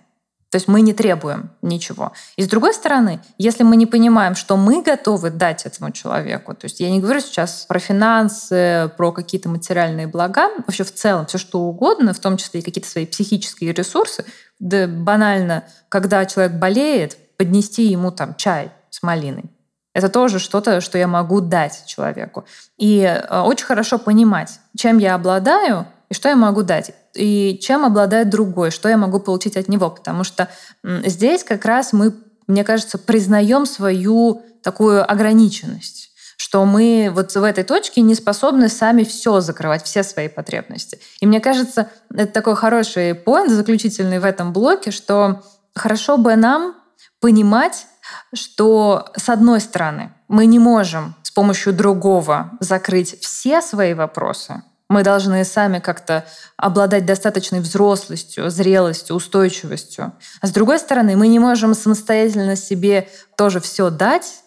То 0.53 0.57
есть 0.57 0.68
мы 0.68 0.82
не 0.82 0.92
требуем 0.92 1.50
ничего. 1.62 2.12
И 2.36 2.42
с 2.42 2.46
другой 2.46 2.74
стороны, 2.74 3.20
если 3.38 3.62
мы 3.62 3.74
не 3.76 3.86
понимаем, 3.86 4.34
что 4.34 4.59
мы 4.59 4.82
готовы 4.82 5.30
дать 5.30 5.64
этому 5.64 5.92
человеку, 5.92 6.53
то 6.53 6.66
есть 6.66 6.78
я 6.78 6.90
не 6.90 7.00
говорю 7.00 7.20
сейчас 7.20 7.64
про 7.66 7.78
финансы, 7.78 8.92
про 8.98 9.12
какие-то 9.12 9.48
материальные 9.48 10.09
блага, 10.09 10.50
вообще 10.66 10.84
в 10.84 10.92
целом 10.92 11.24
все 11.24 11.38
что 11.38 11.61
угодно, 11.61 12.12
в 12.12 12.18
том 12.18 12.36
числе 12.36 12.61
и 12.61 12.62
какие-то 12.62 12.90
свои 12.90 13.07
психические 13.07 13.72
ресурсы, 13.72 14.26
да 14.61 14.86
банально, 14.86 15.64
когда 15.88 16.26
человек 16.26 16.53
болеет, 16.53 17.16
поднести 17.38 17.84
ему 17.84 18.11
там 18.11 18.34
чай 18.34 18.72
с 18.90 19.03
малиной. 19.03 19.50
Это 19.94 20.11
тоже 20.11 20.38
что-то, 20.38 20.82
что 20.82 20.98
я 20.98 21.07
могу 21.07 21.40
дать 21.40 21.84
человеку. 21.86 22.44
И 22.76 23.00
э, 23.00 23.40
очень 23.40 23.64
хорошо 23.64 23.98
понимать, 23.98 24.61
чем 24.76 24.98
я 24.98 25.14
обладаю 25.14 25.86
и 26.12 26.14
что 26.14 26.28
я 26.28 26.36
могу 26.36 26.62
дать 26.62 26.92
и 27.14 27.58
чем 27.60 27.86
обладает 27.86 28.28
другой, 28.28 28.70
что 28.70 28.86
я 28.88 28.98
могу 28.98 29.18
получить 29.18 29.56
от 29.56 29.68
него. 29.68 29.88
Потому 29.88 30.24
что 30.24 30.48
здесь 30.84 31.42
как 31.42 31.64
раз 31.64 31.94
мы, 31.94 32.14
мне 32.46 32.64
кажется, 32.64 32.98
признаем 32.98 33.64
свою 33.64 34.42
такую 34.62 35.10
ограниченность 35.10 36.10
что 36.36 36.64
мы 36.64 37.10
вот 37.14 37.32
в 37.32 37.42
этой 37.44 37.62
точке 37.62 38.00
не 38.00 38.16
способны 38.16 38.68
сами 38.68 39.04
все 39.04 39.40
закрывать, 39.40 39.84
все 39.84 40.02
свои 40.02 40.28
потребности. 40.28 40.98
И 41.20 41.26
мне 41.26 41.40
кажется, 41.40 41.88
это 42.12 42.32
такой 42.32 42.56
хороший 42.56 43.14
поинт 43.14 43.52
заключительный 43.52 44.18
в 44.18 44.24
этом 44.24 44.52
блоке, 44.52 44.90
что 44.90 45.42
хорошо 45.74 46.18
бы 46.18 46.34
нам 46.34 46.74
понимать, 47.20 47.86
что 48.34 49.06
с 49.16 49.28
одной 49.28 49.60
стороны 49.60 50.12
мы 50.26 50.46
не 50.46 50.58
можем 50.58 51.14
с 51.22 51.30
помощью 51.30 51.72
другого 51.72 52.50
закрыть 52.58 53.20
все 53.20 53.62
свои 53.62 53.94
вопросы, 53.94 54.62
мы 54.93 55.03
должны 55.03 55.45
сами 55.45 55.78
как-то 55.78 56.24
обладать 56.57 57.07
достаточной 57.07 57.61
взрослостью, 57.61 58.51
зрелостью, 58.51 59.16
устойчивостью. 59.16 60.12
А 60.40 60.47
с 60.47 60.51
другой 60.51 60.78
стороны, 60.78 61.16
мы 61.16 61.28
не 61.28 61.38
можем 61.38 61.74
самостоятельно 61.74 62.57
себе 62.57 63.09
тоже 63.36 63.61
все 63.61 63.90
дать, 63.90 64.43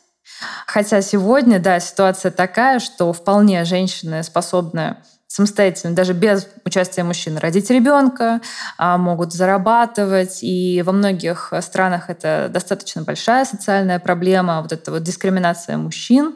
Хотя 0.68 1.02
сегодня, 1.02 1.60
да, 1.60 1.80
ситуация 1.80 2.32
такая, 2.32 2.80
что 2.80 3.14
вполне 3.14 3.64
женщины 3.64 4.24
способны 4.24 4.98
самостоятельно, 5.28 5.96
даже 5.96 6.14
без 6.14 6.48
участия 6.64 7.04
мужчин, 7.04 7.38
родить 7.38 7.70
ребенка, 7.70 8.42
а, 8.78 8.98
могут 8.98 9.34
зарабатывать. 9.34 10.40
И 10.42 10.82
во 10.86 10.92
многих 10.92 11.54
странах 11.62 12.10
это 12.10 12.48
достаточно 12.50 13.02
большая 13.02 13.46
социальная 13.46 14.00
проблема, 14.00 14.62
вот 14.62 14.72
эта 14.72 14.92
вот 14.92 15.04
дискриминация 15.04 15.78
мужчин 15.78 16.36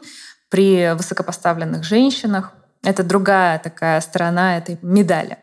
при 0.50 0.92
высокопоставленных 0.94 1.82
женщинах. 1.84 2.52
Это 2.82 3.02
другая 3.02 3.58
такая 3.58 4.00
сторона 4.00 4.56
этой 4.56 4.78
медали. 4.80 5.36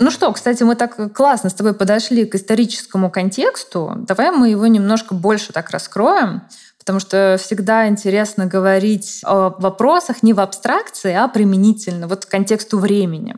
Ну 0.00 0.10
что, 0.10 0.32
кстати, 0.32 0.62
мы 0.62 0.74
так 0.76 1.12
классно 1.12 1.50
с 1.50 1.54
тобой 1.54 1.74
подошли 1.74 2.24
к 2.24 2.34
историческому 2.34 3.10
контексту. 3.10 3.92
Давай 3.96 4.30
мы 4.30 4.48
его 4.48 4.66
немножко 4.66 5.12
больше 5.12 5.52
так 5.52 5.70
раскроем, 5.70 6.42
потому 6.78 7.00
что 7.00 7.36
всегда 7.38 7.88
интересно 7.88 8.46
говорить 8.46 9.20
о 9.24 9.50
вопросах 9.58 10.22
не 10.22 10.32
в 10.32 10.40
абстракции, 10.40 11.12
а 11.12 11.28
применительно 11.28 12.06
вот 12.06 12.24
к 12.24 12.30
контексту 12.30 12.78
времени. 12.78 13.36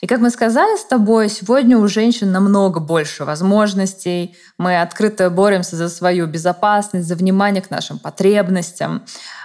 И 0.00 0.06
как 0.06 0.20
мы 0.20 0.30
сказали 0.30 0.78
с 0.78 0.84
тобой, 0.84 1.28
сегодня 1.28 1.76
у 1.76 1.86
женщин 1.86 2.32
намного 2.32 2.80
больше 2.80 3.24
возможностей. 3.24 4.34
Мы 4.56 4.80
открыто 4.80 5.28
боремся 5.28 5.76
за 5.76 5.90
свою 5.90 6.26
безопасность, 6.26 7.06
за 7.06 7.16
внимание 7.16 7.60
к 7.60 7.70
нашим 7.70 7.98
потребностям. 7.98 9.04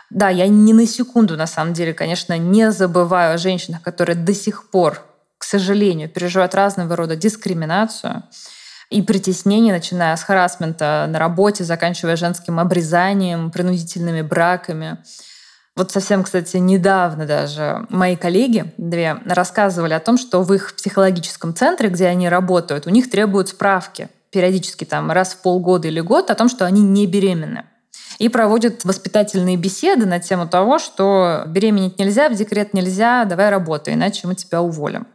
Да, 0.09 0.29
я 0.29 0.47
ни 0.47 0.71
на 0.71 0.87
секунду, 0.87 1.35
на 1.35 1.47
самом 1.47 1.73
деле, 1.73 1.93
конечно, 1.93 2.37
не 2.37 2.71
забываю 2.71 3.35
о 3.35 3.37
женщинах, 3.37 3.81
которые 3.81 4.15
до 4.15 4.33
сих 4.33 4.69
пор, 4.69 5.01
к 5.37 5.43
сожалению, 5.43 6.07
переживают 6.07 6.55
разного 6.55 6.95
рода 6.95 7.17
дискриминацию 7.17 8.23
и 8.89 9.01
притеснение, 9.01 9.73
начиная 9.73 10.15
с 10.15 10.23
харасмента 10.23 11.05
на 11.09 11.19
работе, 11.19 11.65
заканчивая 11.65 12.15
женским 12.15 12.59
обрезанием, 12.59 13.51
принудительными 13.51 14.21
браками. 14.21 14.99
Вот 15.75 15.91
совсем, 15.91 16.23
кстати, 16.23 16.55
недавно 16.55 17.25
даже 17.25 17.85
мои 17.89 18.15
коллеги 18.15 18.71
две 18.77 19.17
рассказывали 19.25 19.93
о 19.93 19.99
том, 19.99 20.17
что 20.17 20.41
в 20.41 20.53
их 20.53 20.73
психологическом 20.73 21.53
центре, 21.53 21.89
где 21.89 22.07
они 22.07 22.29
работают, 22.29 22.87
у 22.87 22.89
них 22.89 23.09
требуют 23.09 23.49
справки 23.49 24.07
периодически 24.31 24.85
там 24.85 25.11
раз 25.11 25.33
в 25.33 25.41
полгода 25.41 25.89
или 25.89 25.99
год 25.99 26.31
о 26.31 26.35
том, 26.35 26.47
что 26.47 26.65
они 26.65 26.81
не 26.81 27.05
беременны. 27.07 27.65
И 28.19 28.29
проводят 28.29 28.85
воспитательные 28.85 29.57
беседы 29.57 30.05
на 30.05 30.19
тему 30.19 30.47
того, 30.47 30.79
что 30.79 31.43
беременеть 31.47 31.99
нельзя, 31.99 32.29
в 32.29 32.35
декрет 32.35 32.73
нельзя, 32.73 33.25
давай 33.25 33.49
работай, 33.49 33.95
иначе 33.95 34.27
мы 34.27 34.35
тебя 34.35 34.61
уволим. 34.61 35.07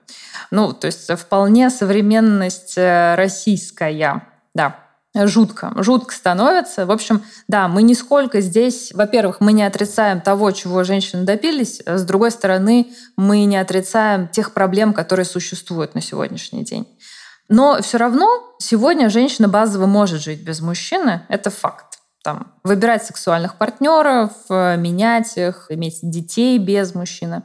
Ну, 0.50 0.74
то 0.74 0.86
есть 0.86 1.10
вполне 1.18 1.70
современность 1.70 2.76
э, 2.76 3.14
российская, 3.14 4.26
да 4.54 4.89
жутко, 5.14 5.72
жутко 5.76 6.14
становится. 6.14 6.86
В 6.86 6.90
общем, 6.90 7.22
да, 7.48 7.68
мы 7.68 7.82
нисколько 7.82 8.40
здесь, 8.40 8.92
во-первых, 8.94 9.40
мы 9.40 9.52
не 9.52 9.64
отрицаем 9.64 10.20
того, 10.20 10.50
чего 10.52 10.84
женщины 10.84 11.24
добились, 11.24 11.80
с 11.84 12.04
другой 12.04 12.30
стороны, 12.30 12.92
мы 13.16 13.44
не 13.44 13.56
отрицаем 13.56 14.28
тех 14.28 14.52
проблем, 14.52 14.92
которые 14.92 15.26
существуют 15.26 15.94
на 15.94 16.00
сегодняшний 16.00 16.64
день. 16.64 16.86
Но 17.48 17.82
все 17.82 17.98
равно 17.98 18.54
сегодня 18.58 19.10
женщина 19.10 19.48
базово 19.48 19.86
может 19.86 20.22
жить 20.22 20.42
без 20.44 20.60
мужчины. 20.60 21.26
Это 21.28 21.50
факт. 21.50 21.98
Там, 22.22 22.52
выбирать 22.62 23.04
сексуальных 23.04 23.56
партнеров, 23.56 24.30
э, 24.50 24.76
менять 24.76 25.36
их, 25.36 25.66
иметь 25.70 25.98
детей 26.02 26.58
без 26.58 26.94
мужчины. 26.94 27.42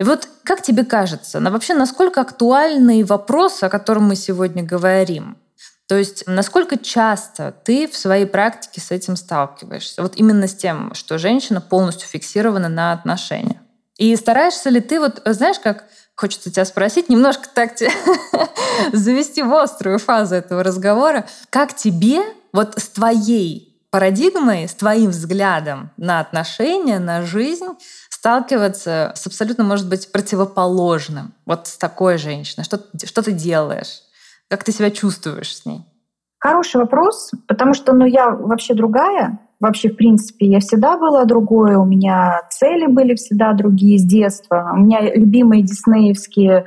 И 0.00 0.04
вот 0.04 0.28
как 0.44 0.62
тебе 0.62 0.84
кажется, 0.84 1.40
вообще 1.40 1.74
насколько 1.74 2.20
актуальный 2.20 3.02
вопрос, 3.02 3.62
о 3.62 3.68
котором 3.68 4.04
мы 4.04 4.16
сегодня 4.16 4.62
говорим? 4.62 5.36
То 5.86 5.96
есть 5.96 6.24
насколько 6.26 6.78
часто 6.78 7.54
ты 7.64 7.86
в 7.86 7.96
своей 7.96 8.26
практике 8.26 8.80
с 8.80 8.90
этим 8.90 9.16
сталкиваешься? 9.16 10.02
Вот 10.02 10.16
именно 10.16 10.48
с 10.48 10.54
тем, 10.54 10.94
что 10.94 11.18
женщина 11.18 11.60
полностью 11.60 12.08
фиксирована 12.08 12.68
на 12.68 12.92
отношения. 12.92 13.60
И 13.96 14.14
стараешься 14.16 14.70
ли 14.70 14.80
ты, 14.80 14.98
вот 14.98 15.22
знаешь, 15.26 15.58
как 15.60 15.84
хочется 16.16 16.50
тебя 16.50 16.64
спросить, 16.64 17.08
немножко 17.08 17.48
так 17.54 17.74
тебе 17.74 17.90
завести 18.92 19.42
в 19.42 19.52
острую 19.54 19.98
фазу 19.98 20.34
этого 20.34 20.62
разговора, 20.62 21.26
как 21.50 21.74
тебе 21.74 22.22
вот 22.52 22.74
с 22.78 22.88
твоей 22.88 23.74
парадигмой, 23.90 24.68
с 24.68 24.74
твоим 24.74 25.10
взглядом 25.10 25.90
на 25.96 26.18
отношения, 26.18 26.98
на 26.98 27.22
жизнь 27.22 27.68
сталкиваться 28.08 29.12
с 29.14 29.26
абсолютно, 29.26 29.62
может 29.64 29.88
быть, 29.88 30.10
противоположным, 30.10 31.34
вот 31.46 31.68
с 31.68 31.76
такой 31.76 32.18
женщиной? 32.18 32.64
Что, 32.64 32.82
что 33.04 33.22
ты 33.22 33.32
делаешь? 33.32 34.03
Как 34.54 34.62
ты 34.62 34.70
себя 34.70 34.92
чувствуешь 34.92 35.56
с 35.56 35.66
ней? 35.66 35.80
Хороший 36.38 36.76
вопрос, 36.76 37.32
потому 37.48 37.74
что 37.74 37.92
ну, 37.92 38.06
я 38.06 38.30
вообще 38.30 38.74
другая. 38.74 39.40
Вообще, 39.58 39.88
в 39.88 39.96
принципе, 39.96 40.46
я 40.46 40.60
всегда 40.60 40.96
была 40.96 41.24
другой, 41.24 41.74
у 41.74 41.84
меня 41.84 42.40
цели 42.50 42.86
были 42.86 43.16
всегда 43.16 43.52
другие 43.52 43.98
с 43.98 44.04
детства. 44.04 44.70
У 44.72 44.76
меня 44.76 45.00
любимые 45.12 45.64
диснеевские 45.64 46.66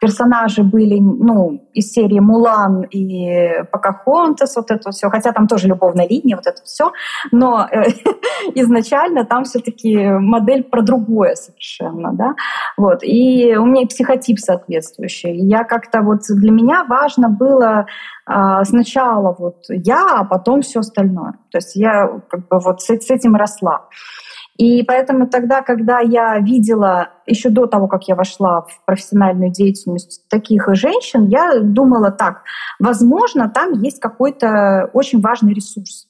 персонажи 0.00 0.62
были, 0.62 0.98
ну, 1.00 1.68
из 1.72 1.92
серии 1.92 2.20
Мулан 2.20 2.82
и 2.82 3.62
Покахонтас, 3.72 4.56
вот 4.56 4.70
это 4.70 4.90
все, 4.90 5.08
хотя 5.10 5.32
там 5.32 5.46
тоже 5.46 5.68
любовная 5.68 6.08
линия, 6.08 6.36
вот 6.36 6.46
это 6.46 6.62
все, 6.64 6.92
но 7.32 7.66
э, 7.70 7.84
изначально 8.54 9.24
там 9.24 9.44
все-таки 9.44 9.96
модель 10.10 10.64
про 10.64 10.82
другое 10.82 11.34
совершенно, 11.34 12.12
да, 12.12 12.34
вот, 12.76 13.00
и 13.02 13.56
у 13.56 13.66
меня 13.66 13.82
и 13.82 13.86
психотип 13.86 14.38
соответствующий. 14.38 15.34
Я 15.36 15.64
как-то 15.64 16.02
вот 16.02 16.20
для 16.28 16.50
меня 16.50 16.84
важно 16.84 17.28
было 17.28 17.86
э, 18.26 18.64
сначала 18.64 19.34
вот 19.38 19.64
я, 19.68 20.20
а 20.20 20.24
потом 20.24 20.62
все 20.62 20.80
остальное. 20.80 21.32
То 21.50 21.58
есть 21.58 21.76
я 21.76 22.08
как 22.28 22.48
бы 22.48 22.58
вот 22.58 22.82
с 22.82 22.90
этим 22.90 23.36
росла. 23.36 23.88
И 24.58 24.82
поэтому 24.82 25.28
тогда, 25.28 25.62
когда 25.62 26.00
я 26.00 26.36
видела, 26.40 27.10
еще 27.26 27.48
до 27.48 27.66
того, 27.66 27.86
как 27.86 28.08
я 28.08 28.16
вошла 28.16 28.62
в 28.62 28.84
профессиональную 28.84 29.52
деятельность 29.52 30.24
таких 30.28 30.68
женщин, 30.74 31.26
я 31.26 31.60
думала 31.60 32.10
так, 32.10 32.42
возможно, 32.80 33.48
там 33.48 33.72
есть 33.80 34.00
какой-то 34.00 34.90
очень 34.92 35.20
важный 35.20 35.54
ресурс. 35.54 36.07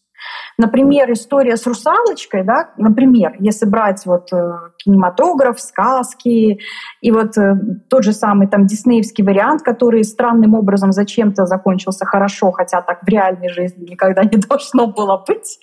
Например, 0.56 1.10
история 1.12 1.56
с 1.56 1.66
русалочкой, 1.66 2.44
да, 2.44 2.70
например, 2.76 3.36
если 3.38 3.66
брать 3.66 4.04
вот 4.06 4.32
э, 4.32 4.52
кинематограф, 4.78 5.60
сказки, 5.60 6.58
и 7.00 7.12
вот 7.12 7.38
э, 7.38 7.54
тот 7.88 8.02
же 8.02 8.12
самый 8.12 8.48
там 8.48 8.66
диснеевский 8.66 9.24
вариант, 9.24 9.62
который 9.62 10.02
странным 10.02 10.54
образом 10.54 10.92
зачем-то 10.92 11.46
закончился 11.46 12.04
хорошо, 12.04 12.50
хотя 12.50 12.82
так 12.82 13.02
в 13.02 13.08
реальной 13.08 13.50
жизни 13.50 13.90
никогда 13.90 14.22
не 14.24 14.38
должно 14.38 14.88
было 14.88 15.22
быть. 15.26 15.58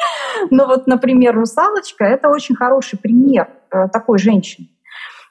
Но 0.49 0.66
вот, 0.66 0.88
например, 0.88 1.36
русалочка— 1.36 2.03
это 2.05 2.30
очень 2.30 2.55
хороший 2.55 2.97
пример 2.97 3.49
э, 3.72 3.88
такой 3.89 4.18
женщины. 4.18 4.70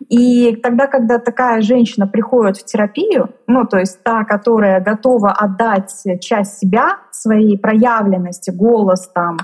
И 0.08 0.56
тогда, 0.56 0.86
когда 0.86 1.18
такая 1.18 1.62
женщина 1.62 2.06
приходит 2.06 2.56
в 2.56 2.64
терапию, 2.64 3.30
ну, 3.46 3.64
то 3.64 3.78
есть 3.78 4.02
та, 4.02 4.24
которая 4.24 4.80
готова 4.80 5.32
отдать 5.32 5.92
часть 6.20 6.58
себя, 6.58 6.98
своей 7.10 7.58
проявленности, 7.58 8.50
голос 8.50 9.08
там, 9.14 9.38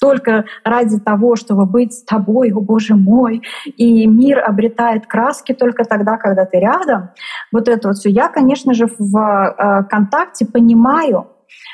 только 0.00 0.44
ради 0.64 0.98
того, 0.98 1.36
чтобы 1.36 1.66
быть 1.66 1.92
с 1.92 2.02
тобой, 2.02 2.50
о 2.52 2.60
боже 2.60 2.94
мой, 2.96 3.42
и 3.64 4.06
мир 4.06 4.42
обретает 4.44 5.06
краски 5.06 5.52
только 5.52 5.84
тогда, 5.84 6.16
когда 6.16 6.44
ты 6.44 6.58
рядом, 6.58 7.10
вот 7.52 7.68
это 7.68 7.88
вот 7.88 7.98
все. 7.98 8.10
Я, 8.10 8.28
конечно 8.28 8.74
же, 8.74 8.86
в 8.98 9.16
э, 9.16 9.84
контакте 9.84 10.46
понимаю, 10.46 11.28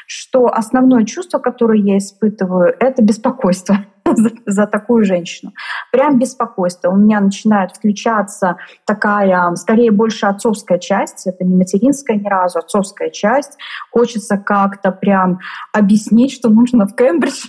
что 0.07 0.47
основное 0.47 1.05
чувство, 1.05 1.39
которое 1.39 1.79
я 1.81 1.99
испытываю, 1.99 2.75
это 2.79 3.03
беспокойство 3.03 3.79
за, 4.15 4.31
за 4.47 4.67
такую 4.67 5.05
женщину. 5.05 5.53
Прям 5.93 6.19
беспокойство. 6.19 6.91
У 6.91 6.97
меня 6.97 7.21
начинает 7.21 7.73
включаться 7.73 8.57
такая, 8.85 9.55
скорее, 9.57 9.91
больше 9.91 10.27
отцовская 10.27 10.79
часть. 10.79 11.27
Это 11.27 11.45
не 11.45 11.57
материнская 11.57 12.17
ни 12.17 12.29
разу, 12.29 12.59
отцовская 12.59 13.11
часть. 13.11 13.59
Хочется 13.91 14.37
как-то 14.37 14.93
прям 14.93 15.41
объяснить, 15.73 16.33
что 16.33 16.49
нужно 16.49 16.87
в 16.87 16.95
Кембридж 16.95 17.47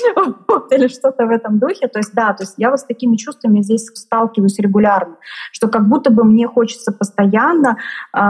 или 0.70 0.88
что-то 0.88 1.26
в 1.26 1.30
этом 1.30 1.58
духе. 1.58 1.88
То 1.88 1.98
есть 1.98 2.14
да, 2.14 2.32
то 2.32 2.42
есть 2.42 2.54
я 2.56 2.70
вот 2.70 2.80
с 2.80 2.84
такими 2.84 3.16
чувствами 3.16 3.62
здесь 3.62 3.86
сталкиваюсь 3.94 4.58
регулярно, 4.58 5.16
что 5.52 5.68
как 5.68 5.88
будто 5.88 6.10
бы 6.10 6.24
мне 6.24 6.46
хочется 6.46 6.92
постоянно 6.92 7.78
э, 8.16 8.20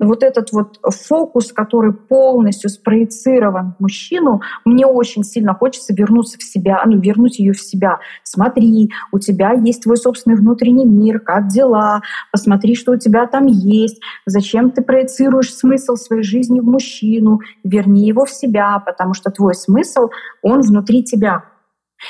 вот 0.00 0.22
этот 0.22 0.52
вот 0.52 0.78
фокус, 0.82 1.52
который 1.52 1.92
полностью 1.92 2.70
спроецирован 2.70 3.74
в 3.78 3.82
мужчину, 3.82 4.40
мне 4.64 4.86
очень 4.86 5.24
сильно 5.24 5.54
хочется 5.54 5.94
вернуться 5.94 6.38
в 6.38 6.42
себя, 6.42 6.82
ну, 6.86 6.98
вернуть 6.98 7.38
ее 7.38 7.52
в 7.52 7.60
себя. 7.60 7.98
Смотри, 8.22 8.90
у 9.12 9.18
тебя 9.18 9.52
есть 9.52 9.82
твой 9.82 9.96
собственный 9.96 10.36
внутренний 10.36 10.86
мир, 10.86 11.20
как 11.20 11.48
дела, 11.48 12.02
посмотри, 12.30 12.74
что 12.74 12.92
у 12.92 12.96
тебя 12.96 13.26
там 13.26 13.46
есть, 13.46 14.00
зачем 14.26 14.70
ты 14.70 14.82
проецируешь 14.82 15.54
смысл 15.54 15.96
своей 15.96 16.22
жизни 16.22 16.60
в 16.60 16.64
мужчину, 16.64 17.40
верни 17.64 18.06
его 18.06 18.24
в 18.24 18.30
себя, 18.30 18.82
потому 18.84 19.14
что 19.14 19.30
твой 19.30 19.54
смысл, 19.54 20.08
он 20.42 20.62
внутри 20.62 21.04
тебя. 21.04 21.21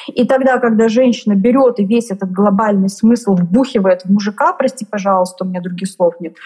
И 0.08 0.26
тогда, 0.26 0.58
когда 0.58 0.88
женщина 0.88 1.34
берет 1.34 1.78
и 1.78 1.84
весь 1.84 2.10
этот 2.10 2.30
глобальный 2.30 2.88
смысл 2.88 3.34
вбухивает 3.34 4.02
в 4.02 4.10
мужика, 4.10 4.52
прости, 4.52 4.86
пожалуйста, 4.86 5.44
у 5.44 5.48
меня 5.48 5.60
других 5.60 5.88
слов 5.88 6.14
нет, 6.18 6.36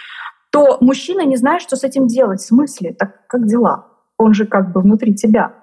то 0.51 0.77
мужчина 0.81 1.25
не 1.25 1.37
знает, 1.37 1.61
что 1.61 1.75
с 1.75 1.83
этим 1.83 2.07
делать. 2.07 2.41
В 2.41 2.45
смысле? 2.45 2.93
Так 2.93 3.27
как 3.27 3.45
дела? 3.45 3.85
Он 4.17 4.33
же 4.33 4.45
как 4.45 4.71
бы 4.71 4.81
внутри 4.81 5.15
тебя. 5.15 5.53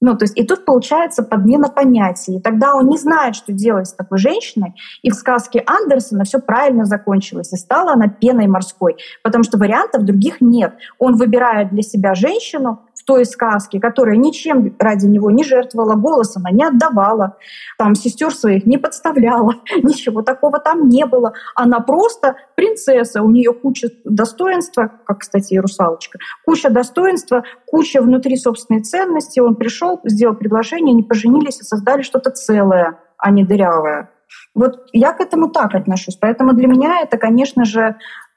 Ну, 0.00 0.14
то 0.16 0.24
есть 0.24 0.38
и 0.38 0.44
тут 0.44 0.66
получается 0.66 1.22
подмена 1.22 1.68
понятий. 1.68 2.36
И 2.36 2.40
тогда 2.40 2.74
он 2.74 2.88
не 2.88 2.98
знает, 2.98 3.34
что 3.34 3.52
делать 3.52 3.88
с 3.88 3.94
такой 3.94 4.18
женщиной. 4.18 4.74
И 5.02 5.10
в 5.10 5.14
сказке 5.14 5.64
Андерсона 5.66 6.24
все 6.24 6.38
правильно 6.38 6.84
закончилось. 6.84 7.52
И 7.52 7.56
стала 7.56 7.92
она 7.92 8.08
пеной 8.08 8.46
морской. 8.46 8.96
Потому 9.22 9.42
что 9.42 9.56
вариантов 9.56 10.04
других 10.04 10.40
нет. 10.40 10.74
Он 10.98 11.16
выбирает 11.16 11.70
для 11.70 11.82
себя 11.82 12.14
женщину, 12.14 12.85
той 13.04 13.24
сказке, 13.24 13.80
которая 13.80 14.16
ничем 14.16 14.74
ради 14.78 15.06
него 15.06 15.30
не 15.30 15.44
жертвовала, 15.44 15.94
голос 15.94 16.36
она 16.36 16.50
не 16.50 16.64
отдавала, 16.64 17.36
там 17.78 17.94
сестер 17.94 18.34
своих 18.34 18.66
не 18.66 18.78
подставляла, 18.78 19.54
ничего 19.82 20.22
такого 20.22 20.58
там 20.58 20.88
не 20.88 21.06
было. 21.06 21.32
Она 21.54 21.80
просто 21.80 22.36
принцесса, 22.54 23.22
у 23.22 23.30
нее 23.30 23.52
куча 23.52 23.88
достоинства, 24.04 24.90
как, 25.04 25.20
кстати, 25.20 25.54
и 25.54 25.60
русалочка, 25.60 26.18
куча 26.44 26.70
достоинства, 26.70 27.44
куча 27.66 28.00
внутри 28.00 28.36
собственной 28.36 28.82
ценности. 28.82 29.40
Он 29.40 29.54
пришел, 29.54 30.00
сделал 30.04 30.34
предложение, 30.34 30.92
они 30.92 31.02
поженились 31.02 31.60
и 31.60 31.64
создали 31.64 32.02
что-то 32.02 32.30
целое, 32.30 32.98
а 33.18 33.30
не 33.30 33.44
дырявое. 33.44 34.10
Вот 34.54 34.88
я 34.92 35.12
к 35.12 35.20
этому 35.20 35.48
так 35.50 35.74
отношусь. 35.74 36.16
Поэтому 36.16 36.52
для 36.52 36.66
меня 36.66 37.00
это, 37.02 37.18
конечно 37.18 37.64
же, 37.64 37.96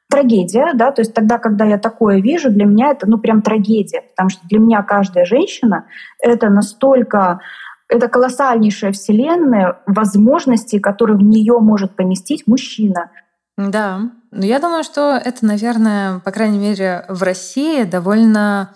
трагедия, 0.10 0.74
да, 0.74 0.92
то 0.92 1.02
есть 1.02 1.14
тогда, 1.14 1.38
когда 1.38 1.66
я 1.66 1.78
такое 1.78 2.20
вижу, 2.20 2.50
для 2.50 2.66
меня 2.66 2.92
это, 2.92 3.08
ну, 3.08 3.18
прям 3.20 3.42
трагедия, 3.42 4.02
потому 4.02 4.30
что 4.30 4.46
для 4.48 4.60
меня 4.60 4.82
каждая 4.84 5.26
женщина— 5.26 5.86
это 6.20 6.50
настолько 6.50 7.40
это 7.90 8.08
колоссальнейшая 8.08 8.92
вселенная 8.92 9.80
возможностей, 9.88 10.80
которые 10.80 11.18
в 11.18 11.24
нее 11.24 11.58
может 11.60 11.96
поместить 11.96 12.46
мужчина. 12.46 13.10
Да, 13.58 14.12
но 14.32 14.46
я 14.46 14.60
думаю, 14.60 14.84
что 14.84 15.18
это, 15.18 15.46
наверное, 15.46 16.20
по 16.20 16.32
крайней 16.32 16.60
мере, 16.60 17.06
в 17.10 17.24
России 17.24 17.84
довольно 17.84 18.76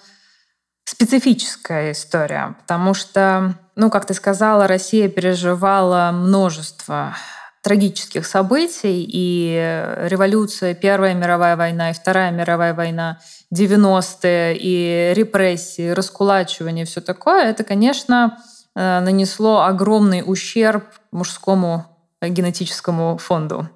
специфическая 0.84 1.92
история, 1.92 2.56
потому 2.62 2.94
что, 2.94 3.54
ну, 3.76 3.90
как 3.90 4.06
ты 4.06 4.14
сказала, 4.14 4.68
Россия 4.68 5.08
переживала 5.10 6.12
множество 6.12 7.14
трагических 7.64 8.26
событий, 8.26 9.08
и 9.08 9.96
революция, 10.08 10.76
Первая 10.76 11.14
мировая 11.14 11.56
война 11.56 11.92
и 11.92 11.94
Вторая 11.94 12.32
мировая 12.32 12.74
война, 12.74 13.20
90-е, 13.56 14.58
и 14.58 15.14
репрессии, 15.14 15.90
раскулачивание, 15.90 16.86
все 16.86 17.00
такое, 17.00 17.46
это, 17.46 17.64
конечно, 17.64 18.38
э, 18.76 19.00
нанесло 19.00 19.64
огромный 19.64 20.24
ущерб 20.26 20.84
мужскому 21.12 21.86
генетическому 22.22 23.18
фонду. 23.18 23.68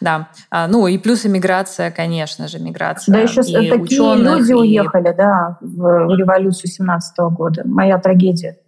Да. 0.00 0.28
А, 0.50 0.68
ну 0.68 0.86
и 0.86 0.98
плюс 0.98 1.26
иммиграция, 1.26 1.90
конечно 1.90 2.48
же, 2.48 2.58
миграция. 2.58 3.12
Да, 3.12 3.18
еще 3.20 3.40
и 3.40 3.70
такие 3.70 3.80
ученых, 3.80 4.38
люди 4.38 4.50
и... 4.50 4.54
уехали, 4.54 5.14
да, 5.16 5.58
в 5.60 6.14
революцию 6.14 6.70
17 6.70 7.18
-го 7.18 7.30
года. 7.30 7.62
Моя 7.64 7.98
трагедия. 7.98 8.58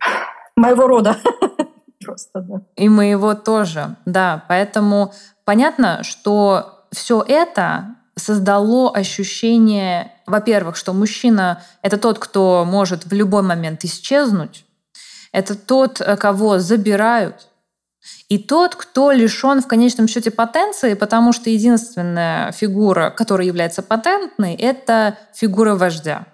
Моего 0.57 0.89
рода 0.89 1.17
просто, 2.09 2.41
да. 2.41 2.61
И 2.77 2.89
моего 2.89 3.35
тоже, 3.35 3.97
да. 4.07 4.45
Поэтому 4.49 5.13
понятно, 5.45 6.03
что 6.03 6.87
все 6.91 7.25
это 7.27 7.97
создало 8.17 8.91
ощущение, 8.91 10.13
во-первых, 10.27 10.77
что 10.77 10.93
мужчина— 10.93 11.63
это 11.83 11.99
тот, 11.99 12.19
кто 12.19 12.65
может 12.67 13.05
в 13.07 13.13
любой 13.13 13.43
момент 13.43 13.85
исчезнуть, 13.85 14.65
это 15.33 15.55
тот, 15.55 16.03
кого 16.19 16.59
забирают, 16.59 17.49
и 18.29 18.39
тот, 18.39 18.75
кто 18.75 19.13
лишен 19.13 19.61
в 19.61 19.67
конечном 19.67 20.09
счете 20.09 20.31
потенции, 20.31 20.95
потому 20.95 21.33
что 21.33 21.51
единственная 21.51 22.53
фигура, 22.53 23.11
которая 23.11 23.47
является 23.47 23.83
патентной, 23.83 24.55
это 24.55 25.17
фигура 25.35 25.75
вождя. 25.75 26.27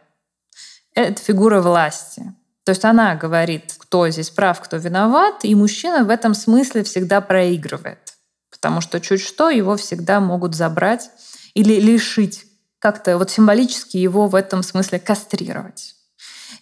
Это 0.95 1.21
фигура 1.21 1.61
власти. 1.61 2.33
То 2.65 2.71
есть 2.71 2.85
она 2.85 3.15
говорит, 3.15 3.74
кто 3.95 4.09
здесь 4.09 4.31
прав, 4.31 4.61
кто 4.61 4.77
виноват, 4.77 5.45
и 5.45 5.55
мужчина 5.55 6.03
в 6.03 6.11
этом 6.11 6.35
смысле 6.35 6.83
всегда 6.83 7.21
проигрывает. 7.21 8.15
Потому 8.51 8.81
что 8.81 8.99
чуть 8.99 9.21
что 9.21 9.51
его 9.51 9.77
всегда 9.77 10.19
могут 10.19 10.57
забрать 10.57 11.11
или 11.55 11.75
лишить, 11.75 12.45
как-то 12.81 13.17
вот 13.19 13.31
символически 13.31 13.97
его 13.97 14.27
в 14.27 14.35
этом 14.35 14.65
смысле 14.65 14.99
кастрировать. 14.99 15.95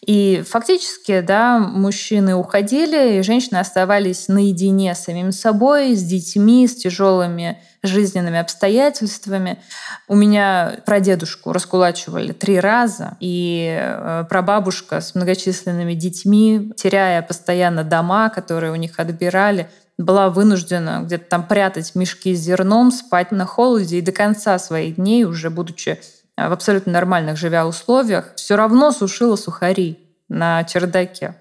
И 0.05 0.43
фактически, 0.45 1.21
да, 1.21 1.61
мужчины 1.61 2.35
уходили, 2.35 3.19
и 3.19 3.23
женщины 3.23 3.59
оставались 3.59 4.27
наедине 4.27 4.97
с 4.97 5.05
самим 5.05 5.31
собой, 5.31 5.95
с 5.95 6.03
детьми, 6.03 6.67
с 6.67 6.75
тяжелыми 6.75 7.63
жизненными 7.85 8.39
обстоятельствами. 8.39 9.61
У 10.09 10.17
меня 10.17 10.81
прадедушку 10.87 11.53
раскулачивали 11.53 12.33
три 12.33 12.59
раза, 12.59 13.17
и 13.21 13.77
э, 13.81 14.25
прабабушка 14.29 15.01
с 15.01 15.15
многочисленными 15.15 15.95
детьми, 15.95 16.73
теряя 16.77 17.23
постоянно 17.23 17.85
дома, 17.85 18.29
которые 18.29 18.73
у 18.73 18.77
них 18.77 18.99
отбирали, 18.99 19.69
была 19.99 20.31
вынуждена 20.31 21.03
где-то 21.05 21.27
там 21.29 21.47
прятать 21.47 21.95
мешки 21.95 22.35
с 22.35 22.41
зерном, 22.41 22.91
спать 22.91 23.31
на 23.31 23.47
холоде 23.47 23.99
и 23.99 24.03
до 24.03 24.11
конца 24.11 24.59
своих 24.59 24.97
дней, 24.97 25.25
уже 25.25 25.49
будучи 25.49 26.01
в 26.37 26.53
абсолютно 26.53 26.93
нормальных 26.93 27.37
живя 27.37 27.67
условиях, 27.67 28.35
все 28.37 28.57
равно 28.57 28.93
сушила 28.93 29.37
сухари 29.37 29.99
на 30.29 30.65
чердаке. 30.65 31.37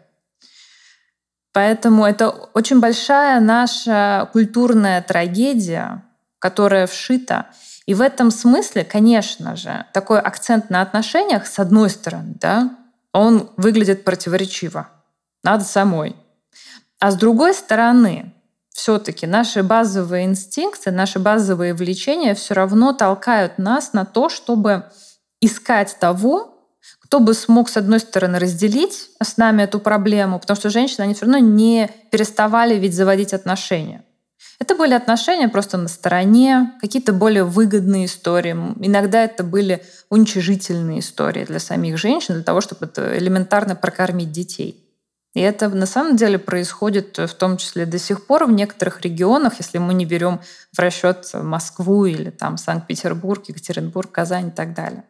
Поэтому 1.54 2.06
это 2.06 2.30
очень 2.30 2.80
большая 2.80 3.39
наша 3.39 4.30
культурная 4.32 5.02
трагедия, 5.02 6.04
которая 6.39 6.88
вшита. 6.88 7.48
И 7.86 7.94
в 7.94 8.02
этом 8.02 8.32
смысле, 8.32 8.86
конечно 8.86 9.56
же, 9.56 9.86
такой 9.94 10.20
акцент 10.20 10.70
на 10.70 10.82
отношениях, 10.82 11.46
с 11.46 11.60
одной 11.60 11.89
стороны, 11.89 12.36
да, 12.39 12.78
он 13.12 13.50
выглядит 13.58 14.06
противоречиво. 14.06 14.89
Надо 15.44 15.64
самой. 15.64 16.16
А 17.00 17.12
с 17.12 17.16
другой 17.16 17.54
стороны, 17.54 18.34
все-таки 18.74 19.28
наши 19.28 19.64
базовые 19.64 20.26
инстинкты, 20.26 20.92
наши 20.92 21.20
базовые 21.20 21.74
влечения 21.74 22.34
все 22.34 22.54
равно 22.54 22.94
толкают 22.94 23.58
нас 23.58 23.94
на 23.94 24.06
то, 24.06 24.30
чтобы 24.30 24.86
искать 25.42 25.98
того, 26.00 26.58
кто 27.02 27.20
бы 27.20 27.34
смог, 27.34 27.70
с 27.70 27.78
одной 27.78 28.00
стороны, 28.00 28.40
разделить 28.40 29.10
с 29.22 29.38
нами 29.38 29.64
эту 29.64 29.80
проблему, 29.80 30.40
потому 30.40 30.56
что 30.56 30.70
женщины, 30.70 31.04
они 31.04 31.14
все 31.14 31.26
равно 31.26 31.40
не 31.40 31.90
переставали 32.10 32.76
ведь 32.76 32.96
заводить 32.96 33.34
отношения. 33.34 34.04
Это 34.60 34.76
были 34.76 34.94
отношения 34.94 35.50
просто 35.50 35.78
на 35.78 35.88
стороне, 35.88 36.74
какие-то 36.80 37.14
более 37.14 37.44
выгодные 37.44 38.06
истории. 38.06 38.56
Иногда 38.80 39.24
это 39.24 39.44
были 39.44 39.84
уничижительные 40.10 41.00
истории 41.00 41.46
для 41.46 41.60
самих 41.60 41.98
женщин, 41.98 42.36
для 42.36 42.44
того, 42.44 42.62
чтобы 42.62 42.90
элементарно 42.96 43.76
прокормить 43.76 44.32
детей. 44.32 44.91
И 45.34 45.40
это 45.40 45.70
на 45.70 45.86
самом 45.86 46.18
деле 46.18 46.38
происходит 46.38 47.18
в 47.18 47.34
том 47.36 47.58
числе 47.58 47.86
до 47.86 47.98
сих 47.98 48.26
пор 48.26 48.46
в 48.46 48.52
некоторых 48.52 49.02
регионах, 49.02 49.54
если 49.60 49.78
мы 49.78 49.94
не 49.94 50.06
берем 50.06 50.42
в 50.74 50.80
расчет 50.80 51.30
Москву 51.34 52.06
или 52.06 52.30
там 52.30 52.58
Санкт-Петербург, 52.58 53.44
Екатеринбург, 53.48 54.12
Казань 54.12 54.50
и 54.50 54.52
так 54.52 54.74
далее. 54.74 55.06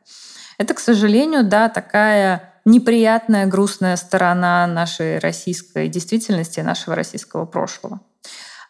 Это, 0.60 0.76
к 0.76 0.80
сожалению, 0.80 1.44
да, 1.44 1.70
такая 1.70 2.54
неприятная, 2.66 3.48
грустная 3.48 3.96
сторона 3.96 4.68
нашей 4.68 5.18
российской 5.18 5.88
действительности, 5.88 6.60
нашего 6.60 6.96
российского 6.96 7.46
прошлого. 7.46 8.02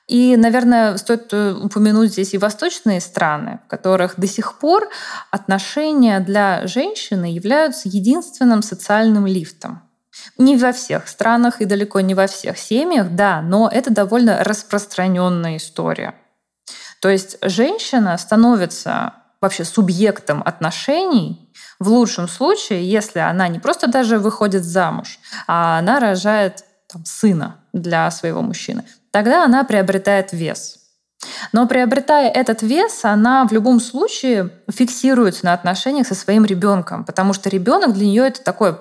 И, 0.08 0.36
наверное, 0.36 0.98
стоит 0.98 1.32
э, 1.32 1.54
упомянуть 1.54 2.12
здесь 2.12 2.34
и 2.34 2.38
восточные 2.38 3.00
страны, 3.00 3.60
в 3.66 3.70
которых 3.70 4.20
до 4.20 4.28
сих 4.28 4.60
пор 4.60 4.90
отношения 5.30 6.20
для 6.20 6.66
женщины 6.68 7.26
являются 7.26 7.88
единственным 7.88 8.62
социальным 8.62 9.26
лифтом. 9.26 9.82
Не 10.38 10.58
во 10.58 10.72
всех 10.72 11.08
странах 11.08 11.62
и 11.62 11.66
далеко 11.66 12.02
не 12.02 12.14
во 12.14 12.28
всех 12.28 12.58
семьях, 12.58 13.12
да, 13.12 13.42
но 13.42 13.70
это 13.72 13.92
довольно 13.92 14.44
распространенная 14.44 15.58
история. 15.58 16.16
То 17.02 17.10
есть 17.10 17.38
женщина 17.42 18.18
становится 18.18 19.14
вообще 19.42 19.66
субъектом 19.66 20.44
отношений 20.46 21.52
в 21.80 21.88
лучшем 21.88 22.28
случае, 22.28 22.90
если 22.90 23.20
она 23.20 23.48
не 23.48 23.60
просто 23.60 23.88
даже 23.88 24.20
выходит 24.20 24.64
замуж, 24.64 25.20
а 25.48 25.80
она 25.80 26.00
рожает 26.00 26.64
там, 26.88 27.04
сына 27.06 27.58
для 27.74 28.12
своего 28.12 28.42
мужчины, 28.42 28.84
тогда 29.10 29.44
она 29.44 29.64
приобретает 29.64 30.32
вес. 30.32 30.81
Но 31.52 31.68
приобретая 31.68 32.30
этот 32.30 32.62
вес, 32.62 33.04
она 33.04 33.46
в 33.46 33.52
любом 33.52 33.80
случае 33.80 34.50
фиксируется 34.72 35.46
на 35.46 35.54
отношениях 35.54 36.08
со 36.08 36.16
своим 36.16 36.46
ребенком, 36.46 37.04
потому 37.04 37.34
что 37.34 37.50
ребенок 37.50 37.94
для 37.94 38.06
нее 38.06 38.28
это 38.28 38.44
такой 38.44 38.78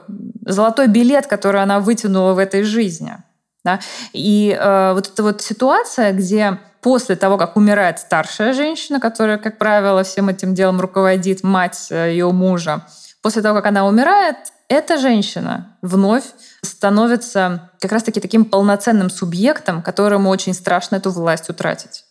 золотой 0.46 0.86
билет, 0.86 1.26
который 1.26 1.62
она 1.62 1.80
вытянула 1.80 2.34
в 2.34 2.38
этой 2.38 2.62
жизни. 2.62 3.16
Да? 3.64 3.80
И 4.12 4.56
э, 4.58 4.92
вот 4.94 5.08
эта 5.08 5.22
вот 5.22 5.42
ситуация, 5.42 6.12
где 6.12 6.58
после 6.80 7.16
того, 7.16 7.36
как 7.36 7.56
умирает 7.56 7.98
старшая 7.98 8.54
женщина, 8.54 9.00
которая, 9.00 9.36
как 9.36 9.58
правило, 9.58 10.02
всем 10.02 10.28
этим 10.28 10.54
делом 10.54 10.80
руководит 10.80 11.42
мать 11.42 11.88
э, 11.90 12.12
ее 12.12 12.32
мужа, 12.32 12.86
после 13.22 13.42
того, 13.42 13.56
как 13.56 13.66
она 13.66 13.86
умирает, 13.86 14.36
эта 14.68 14.98
женщина 14.98 15.76
вновь 15.82 16.24
становится 16.62 17.70
как 17.80 17.92
раз-таки 17.92 18.20
таким 18.20 18.44
полноценным 18.44 19.10
субъектом, 19.10 19.82
которому 19.82 20.30
очень 20.30 20.54
страшно 20.54 20.96
эту 20.96 21.10
власть 21.10 21.50
утратить. 21.50 22.04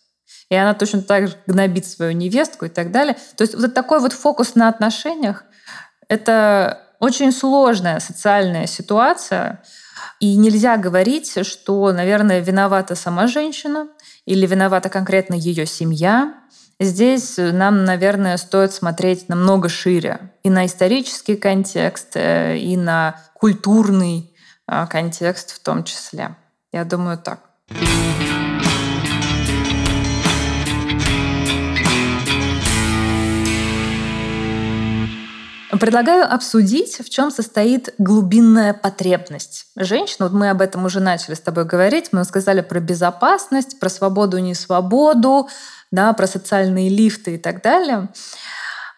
И 0.50 0.56
она 0.56 0.74
точно 0.74 1.02
так 1.02 1.28
же 1.28 1.36
гнобит 1.48 1.86
свою 1.86 2.12
невестку 2.12 2.66
и 2.66 2.70
так 2.70 2.92
далее. 2.92 3.16
То 3.38 3.44
есть 3.44 3.56
вот 3.56 3.74
такой 3.74 4.00
вот 4.00 4.14
фокус 4.14 4.56
на 4.56 4.68
отношениях— 4.68 5.44
это 6.08 6.82
очень 7.00 7.32
сложная 7.32 8.00
социальная 8.00 8.68
ситуация, 8.68 9.62
и 10.20 10.36
нельзя 10.36 10.78
говорить, 10.78 11.46
что, 11.46 11.92
наверное, 11.92 12.40
виновата 12.40 12.96
сама 12.96 13.28
женщина 13.28 13.88
или 14.26 14.46
виновата 14.46 14.90
конкретно 14.90 15.34
ее 15.34 15.66
семья. 15.66 16.34
Здесь 16.80 17.36
нам, 17.38 17.84
наверное, 17.86 18.38
стоит 18.38 18.74
смотреть 18.74 19.28
намного 19.30 19.70
шире 19.70 20.32
и 20.44 20.50
на 20.50 20.66
исторический 20.66 21.36
контекст, 21.36 22.16
э, 22.16 22.58
и 22.58 22.78
на 22.78 23.18
культурный 23.34 24.34
э, 24.68 24.88
контекст 24.88 25.52
в 25.52 25.60
том 25.60 25.84
числе. 25.84 26.36
Я 26.72 26.86
думаю 26.86 27.18
так. 27.18 27.40
Предлагаю 35.70 36.32
обсудить, 36.32 36.98
в 37.00 37.10
чем 37.10 37.30
состоит 37.30 37.94
глубинная 38.00 38.74
потребность 38.74 39.68
женщин. 39.76 40.18
Вот 40.20 40.32
мы 40.32 40.50
об 40.50 40.62
этом 40.62 40.86
уже 40.86 41.00
начали 41.00 41.36
с 41.36 41.40
тобой 41.40 41.66
говорить. 41.66 42.10
Мы 42.12 42.24
сказали 42.24 42.62
про 42.62 42.80
безопасность, 42.80 43.80
про 43.80 43.88
свободу 43.90 44.38
и 44.38 44.42
несвободу, 44.42 45.48
да, 45.92 46.12
про 46.14 46.26
социальные 46.26 46.90
лифты 46.90 47.36
и 47.36 47.38
так 47.38 47.62
далее. 47.62 48.10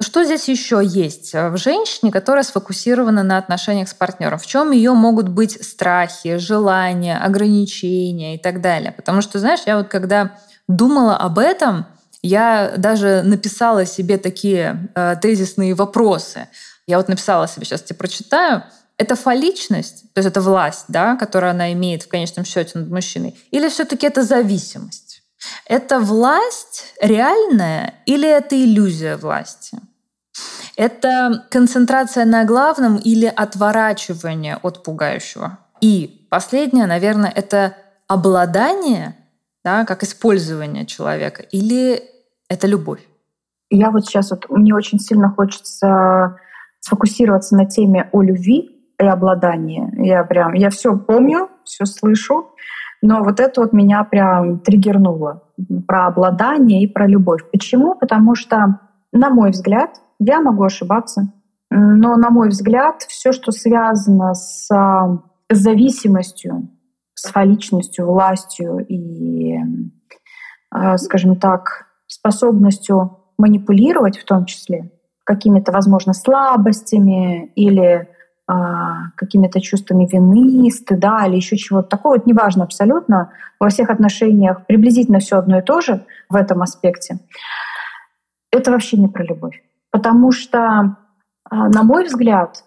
Что 0.01 0.23
здесь 0.23 0.47
еще 0.47 0.81
есть 0.83 1.33
в 1.33 1.57
женщине, 1.57 2.11
которая 2.11 2.43
сфокусирована 2.43 3.21
на 3.21 3.37
отношениях 3.37 3.89
с 3.89 3.93
партнером? 3.93 4.39
В 4.39 4.47
чем 4.47 4.71
ее 4.71 4.93
могут 4.93 5.27
быть 5.27 5.63
страхи, 5.63 6.37
желания, 6.37 7.17
ограничения 7.17 8.35
и 8.35 8.39
так 8.39 8.61
далее? 8.61 8.93
Потому 8.93 9.21
что, 9.21 9.39
знаешь, 9.39 9.61
я 9.65 9.77
вот 9.77 9.89
когда 9.89 10.37
думала 10.69 11.17
об 11.17 11.37
этом, 11.37 11.85
я 12.21 12.73
даже 12.77 13.21
написала 13.23 13.85
себе 13.85 14.17
такие 14.17 14.89
э, 14.95 15.15
тезисные 15.21 15.73
вопросы. 15.73 16.47
Я 16.87 16.97
вот 16.97 17.07
написала 17.07 17.47
себе, 17.47 17.65
сейчас 17.65 17.81
тебе 17.81 17.97
прочитаю. 17.97 18.63
Это 18.97 19.15
фаличность, 19.15 20.03
то 20.13 20.19
есть 20.19 20.27
это 20.27 20.41
власть, 20.41 20.85
да, 20.87 21.15
которую 21.15 21.51
она 21.51 21.73
имеет 21.73 22.03
в 22.03 22.07
конечном 22.07 22.45
счете 22.45 22.77
над 22.77 22.89
мужчиной, 22.89 23.39
или 23.49 23.67
все-таки 23.67 24.05
это 24.05 24.21
зависимость? 24.23 25.23
Это 25.65 25.99
власть 25.99 26.93
реальная 27.01 27.95
или 28.05 28.29
это 28.29 28.55
иллюзия 28.55 29.17
власти? 29.17 29.79
Это 30.75 31.45
концентрация 31.49 32.25
на 32.25 32.45
главном 32.45 32.97
или 32.97 33.25
отворачивание 33.25 34.57
от 34.61 34.83
пугающего? 34.83 35.57
И 35.81 36.27
последнее, 36.29 36.85
наверное, 36.85 37.31
это 37.35 37.75
обладание, 38.07 39.15
да, 39.63 39.85
как 39.85 40.03
использование 40.03 40.85
человека, 40.85 41.43
или 41.43 42.01
это 42.49 42.67
любовь? 42.67 43.01
Я 43.69 43.91
вот 43.91 44.05
сейчас 44.05 44.31
вот 44.31 44.49
мне 44.49 44.75
очень 44.75 44.99
сильно 44.99 45.29
хочется 45.29 46.37
сфокусироваться 46.79 47.55
на 47.55 47.65
теме 47.65 48.09
о 48.11 48.21
любви 48.21 48.77
и 48.99 49.05
обладании. 49.05 49.89
Я 50.05 50.23
прям, 50.23 50.53
я 50.53 50.69
все 50.69 50.97
помню, 50.97 51.49
все 51.63 51.85
слышу, 51.85 52.49
но 53.01 53.23
вот 53.23 53.39
это 53.39 53.61
вот 53.61 53.73
меня 53.73 54.03
прям 54.03 54.59
триггернуло 54.59 55.43
про 55.87 56.07
обладание 56.07 56.83
и 56.83 56.87
про 56.87 57.07
любовь. 57.07 57.41
Почему? 57.51 57.95
Потому 57.95 58.35
что 58.35 58.79
на 59.11 59.29
мой 59.29 59.51
взгляд, 59.51 60.01
я 60.19 60.39
могу 60.39 60.63
ошибаться, 60.63 61.33
но, 61.69 62.15
на 62.15 62.29
мой 62.29 62.49
взгляд, 62.49 63.01
все, 63.07 63.31
что 63.31 63.51
связано 63.51 64.33
с 64.33 64.69
зависимостью, 65.49 66.69
с 67.21 67.31
фаличностью, 67.31 68.05
властью 68.07 68.85
и, 68.87 69.57
э, 70.73 70.97
скажем 70.97 71.35
так, 71.35 71.87
способностью 72.07 73.19
манипулировать 73.37 74.17
в 74.17 74.25
том 74.25 74.45
числе 74.45 74.91
какими-то, 75.23 75.71
возможно, 75.71 76.13
слабостями 76.13 77.45
или 77.55 78.09
а, 78.47 79.11
какими-то 79.15 79.61
чувствами 79.61 80.09
вины, 80.11 80.69
стыда 80.71 81.25
или 81.27 81.35
еще 81.35 81.55
чего-то 81.55 81.87
такого. 81.87 82.15
Это 82.15 82.27
неважно 82.27 82.63
абсолютно. 82.63 83.31
Во 83.59 83.69
всех 83.69 83.89
отношениях 83.89 84.65
приблизительно 84.65 85.19
все 85.19 85.37
одно 85.37 85.59
и 85.59 85.61
то 85.61 85.79
же 85.79 86.05
в 86.27 86.35
этом 86.35 86.61
аспекте. 86.61 87.19
Это 88.51 88.71
вообще 88.71 88.97
не 88.97 89.07
про 89.07 89.23
любовь. 89.23 89.63
Потому 89.91 90.31
что, 90.31 90.97
а, 91.49 91.69
на 91.69 91.83
мой 91.83 92.05
взгляд, 92.05 92.65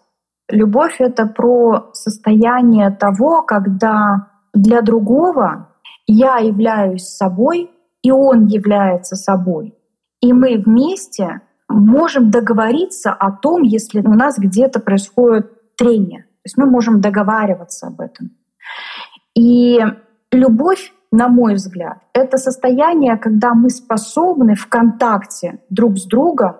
любовь— 0.48 0.96
это 1.00 1.26
про 1.26 1.90
состояние 1.92 2.90
того, 2.90 3.42
когда 3.42 4.28
для 4.54 4.80
другого 4.80 5.68
я 6.06 6.38
являюсь 6.38 7.08
собой, 7.08 7.70
и 8.02 8.10
он 8.10 8.46
является 8.46 9.16
собой. 9.16 9.74
И 10.20 10.32
мы 10.32 10.56
вместе 10.56 11.40
можем 11.68 12.30
договориться 12.30 13.12
о 13.12 13.32
том, 13.32 13.62
если 13.62 14.00
у 14.00 14.14
нас 14.14 14.38
где-то 14.38 14.80
происходит 14.80 15.76
трение. 15.76 16.22
То 16.22 16.46
есть 16.46 16.56
мы 16.56 16.66
можем 16.66 17.00
договариваться 17.00 17.88
об 17.88 18.00
этом. 18.00 18.30
И 19.34 19.80
любовь, 20.30 20.92
на 21.10 21.28
мой 21.28 21.54
взгляд, 21.54 21.98
это 22.12 22.36
состояние, 22.38 23.16
когда 23.16 23.54
мы 23.54 23.70
способны 23.70 24.54
в 24.54 24.68
контакте 24.68 25.60
друг 25.70 25.98
с 25.98 26.06
другом 26.06 26.56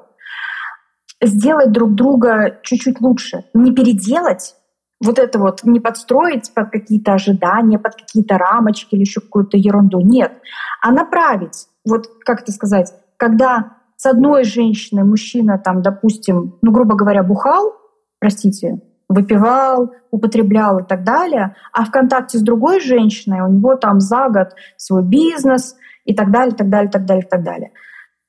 сделать 1.23 1.73
друг 1.73 1.95
друга 1.95 2.59
чуть-чуть 2.63 3.01
лучше. 3.01 3.45
Не 3.55 3.73
переделать, 3.73 4.55
вот 5.03 5.19
это 5.19 5.39
вот 5.39 5.65
не 5.65 5.81
подстроить 5.81 6.53
под 6.55 6.71
какие-то 6.71 7.15
ожидания, 7.15 7.79
под 7.79 7.95
какие-то 7.95 8.39
рамочки 8.39 8.95
или 8.95 9.03
еще 9.03 9.21
какую-то 9.21 9.57
ерунду. 9.57 10.01
Нет. 10.01 10.41
А 10.83 10.93
направить, 10.93 11.67
вот 11.85 12.09
как 12.25 12.43
это 12.43 12.53
сказать, 12.53 12.93
когда 13.17 13.79
с 13.97 14.07
одной 14.07 14.45
женщиной 14.45 15.05
мужчина 15.05 15.59
там, 15.59 15.83
допустим, 15.83 16.59
ну, 16.63 16.73
грубо 16.73 16.95
говоря, 16.95 17.23
бухал, 17.23 17.75
простите, 18.19 18.81
выпивал, 19.09 19.93
употреблял 20.11 20.79
и 20.79 20.85
так 20.85 21.05
далее, 21.05 21.57
а 21.73 21.85
в 21.85 21.91
контакте 21.91 22.39
с 22.39 22.43
другой 22.43 22.81
женщиной 22.81 23.41
у 23.43 23.49
него 23.49 23.77
там 23.77 24.01
за 24.01 24.29
год 24.29 24.55
свой 24.77 25.03
бизнес 25.03 25.77
и 26.05 26.15
так 26.15 26.31
далее, 26.31 26.55
так 26.55 26.69
далее, 26.69 26.91
так 26.91 27.05
далее, 27.05 27.27
так 27.29 27.43
далее. 27.43 27.73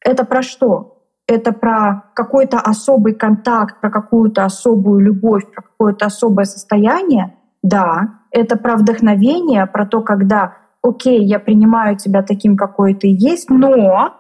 Это 0.01 0.25
про 0.25 0.41
что? 0.41 0.94
Это 1.27 1.51
про 1.53 2.03
какой-то 2.13 2.59
особый 2.59 3.13
контакт, 3.13 3.81
про 3.81 3.89
какую-то 3.89 4.45
особую 4.45 4.99
любовь, 4.99 5.43
про 5.51 5.63
какое-то 5.63 6.05
особое 6.05 6.45
состояние? 6.45 7.35
Да. 7.63 8.19
Это 8.29 8.57
про 8.57 8.75
вдохновение, 8.75 9.65
про 9.65 9.85
то, 9.87 10.01
когда, 10.01 10.57
окей, 10.83 11.23
я 11.23 11.39
принимаю 11.39 11.97
тебя 11.97 12.21
таким, 12.21 12.55
какой 12.55 12.93
ты 12.93 13.07
есть, 13.07 13.49
но 13.49 14.13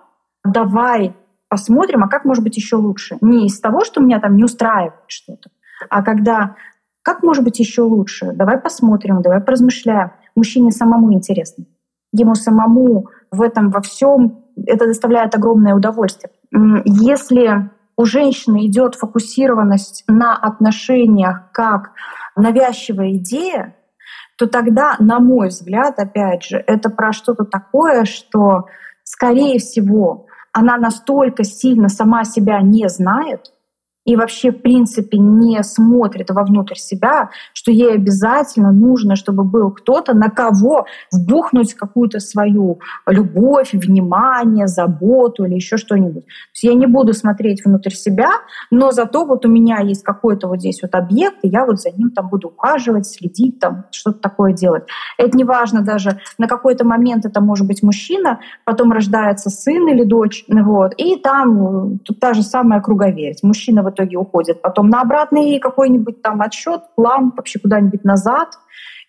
давай 0.43 1.15
посмотрим, 1.47 2.03
а 2.03 2.07
как 2.07 2.25
может 2.25 2.43
быть 2.43 2.57
еще 2.57 2.77
лучше. 2.77 3.17
Не 3.21 3.45
из 3.45 3.59
того, 3.59 3.83
что 3.83 4.01
меня 4.01 4.19
там 4.19 4.35
не 4.35 4.43
устраивает 4.43 4.93
что-то, 5.07 5.49
а 5.89 6.01
когда 6.01 6.55
как 7.03 7.21
может 7.21 7.43
быть 7.43 7.59
еще 7.59 7.83
лучше? 7.83 8.31
Давай 8.33 8.57
посмотрим, 8.57 9.21
давай 9.21 9.39
поразмышляем. 9.39 10.13
Мужчине 10.35 10.71
самому 10.71 11.13
интересно. 11.13 11.65
Ему 12.11 12.33
самому 12.33 13.09
в 13.29 13.43
этом 13.43 13.69
во 13.69 13.81
всем 13.81 14.44
это 14.65 14.87
доставляет 14.87 15.35
огромное 15.35 15.75
удовольствие. 15.75 16.31
Если 16.85 17.69
у 17.97 18.05
женщины 18.05 18.65
идет 18.67 18.95
фокусированность 18.95 20.03
на 20.07 20.35
отношениях 20.35 21.51
как 21.51 21.91
навязчивая 22.35 23.13
идея, 23.13 23.75
то 24.37 24.47
тогда, 24.47 24.95
на 24.99 25.19
мой 25.19 25.47
взгляд, 25.47 25.97
опять 25.97 26.43
же, 26.43 26.57
это 26.57 26.89
про 26.89 27.13
что-то 27.13 27.45
такое, 27.45 28.03
что, 28.03 28.65
скорее 29.03 29.59
всего, 29.59 30.27
она 30.51 30.77
настолько 30.77 31.43
сильно 31.43 31.89
сама 31.89 32.25
себя 32.25 32.61
не 32.61 32.89
знает, 32.89 33.51
и 34.05 34.15
вообще, 34.15 34.51
в 34.51 34.61
принципе, 34.61 35.17
не 35.17 35.61
смотрит 35.63 36.29
вовнутрь 36.29 36.75
себя, 36.75 37.31
что 37.53 37.71
ей 37.71 37.95
обязательно 37.95 38.71
нужно, 38.71 39.15
чтобы 39.15 39.43
был 39.43 39.71
кто-то, 39.71 40.13
на 40.13 40.29
кого 40.29 40.85
вбухнуть 41.11 41.73
какую-то 41.73 42.19
свою 42.19 42.79
любовь, 43.07 43.73
внимание, 43.73 44.67
заботу 44.67 45.45
или 45.45 45.55
еще 45.55 45.77
что-нибудь. 45.77 46.25
То 46.25 46.51
есть 46.53 46.63
я 46.63 46.73
не 46.75 46.85
буду 46.85 47.13
смотреть 47.13 47.65
внутрь 47.65 47.91
себя, 47.91 48.29
но 48.69 48.91
зато 48.91 49.25
вот 49.25 49.45
у 49.45 49.49
меня 49.49 49.79
есть 49.79 50.03
какой-то 50.03 50.47
вот 50.47 50.59
здесь 50.59 50.81
вот 50.83 50.93
объект, 50.93 51.37
и 51.41 51.47
я 51.47 51.65
вот 51.65 51.81
за 51.81 51.89
ним 51.89 52.11
там 52.11 52.29
буду 52.29 52.49
ухаживать, 52.49 53.07
следить, 53.07 53.59
там 53.59 53.85
что-то 53.91 54.19
такое 54.19 54.53
делать. 54.53 54.83
Это 55.17 55.35
не 55.35 55.43
важно 55.43 55.81
даже, 55.81 56.19
на 56.37 56.47
какой-то 56.47 56.85
момент 56.85 57.25
это 57.25 57.41
может 57.41 57.67
быть 57.67 57.81
мужчина, 57.81 58.39
потом 58.65 58.91
рождается 58.91 59.49
сын 59.49 59.87
или 59.89 60.03
дочь, 60.03 60.45
вот, 60.47 60.93
и 60.97 61.15
там 61.17 61.99
тут 61.99 62.19
та 62.19 62.33
же 62.33 62.43
самая 62.43 62.81
круговерть. 62.81 63.41
Мужчина 63.41 63.81
вот 63.81 63.94
итоге 63.95 64.17
уходит. 64.17 64.61
Потом 64.61 64.89
на 64.89 65.01
обратный 65.01 65.59
какой-нибудь 65.59 66.21
там 66.21 66.41
отсчет, 66.41 66.81
план 66.95 67.33
вообще 67.35 67.59
куда-нибудь 67.59 68.03
назад. 68.03 68.49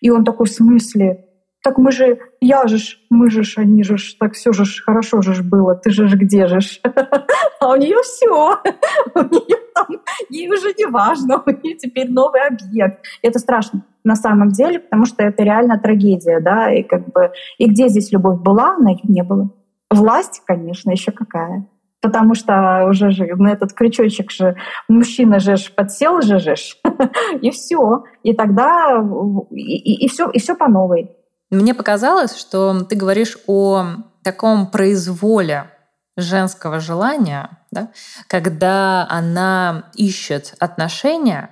И 0.01 0.09
он 0.09 0.23
такой, 0.23 0.47
в 0.47 0.51
смысле? 0.51 1.25
Так 1.63 1.77
мы 1.77 1.91
же, 1.91 2.19
я 2.39 2.65
же 2.67 2.77
мы 3.09 3.29
же 3.29 3.41
они 3.57 3.83
же 3.83 3.97
так 4.19 4.33
все 4.33 4.53
же 4.53 4.63
хорошо 4.83 5.21
же 5.21 5.43
было, 5.43 5.75
ты 5.75 5.89
же 5.89 6.07
где 6.07 6.47
же? 6.47 6.59
А 7.59 7.71
у 7.71 7.75
нее 7.75 7.97
все, 8.03 8.27
у 9.15 9.19
нее 9.19 9.57
там, 9.73 9.87
ей 10.29 10.49
уже 10.49 10.73
не 10.77 10.85
важно, 10.85 11.41
у 11.43 11.49
нее 11.49 11.75
теперь 11.75 12.09
новый 12.09 12.41
объект. 12.47 13.03
Это 13.23 13.39
страшно 13.39 13.83
на 14.03 14.15
самом 14.15 14.49
деле, 14.51 14.79
потому 14.79 15.05
что 15.05 15.23
это 15.23 15.43
реально 15.43 15.79
трагедия, 15.79 16.39
да, 16.39 16.71
и 16.71 16.83
как 16.83 17.11
бы, 17.11 17.31
и 17.57 17.67
где 17.67 17.89
здесь 17.89 18.11
любовь 18.11 18.39
была, 18.39 18.75
она 18.75 18.91
ее 18.91 19.01
не 19.03 19.23
было. 19.23 19.49
Власть, 19.89 20.43
конечно, 20.45 20.91
еще 20.91 21.11
какая 21.11 21.67
потому 22.07 22.35
что 22.35 22.85
уже 22.89 23.11
же 23.11 23.25
на 23.35 23.51
этот 23.51 23.73
крючочек 23.73 24.31
же 24.31 24.55
мужчина 24.87 25.39
же 25.39 25.57
подсел 25.75 26.21
же 26.21 26.39
же, 26.39 26.55
и 27.41 27.51
все. 27.51 28.03
И 28.23 28.33
тогда 28.33 29.03
и, 29.51 30.05
и, 30.05 30.07
все, 30.07 30.29
и 30.29 30.39
все 30.39 30.55
по 30.55 30.69
новой. 30.69 31.11
Мне 31.49 31.73
показалось, 31.73 32.37
что 32.37 32.85
ты 32.85 32.95
говоришь 32.95 33.37
о 33.45 33.85
таком 34.23 34.71
произволе 34.71 35.69
женского 36.15 36.79
желания, 36.79 37.59
да, 37.71 37.89
когда 38.29 39.05
она 39.09 39.91
ищет 39.95 40.55
отношения 40.59 41.49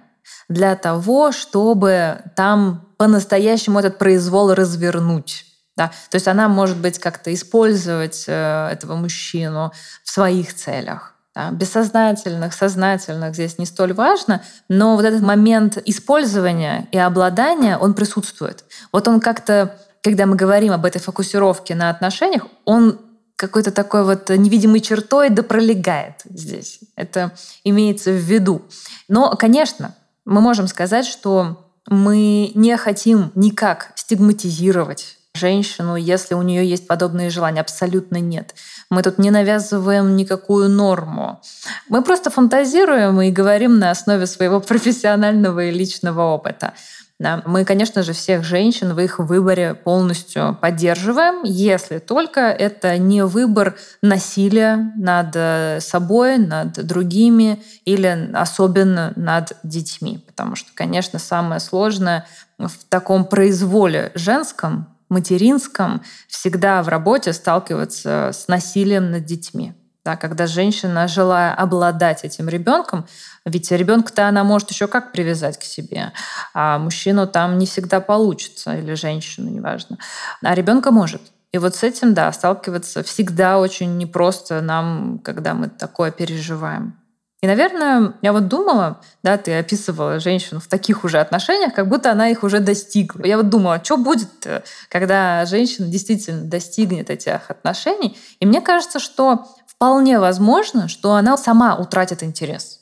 для 0.48 0.78
того, 0.78 1.34
чтобы 1.34 2.22
там 2.38 2.94
по-настоящему 2.98 3.80
этот 3.80 3.98
произвол 3.98 4.54
развернуть. 4.54 5.46
Да? 5.76 5.92
То 6.10 6.16
есть 6.16 6.28
она 6.28 6.48
может 6.48 6.78
быть 6.78 7.00
как-то 7.00 7.34
использовать 7.34 8.26
э, 8.28 8.70
этого 8.72 8.96
мужчину 8.96 9.72
в 10.04 10.10
своих 10.10 10.54
целях. 10.56 11.16
Да? 11.36 11.52
Бессознательных, 11.52 12.54
сознательных 12.54 13.34
здесь 13.34 13.58
не 13.58 13.66
столь 13.66 13.94
важно, 13.94 14.42
но 14.70 14.96
вот 14.96 15.04
этот 15.04 15.22
момент 15.22 15.78
использования 15.86 16.88
и 16.92 16.98
обладания, 16.98 17.78
он 17.78 17.94
присутствует. 17.94 18.64
Вот 18.92 19.08
он 19.08 19.20
как-то, 19.20 19.78
когда 20.02 20.26
мы 20.26 20.38
говорим 20.38 20.72
об 20.72 20.86
этой 20.86 21.00
фокусировке 21.00 21.76
на 21.76 21.90
отношениях, 21.90 22.48
он 22.64 23.00
какой-то 23.36 23.72
такой 23.72 24.06
вот 24.06 24.30
невидимой 24.30 24.80
чертой 24.80 25.30
да 25.30 25.44
пролегает 25.44 26.22
здесь. 26.24 26.80
Это 26.96 27.34
имеется 27.66 28.12
в 28.12 28.16
виду. 28.16 28.62
Но, 29.10 29.32
конечно, 29.36 29.94
мы 30.24 30.40
можем 30.40 30.68
сказать, 30.68 31.06
что 31.06 31.70
мы 31.88 32.52
не 32.56 32.78
хотим 32.78 33.32
никак 33.36 33.92
стигматизировать 33.96 35.15
женщину, 35.36 35.96
если 35.96 36.34
у 36.34 36.42
нее 36.42 36.68
есть 36.68 36.88
подобные 36.88 37.30
желания. 37.30 37.62
Абсолютно 37.62 38.18
нет. 38.18 38.56
Мы 38.90 39.02
тут 39.04 39.18
не 39.18 39.32
навязываем 39.32 40.16
никакую 40.16 40.70
норму. 40.70 41.42
Мы 41.90 42.02
просто 42.04 42.30
фантазируем 42.30 43.22
и 43.22 43.32
говорим 43.32 43.80
на 43.80 43.92
основе 43.92 44.26
своего 44.26 44.60
профессионального 44.62 45.66
и 45.66 45.72
личного 45.72 46.22
опыта. 46.22 46.74
Да. 47.18 47.42
Мы, 47.46 47.64
конечно 47.64 48.04
же, 48.04 48.12
всех 48.12 48.44
женщин 48.44 48.94
в 48.94 49.00
их 49.00 49.20
выборе 49.20 49.74
полностью 49.74 50.58
поддерживаем, 50.60 51.44
если 51.44 52.00
только 52.00 52.42
это 52.42 52.98
не 52.98 53.24
выбор 53.24 53.78
насилия 54.02 54.92
над 54.98 55.32
э, 55.34 55.80
собой, 55.80 56.38
над 56.38 56.86
другими 56.86 57.64
или 57.86 58.32
особенно 58.34 59.14
над 59.16 59.54
детьми. 59.64 60.26
Потому 60.28 60.58
что, 60.58 60.72
конечно, 60.74 61.18
самое 61.18 61.62
сложное 61.62 62.28
в 62.58 62.84
таком 62.90 63.24
произволе 63.24 64.12
женском 64.14 64.95
материнском 65.10 66.02
всегда 66.28 66.82
в 66.84 66.88
работе 66.88 67.34
сталкиваться 67.34 68.32
с 68.34 68.48
насилием 68.48 69.12
над 69.12 69.26
детьми. 69.26 69.74
Да, 70.04 70.16
когда 70.16 70.46
женщина, 70.46 71.08
желая 71.08 71.52
обладать 71.54 72.24
этим 72.24 72.48
ребенком, 72.48 73.08
ведь 73.44 73.72
ребенка-то 73.72 74.28
она 74.28 74.44
может 74.44 74.70
еще 74.70 74.86
как 74.86 75.12
привязать 75.12 75.58
к 75.58 75.64
себе, 75.64 76.14
а 76.54 76.78
мужчину 76.78 77.26
там 77.26 77.58
не 77.58 77.66
всегда 77.66 78.00
получится, 78.02 78.78
или 78.78 78.94
женщину, 78.94 79.50
неважно. 79.50 79.98
А 80.44 80.54
ребенка 80.54 80.92
может. 80.92 81.24
И 81.52 81.58
вот 81.58 81.76
с 81.76 81.82
этим, 81.84 82.14
да, 82.14 82.32
сталкиваться 82.34 83.02
всегда 83.02 83.58
очень 83.58 83.98
непросто 83.98 84.62
нам, 84.62 85.20
когда 85.24 85.54
мы 85.56 85.70
такое 85.70 86.12
переживаем. 86.12 87.00
И, 87.46 87.48
наверное, 87.48 88.14
я 88.24 88.34
вот 88.34 88.48
думала, 88.48 89.02
да, 89.22 89.38
ты 89.38 89.56
описывала 89.60 90.20
женщину 90.20 90.60
в 90.60 90.66
таких 90.66 91.04
уже 91.04 91.20
отношениях, 91.20 91.76
как 91.76 91.88
будто 91.88 92.12
она 92.12 92.30
их 92.30 92.42
уже 92.42 92.60
достигла. 92.60 93.24
Я 93.24 93.38
вот 93.38 93.50
думала, 93.50 93.80
что 93.84 93.98
будет, 93.98 94.48
когда 94.90 95.46
женщина 95.46 95.88
действительно 95.88 96.42
достигнет 96.42 97.12
этих 97.12 97.52
отношений. 97.52 98.18
И 98.40 98.48
мне 98.48 98.62
кажется, 98.62 98.98
что 98.98 99.46
вполне 99.68 100.18
возможно, 100.18 100.88
что 100.88 101.14
она 101.14 101.38
сама 101.38 101.76
утратит 101.76 102.24
интерес. 102.24 102.80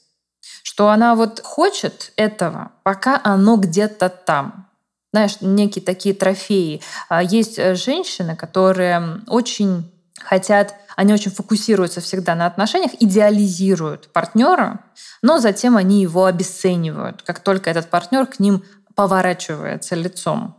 Что 0.63 0.87
она 0.87 1.15
вот 1.15 1.41
хочет 1.43 2.13
этого, 2.15 2.71
пока 2.83 3.19
оно 3.21 3.57
где-то 3.57 4.07
там. 4.07 4.69
Знаешь, 5.11 5.41
некие 5.41 5.83
такие 5.83 6.15
трофеи. 6.15 6.81
А 7.09 7.21
есть 7.21 7.59
э, 7.59 7.75
женщины, 7.75 8.37
которые 8.37 9.19
очень 9.27 9.92
хотят, 10.19 10.75
они 10.95 11.13
очень 11.13 11.31
фокусируются 11.31 12.01
всегда 12.01 12.35
на 12.35 12.45
отношениях, 12.45 12.91
идеализируют 12.99 14.11
партнера, 14.11 14.81
но 15.21 15.39
затем 15.39 15.77
они 15.77 16.01
его 16.01 16.25
обесценивают, 16.25 17.23
как 17.23 17.39
только 17.39 17.69
этот 17.69 17.89
партнер 17.89 18.25
к 18.25 18.39
ним 18.39 18.63
поворачивается 18.95 19.95
лицом. 19.95 20.57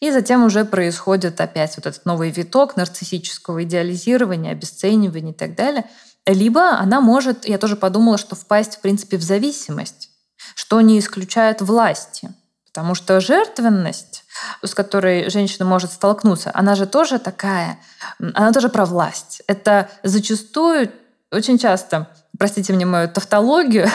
И 0.00 0.10
затем 0.10 0.44
уже 0.44 0.64
происходит 0.64 1.40
опять 1.40 1.76
вот 1.76 1.86
этот 1.86 2.04
новый 2.04 2.30
виток 2.30 2.76
нарциссического 2.76 3.64
идеализирования, 3.64 4.52
обесценивания 4.52 5.32
и 5.32 5.36
так 5.36 5.54
далее. 5.54 5.84
Либо 6.26 6.70
она 6.72 7.00
может, 7.00 7.46
я 7.46 7.58
тоже 7.58 7.76
подумала, 7.76 8.18
что 8.18 8.36
впасть, 8.36 8.76
в 8.76 8.80
принципе, 8.80 9.16
в 9.16 9.22
зависимость, 9.22 10.10
что 10.54 10.80
не 10.80 10.98
исключает 10.98 11.62
власти. 11.62 12.32
Потому 12.66 12.94
что 12.94 13.20
жертвенность, 13.20 14.21
с 14.62 14.74
которой 14.74 15.30
женщина 15.30 15.64
может 15.64 15.92
столкнуться, 15.92 16.50
она 16.54 16.74
же 16.74 16.86
тоже 16.86 17.18
такая, 17.18 17.78
она 18.18 18.52
тоже 18.52 18.68
про 18.68 18.86
власть. 18.86 19.42
Это 19.46 19.88
зачастую, 20.02 20.90
очень 21.30 21.58
часто, 21.58 22.08
простите 22.38 22.72
мне 22.72 22.86
мою 22.86 23.08
тавтологию, 23.08 23.88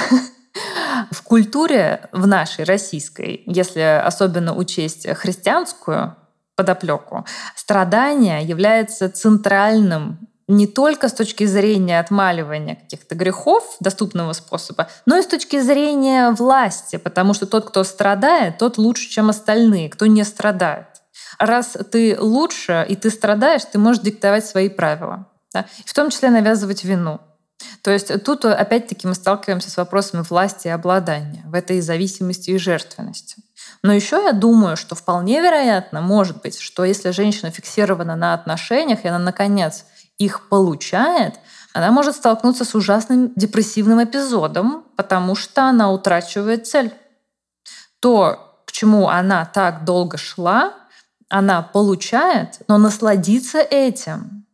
в 1.11 1.21
культуре, 1.21 2.09
в 2.11 2.27
нашей 2.27 2.65
российской, 2.65 3.43
если 3.45 3.79
особенно 3.79 4.55
учесть 4.55 5.07
христианскую 5.07 6.15
подоплеку, 6.55 7.25
страдание 7.55 8.43
является 8.43 9.09
центральным 9.09 10.27
не 10.47 10.65
только 10.65 11.09
с 11.09 11.13
точки 11.13 11.45
зрения 11.45 11.99
отмаливания 11.99 12.75
каких-то 12.75 13.15
грехов 13.15 13.75
доступного 13.79 14.33
способа, 14.33 14.87
но 15.05 15.17
и 15.17 15.21
с 15.21 15.27
точки 15.27 15.59
зрения 15.59 16.31
власти, 16.31 16.95
потому 16.95 17.33
что 17.33 17.45
тот, 17.45 17.67
кто 17.67 17.83
страдает, 17.83 18.57
тот 18.57 18.77
лучше, 18.77 19.09
чем 19.09 19.29
остальные, 19.29 19.89
кто 19.89 20.05
не 20.05 20.23
страдает. 20.23 20.87
Раз 21.37 21.77
ты 21.91 22.17
лучше 22.19 22.85
и 22.87 22.95
ты 22.95 23.09
страдаешь, 23.09 23.65
ты 23.65 23.77
можешь 23.77 24.01
диктовать 24.01 24.45
свои 24.45 24.69
правила. 24.69 25.27
Да? 25.53 25.65
В 25.85 25.93
том 25.93 26.09
числе 26.09 26.29
навязывать 26.29 26.83
вину. 26.83 27.19
То 27.81 27.91
есть 27.91 28.23
тут 28.23 28.45
опять-таки 28.45 29.07
мы 29.07 29.15
сталкиваемся 29.15 29.69
с 29.69 29.77
вопросами 29.77 30.23
власти 30.27 30.67
и 30.67 30.71
обладания 30.71 31.43
в 31.47 31.53
этой 31.53 31.81
зависимости 31.81 32.51
и 32.51 32.57
жертвенности. 32.57 33.41
Но 33.83 33.93
еще 33.93 34.21
я 34.23 34.33
думаю, 34.33 34.77
что 34.77 34.95
вполне 34.95 35.41
вероятно, 35.41 36.01
может 36.01 36.41
быть, 36.41 36.59
что 36.59 36.83
если 36.85 37.11
женщина 37.11 37.51
фиксирована 37.51 38.15
на 38.15 38.33
отношениях, 38.33 39.05
и 39.05 39.07
она, 39.07 39.19
наконец, 39.19 39.85
их 40.18 40.49
получает, 40.49 41.36
она 41.74 41.91
может 41.91 42.15
столкнуться 42.15 42.65
с 42.65 42.74
ужасным 42.76 43.32
депрессивным 43.36 44.03
эпизодом, 44.03 44.84
потому 44.95 45.36
что 45.36 45.65
она 45.65 45.91
утрачивает 45.91 46.65
цель. 46.65 46.93
То, 47.99 48.61
к 48.65 48.72
чему 48.72 49.09
она 49.09 49.45
так 49.45 49.86
долго 49.86 50.18
шла, 50.18 50.74
она 51.30 51.61
получает, 51.61 52.61
но 52.68 52.78
насладиться 52.78 53.59
этим 53.59 54.45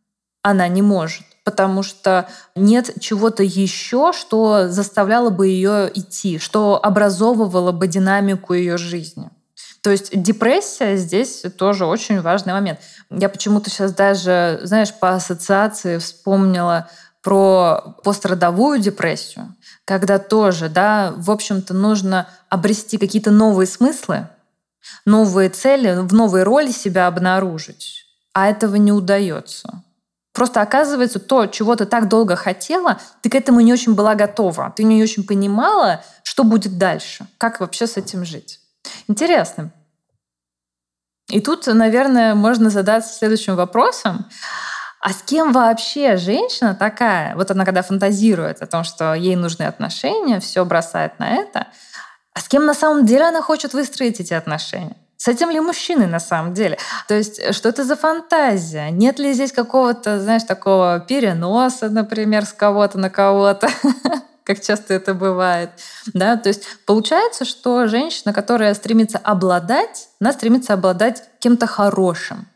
она 0.42 0.68
не 0.68 0.82
может, 0.82 1.24
потому 1.44 1.82
что 1.82 2.28
нет 2.54 2.90
чего-то 3.00 3.42
еще, 3.42 4.12
что 4.12 4.68
заставляло 4.68 5.30
бы 5.30 5.48
ее 5.48 5.90
идти, 5.94 6.38
что 6.38 6.78
образовывало 6.82 7.72
бы 7.72 7.88
динамику 7.88 8.52
ее 8.52 8.76
жизни. 8.76 9.30
То 9.84 9.90
есть 9.90 10.18
депрессия 10.18 10.96
здесь 10.96 11.44
тоже 11.58 11.84
очень 11.84 12.22
важный 12.22 12.54
момент. 12.54 12.80
Я 13.10 13.28
почему-то 13.28 13.68
сейчас 13.68 13.92
даже, 13.92 14.60
знаешь, 14.62 14.94
по 14.94 15.12
ассоциации 15.12 15.98
вспомнила 15.98 16.88
про 17.22 17.94
пострадовую 18.02 18.78
депрессию, 18.78 19.54
когда 19.84 20.18
тоже, 20.18 20.70
да, 20.70 21.12
в 21.14 21.30
общем-то, 21.30 21.74
нужно 21.74 22.28
обрести 22.48 22.96
какие-то 22.96 23.30
новые 23.30 23.66
смыслы, 23.66 24.28
новые 25.04 25.50
цели, 25.50 26.00
в 26.00 26.14
новой 26.14 26.44
роли 26.44 26.70
себя 26.70 27.06
обнаружить. 27.06 28.06
А 28.32 28.48
этого 28.48 28.76
не 28.76 28.90
удается. 28.90 29.82
Просто 30.32 30.62
оказывается, 30.62 31.18
то, 31.18 31.44
чего 31.46 31.76
ты 31.76 31.84
так 31.84 32.08
долго 32.08 32.36
хотела, 32.36 32.98
ты 33.20 33.28
к 33.28 33.34
этому 33.34 33.60
не 33.60 33.74
очень 33.74 33.94
была 33.94 34.14
готова. 34.14 34.72
Ты 34.74 34.84
не 34.84 35.02
очень 35.02 35.26
понимала, 35.26 36.02
что 36.22 36.42
будет 36.42 36.78
дальше, 36.78 37.26
как 37.36 37.60
вообще 37.60 37.86
с 37.86 37.98
этим 37.98 38.24
жить. 38.24 38.60
Интересно. 39.08 39.72
И 41.28 41.40
тут, 41.40 41.66
наверное, 41.66 42.34
можно 42.34 42.70
задаться 42.70 43.14
следующим 43.14 43.56
вопросом. 43.56 44.26
А 45.00 45.12
с 45.12 45.22
кем 45.22 45.52
вообще 45.52 46.16
женщина 46.16 46.74
такая? 46.74 47.36
Вот 47.36 47.50
она 47.50 47.64
когда 47.64 47.82
фантазирует 47.82 48.62
о 48.62 48.66
том, 48.66 48.84
что 48.84 49.14
ей 49.14 49.36
нужны 49.36 49.64
отношения, 49.64 50.40
все 50.40 50.64
бросает 50.64 51.18
на 51.18 51.28
это. 51.30 51.68
А 52.34 52.40
с 52.40 52.48
кем 52.48 52.66
на 52.66 52.74
самом 52.74 53.04
деле 53.04 53.24
она 53.26 53.42
хочет 53.42 53.74
выстроить 53.74 54.20
эти 54.20 54.32
отношения? 54.32 54.96
С 55.16 55.28
этим 55.28 55.50
ли 55.50 55.60
мужчины 55.60 56.06
на 56.06 56.20
самом 56.20 56.52
деле? 56.54 56.78
То 57.08 57.14
есть 57.14 57.54
что 57.54 57.68
это 57.68 57.84
за 57.84 57.96
фантазия? 57.96 58.90
Нет 58.90 59.18
ли 59.18 59.32
здесь 59.32 59.52
какого-то, 59.52 60.20
знаешь, 60.20 60.42
такого 60.42 61.00
переноса, 61.00 61.88
например, 61.88 62.44
с 62.44 62.52
кого-то 62.52 62.98
на 62.98 63.10
кого-то? 63.10 63.68
как 64.44 64.60
часто 64.60 64.94
это 64.94 65.14
бывает. 65.14 65.70
Да? 66.12 66.36
То 66.36 66.50
есть 66.50 66.64
получается, 66.86 67.44
что 67.44 67.86
женщина, 67.88 68.32
которая 68.32 68.74
стремится 68.74 69.18
обладать, 69.18 70.08
она 70.20 70.32
стремится 70.32 70.74
обладать 70.74 71.24
кем-то 71.40 71.66
хорошим, 71.66 72.46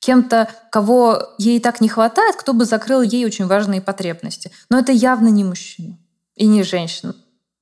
кем-то, 0.00 0.48
кого 0.70 1.34
ей 1.38 1.60
так 1.60 1.80
не 1.80 1.88
хватает, 1.88 2.36
кто 2.36 2.52
бы 2.52 2.64
закрыл 2.64 3.02
ей 3.02 3.24
очень 3.24 3.46
важные 3.46 3.80
потребности. 3.80 4.50
Но 4.68 4.78
это 4.78 4.92
явно 4.92 5.28
не 5.28 5.44
мужчина 5.44 5.96
и 6.34 6.46
не 6.46 6.62
женщина, 6.62 7.14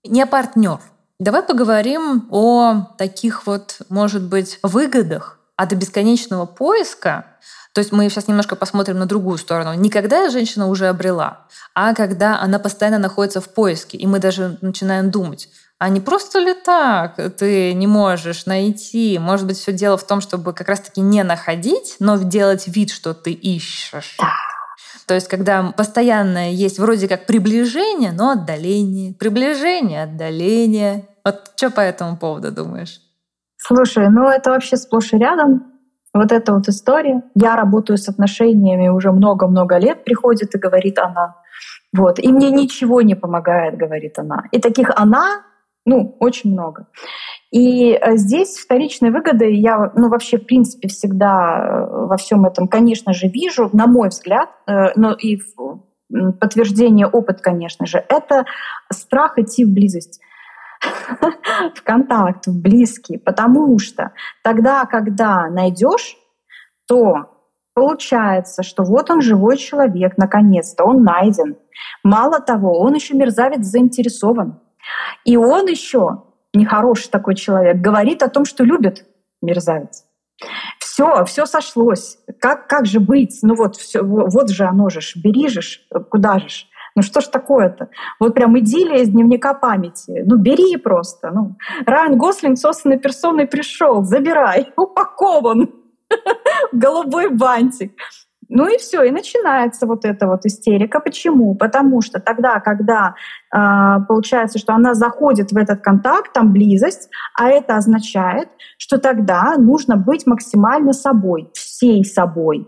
не 0.04 0.24
партнер. 0.26 0.80
Давай 1.20 1.42
поговорим 1.42 2.28
о 2.30 2.94
таких 2.96 3.46
вот, 3.46 3.80
может 3.88 4.22
быть, 4.22 4.60
выгодах 4.62 5.40
от 5.56 5.72
бесконечного 5.72 6.46
поиска, 6.46 7.26
то 7.78 7.80
есть 7.80 7.92
мы 7.92 8.08
сейчас 8.08 8.26
немножко 8.26 8.56
посмотрим 8.56 8.98
на 8.98 9.06
другую 9.06 9.38
сторону. 9.38 9.72
Не 9.74 9.88
когда 9.88 10.28
женщина 10.30 10.66
уже 10.66 10.88
обрела, 10.88 11.46
а 11.76 11.94
когда 11.94 12.40
она 12.40 12.58
постоянно 12.58 12.98
находится 12.98 13.40
в 13.40 13.50
поиске, 13.50 13.96
и 13.96 14.04
мы 14.04 14.18
даже 14.18 14.58
начинаем 14.62 15.12
думать, 15.12 15.48
а 15.78 15.88
не 15.88 16.00
просто 16.00 16.40
ли 16.40 16.54
так 16.54 17.14
ты 17.36 17.72
не 17.74 17.86
можешь 17.86 18.46
найти? 18.46 19.20
Может 19.20 19.46
быть, 19.46 19.58
все 19.58 19.72
дело 19.72 19.96
в 19.96 20.04
том, 20.04 20.20
чтобы 20.20 20.54
как 20.54 20.68
раз-таки 20.68 21.00
не 21.00 21.22
находить, 21.22 21.94
но 22.00 22.16
делать 22.16 22.66
вид, 22.66 22.90
что 22.90 23.14
ты 23.14 23.30
ищешь. 23.30 24.16
То 25.06 25.14
есть, 25.14 25.28
когда 25.28 25.70
постоянно 25.70 26.52
есть 26.52 26.80
вроде 26.80 27.06
как 27.06 27.26
приближение, 27.26 28.10
но 28.10 28.30
отдаление, 28.30 29.14
приближение, 29.14 30.02
отдаление. 30.02 31.06
Вот 31.24 31.52
что 31.54 31.70
по 31.70 31.80
этому 31.80 32.16
поводу 32.16 32.50
думаешь? 32.50 33.00
Слушай, 33.56 34.08
ну 34.10 34.28
это 34.28 34.50
вообще 34.50 34.76
сплошь 34.76 35.12
и 35.12 35.16
рядом. 35.16 35.77
Вот 36.14 36.32
эта 36.32 36.54
вот 36.54 36.68
история. 36.68 37.22
Я 37.34 37.56
работаю 37.56 37.98
с 37.98 38.09
отношениями 38.09 38.88
уже 38.88 39.12
много-много 39.12 39.76
лет, 39.78 40.04
приходит 40.04 40.54
и 40.54 40.59
говорит 40.59 40.98
она. 40.98 41.36
Вот. 41.92 42.18
И 42.18 42.28
мне 42.32 42.50
ничего 42.50 43.02
не 43.02 43.14
помогает, 43.14 43.76
говорит 43.76 44.18
она. 44.18 44.44
И 44.52 44.61
таких 44.61 44.90
она, 44.96 45.42
ну, 45.84 46.16
очень 46.20 46.52
много. 46.52 46.86
И 47.50 47.92
э, 47.92 48.16
здесь 48.16 48.59
вторичные 48.59 49.11
выгоды 49.11 49.50
я, 49.52 49.92
ну, 49.94 50.09
вообще, 50.09 50.38
в 50.38 50.46
принципе, 50.46 50.88
всегда 50.88 51.59
э, 51.59 52.06
во 52.06 52.16
всем 52.16 52.44
этом, 52.44 52.68
конечно 52.68 53.12
же, 53.12 53.28
вижу, 53.28 53.70
на 53.72 53.86
мой 53.86 54.09
взгляд, 54.09 54.50
э, 54.66 54.92
но 54.96 55.12
и 55.12 55.38
подтверждение 56.40 57.06
опыт, 57.06 57.40
конечно 57.40 57.86
же, 57.86 58.04
это 58.09 58.44
страх 58.92 59.38
идти 59.38 59.64
в 59.64 59.72
близость. 59.72 60.20
в 61.74 61.82
контакт, 61.82 62.46
в 62.46 62.60
близкий, 62.60 63.18
потому 63.18 63.78
что 63.78 64.12
тогда, 64.42 64.84
когда 64.86 65.48
найдешь, 65.48 66.16
то 66.86 67.38
получается, 67.74 68.62
что 68.62 68.82
вот 68.82 69.10
он 69.10 69.20
живой 69.20 69.56
человек, 69.56 70.16
наконец-то, 70.16 70.84
он 70.84 71.02
найден. 71.02 71.56
Мало 72.02 72.40
того, 72.40 72.80
он 72.80 72.94
еще 72.94 73.14
мерзавец 73.14 73.64
заинтересован. 73.64 74.60
И 75.24 75.36
он 75.36 75.66
еще, 75.66 76.24
нехороший 76.52 77.10
такой 77.10 77.34
человек, 77.34 77.76
говорит 77.76 78.22
о 78.22 78.28
том, 78.28 78.44
что 78.44 78.64
любит 78.64 79.06
мерзавец. 79.42 80.04
Все, 80.78 81.24
все 81.24 81.46
сошлось. 81.46 82.18
Как, 82.40 82.68
как 82.68 82.86
же 82.86 83.00
быть? 83.00 83.38
Ну 83.42 83.54
вот, 83.54 83.76
все, 83.76 84.02
вот 84.02 84.50
же 84.50 84.64
оно 84.64 84.88
же, 84.88 85.00
бери 85.16 85.48
же, 85.48 85.60
куда 86.10 86.38
же. 86.38 86.64
Ну 86.95 87.03
что 87.03 87.20
ж 87.20 87.26
такое-то? 87.26 87.89
Вот 88.20 88.34
прям 88.34 88.59
идиллия 88.59 89.03
из 89.03 89.09
дневника 89.09 89.55
памяти. 89.55 90.22
Ну 90.26 90.36
бери 90.36 90.76
просто. 90.76 91.30
Ну. 91.30 91.57
Райан 91.86 92.18
Гослинг 92.18 92.59
собственной 92.59 92.99
персоной 92.99 93.47
пришел, 93.47 94.03
забирай, 94.03 94.72
упакован. 94.76 95.70
голубой 96.72 97.30
бантик. 97.30 97.93
Ну 98.51 98.66
и 98.66 98.78
все, 98.78 99.03
и 99.03 99.11
начинается 99.11 99.86
вот 99.86 100.07
эта 100.07 100.26
вот 100.26 100.47
истерика. 100.47 101.01
Почему? 101.01 101.55
Потому 101.55 102.01
что 102.01 102.18
тогда, 102.18 102.61
когда 102.61 103.14
э, 103.55 104.01
получается, 104.09 104.59
что 104.59 104.72
она 104.72 104.95
заходит 104.95 105.53
в 105.53 105.57
этот 105.59 105.82
контакт, 105.82 106.32
там 106.32 106.53
близость, 106.53 107.11
а 107.34 107.51
это 107.51 107.76
означает, 107.76 108.49
что 108.78 108.97
тогда 108.97 109.57
нужно 109.59 109.97
быть 109.97 110.26
максимально 110.26 110.95
собой, 110.95 111.51
всей 111.53 112.05
собой, 112.07 112.66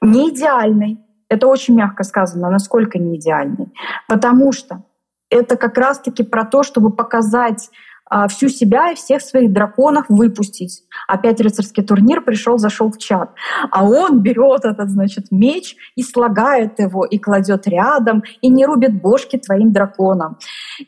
не 0.00 0.30
идеальной. 0.30 0.98
Это 1.28 1.46
очень 1.46 1.74
мягко 1.74 2.04
сказано, 2.04 2.50
насколько 2.50 2.98
не 2.98 3.16
идеальной. 3.16 3.72
Потому 4.08 4.52
что 4.52 4.84
это 5.30 5.56
как 5.56 5.76
раз-таки 5.76 6.22
про 6.22 6.44
то, 6.44 6.62
чтобы 6.62 6.90
показать 6.90 7.70
а, 8.10 8.26
всю 8.28 8.48
себя 8.48 8.92
и 8.92 8.94
всех 8.94 9.20
своих 9.20 9.52
драконов 9.52 10.06
выпустить. 10.08 10.82
Опять 11.06 11.40
рыцарский 11.40 11.82
турнир 11.82 12.22
пришел, 12.22 12.56
зашел 12.56 12.90
в 12.90 12.98
чат. 12.98 13.34
А 13.70 13.84
он 13.84 14.22
берет 14.22 14.64
этот, 14.64 14.88
значит, 14.88 15.26
меч 15.30 15.76
и 15.94 16.02
слагает 16.02 16.78
его, 16.78 17.04
и 17.04 17.18
кладет 17.18 17.66
рядом, 17.66 18.22
и 18.40 18.48
не 18.48 18.64
рубит 18.64 19.00
бошки 19.00 19.36
твоим 19.36 19.72
драконам. 19.72 20.38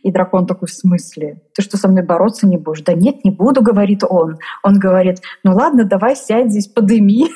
И 0.02 0.10
дракон 0.10 0.46
такой, 0.46 0.68
в 0.68 0.72
смысле? 0.72 1.42
Ты 1.54 1.62
что, 1.62 1.76
со 1.76 1.88
мной 1.88 2.04
бороться 2.04 2.46
не 2.46 2.56
будешь? 2.56 2.82
Да 2.82 2.94
нет, 2.94 3.22
не 3.24 3.30
буду, 3.30 3.60
говорит 3.62 4.02
он. 4.08 4.38
Он 4.62 4.78
говорит, 4.78 5.18
ну 5.44 5.54
ладно, 5.54 5.84
давай 5.84 6.16
сядь 6.16 6.50
здесь, 6.50 6.68
подыми 6.68 7.28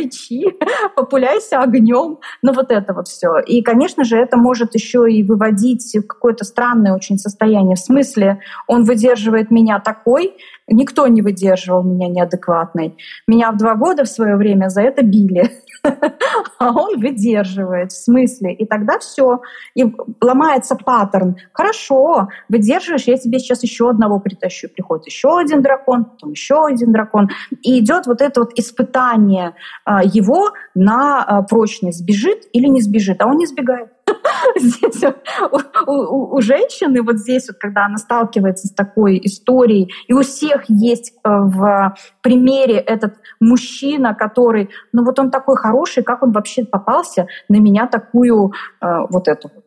покричи, 0.00 0.46
популяйся 0.96 1.60
огнем, 1.60 2.18
ну 2.42 2.52
вот 2.52 2.70
это 2.70 2.94
вот 2.94 3.08
все. 3.08 3.38
И, 3.40 3.62
конечно 3.62 4.04
же, 4.04 4.16
это 4.16 4.36
может 4.36 4.74
еще 4.74 5.10
и 5.10 5.22
выводить 5.22 5.96
в 5.96 6.06
какое-то 6.06 6.44
странное 6.44 6.94
очень 6.94 7.18
состояние. 7.18 7.76
В 7.76 7.80
смысле, 7.80 8.40
он 8.66 8.84
выдерживает 8.84 9.50
меня 9.50 9.80
такой, 9.80 10.36
никто 10.68 11.06
не 11.06 11.22
выдерживал 11.22 11.82
меня 11.82 12.08
неадекватной. 12.08 12.96
Меня 13.26 13.52
в 13.52 13.56
два 13.56 13.74
года 13.74 14.04
в 14.04 14.08
свое 14.08 14.36
время 14.36 14.68
за 14.68 14.82
это 14.82 15.02
били. 15.02 15.50
а 16.58 16.72
он 16.72 17.00
выдерживает, 17.00 17.92
в 17.92 18.02
смысле. 18.02 18.54
И 18.54 18.66
тогда 18.66 18.98
все, 18.98 19.40
и 19.74 19.84
ломается 20.20 20.76
паттерн. 20.76 21.36
Хорошо, 21.52 22.28
выдерживаешь, 22.48 23.04
я 23.04 23.16
тебе 23.16 23.38
сейчас 23.38 23.62
еще 23.62 23.90
одного 23.90 24.20
притащу. 24.20 24.68
Приходит 24.68 25.06
еще 25.06 25.38
один 25.38 25.62
дракон, 25.62 26.04
потом 26.04 26.30
еще 26.30 26.66
один 26.66 26.92
дракон. 26.92 27.28
И 27.62 27.80
идет 27.80 28.06
вот 28.06 28.20
это 28.20 28.40
вот 28.40 28.52
испытание 28.58 29.54
а, 29.84 30.02
его 30.04 30.52
на 30.74 31.22
а, 31.22 31.42
прочность, 31.42 31.98
сбежит 31.98 32.44
или 32.52 32.66
не 32.66 32.80
сбежит. 32.80 33.20
А 33.22 33.26
он 33.26 33.36
не 33.36 33.46
сбегает. 33.46 33.88
здесь 34.56 35.02
у, 35.50 35.90
у, 35.90 36.36
у 36.36 36.40
женщины, 36.40 37.02
вот 37.02 37.18
здесь 37.18 37.48
вот, 37.48 37.58
когда 37.58 37.86
она 37.86 37.96
сталкивается 37.96 38.68
с 38.68 38.72
такой 38.72 39.20
историей, 39.22 39.92
и 40.08 40.12
у 40.12 40.22
всех 40.22 40.64
есть 40.68 41.12
э, 41.12 41.28
в 41.28 41.96
примере 42.22 42.76
этот 42.76 43.14
мужчина, 43.40 44.14
который, 44.14 44.70
ну 44.92 45.04
вот 45.04 45.18
он 45.18 45.30
такой 45.30 45.56
хороший, 45.56 46.02
как 46.02 46.22
он 46.22 46.32
вообще 46.32 46.64
попался 46.64 47.26
на 47.48 47.56
меня 47.56 47.86
такую 47.86 48.52
э, 48.80 48.86
вот 49.08 49.28
эту 49.28 49.50
вот. 49.54 49.64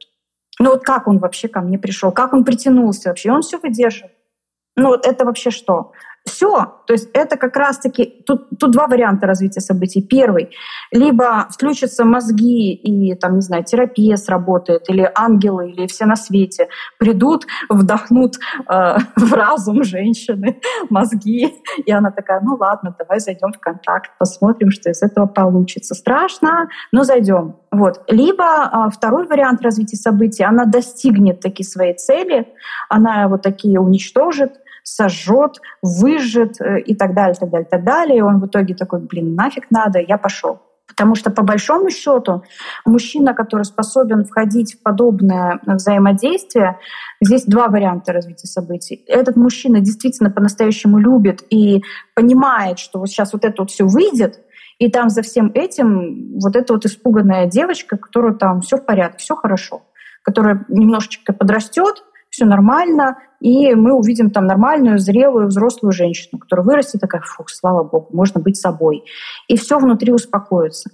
Ну 0.59 0.71
вот 0.71 0.83
как 0.83 1.07
он 1.07 1.17
вообще 1.17 1.47
ко 1.47 1.61
мне 1.61 1.79
пришел, 1.79 2.11
как 2.11 2.33
он 2.33 2.43
притянулся 2.43 3.09
вообще, 3.09 3.31
он 3.31 3.41
все 3.41 3.57
выдерживает. 3.57 4.13
Ну 4.75 4.87
вот 4.87 5.05
это 5.05 5.25
вообще 5.25 5.51
что? 5.51 5.91
Все. 6.25 6.79
То 6.87 6.93
есть 6.93 7.09
это 7.13 7.35
как 7.35 7.57
раз-таки... 7.57 8.05
Тут, 8.25 8.47
тут 8.57 8.71
два 8.71 8.87
варианта 8.87 9.27
развития 9.27 9.59
событий. 9.59 10.01
Первый. 10.01 10.51
Либо 10.91 11.47
включатся 11.51 12.05
мозги, 12.05 12.73
и, 12.73 13.13
там, 13.15 13.35
не 13.35 13.41
знаю, 13.41 13.65
терапия 13.65 14.15
сработает, 14.15 14.89
или 14.89 15.09
ангелы, 15.15 15.71
или 15.71 15.85
все 15.87 16.05
на 16.05 16.15
свете 16.15 16.69
придут, 16.97 17.45
вдохнут 17.67 18.35
э, 18.69 18.97
в 19.17 19.33
разум 19.33 19.83
женщины 19.83 20.61
мозги. 20.89 21.53
И 21.85 21.91
она 21.91 22.11
такая, 22.11 22.39
ну 22.41 22.55
ладно, 22.55 22.95
давай 22.97 23.19
зайдем 23.19 23.51
в 23.51 23.59
контакт, 23.59 24.11
посмотрим, 24.17 24.71
что 24.71 24.89
из 24.89 25.03
этого 25.03 25.25
получится. 25.25 25.93
Страшно, 25.93 26.69
но 26.93 27.03
зайдем. 27.03 27.57
Вот. 27.71 28.01
Либо 28.07 28.43
э, 28.43 28.89
второй 28.91 29.27
вариант 29.27 29.61
развития 29.61 29.97
событий, 29.97 30.43
она 30.43 30.63
достигнет 30.63 31.41
такие 31.41 31.67
своей 31.67 31.95
цели, 31.95 32.47
она 32.87 33.27
вот 33.27 33.41
такие 33.41 33.79
уничтожит, 33.79 34.53
сожжет, 34.83 35.59
выжжет 35.81 36.59
э, 36.61 36.81
и 36.81 36.95
так 36.95 37.13
далее, 37.13 37.35
так 37.35 37.49
далее, 37.49 37.67
так 37.69 37.83
далее. 37.83 38.17
И 38.17 38.21
он 38.21 38.39
в 38.39 38.47
итоге 38.47 38.75
такой, 38.75 38.99
блин, 38.99 39.35
нафиг 39.35 39.71
надо, 39.71 39.99
я 39.99 40.17
пошел. 40.17 40.59
Потому 40.87 41.15
что 41.15 41.31
по 41.31 41.41
большому 41.41 41.89
счету 41.89 42.43
мужчина, 42.85 43.33
который 43.33 43.63
способен 43.63 44.25
входить 44.25 44.75
в 44.75 44.83
подобное 44.83 45.59
взаимодействие, 45.65 46.77
здесь 47.21 47.45
два 47.45 47.67
варианта 47.67 48.13
развития 48.13 48.47
событий. 48.47 49.03
Этот 49.07 49.35
мужчина 49.35 49.79
действительно 49.79 50.29
по-настоящему 50.29 50.99
любит 50.99 51.43
и 51.49 51.81
понимает, 52.13 52.79
что 52.79 52.99
вот 52.99 53.09
сейчас 53.09 53.33
вот 53.33 53.45
это 53.45 53.63
вот 53.63 53.71
все 53.71 53.85
выйдет, 53.85 54.39
и 54.77 54.89
там 54.91 55.09
за 55.09 55.21
всем 55.21 55.51
этим 55.53 56.37
вот 56.39 56.55
эта 56.55 56.73
вот 56.73 56.85
испуганная 56.85 57.47
девочка, 57.47 57.97
которая 57.97 58.33
там 58.33 58.61
все 58.61 58.77
в 58.77 58.85
порядке, 58.85 59.19
все 59.19 59.35
хорошо, 59.35 59.83
которая 60.21 60.65
немножечко 60.67 61.33
подрастет, 61.33 62.03
все 62.33 62.45
нормально, 62.45 63.19
и 63.39 63.75
мы 63.75 63.93
увидим 63.93 64.31
там 64.31 64.47
нормальную, 64.47 64.97
зрелую, 64.97 65.49
взрослую 65.49 65.91
женщину, 65.91 66.39
которая 66.39 66.65
вырастет 66.65 66.99
такая, 66.99 67.21
фух, 67.21 67.47
слава 67.51 67.83
богу, 67.83 68.07
можно 68.11 68.41
быть 68.41 68.57
собой. 68.57 69.03
И 69.47 69.55
все 69.55 69.77
внутри 69.77 70.11
успокоится. 70.11 70.89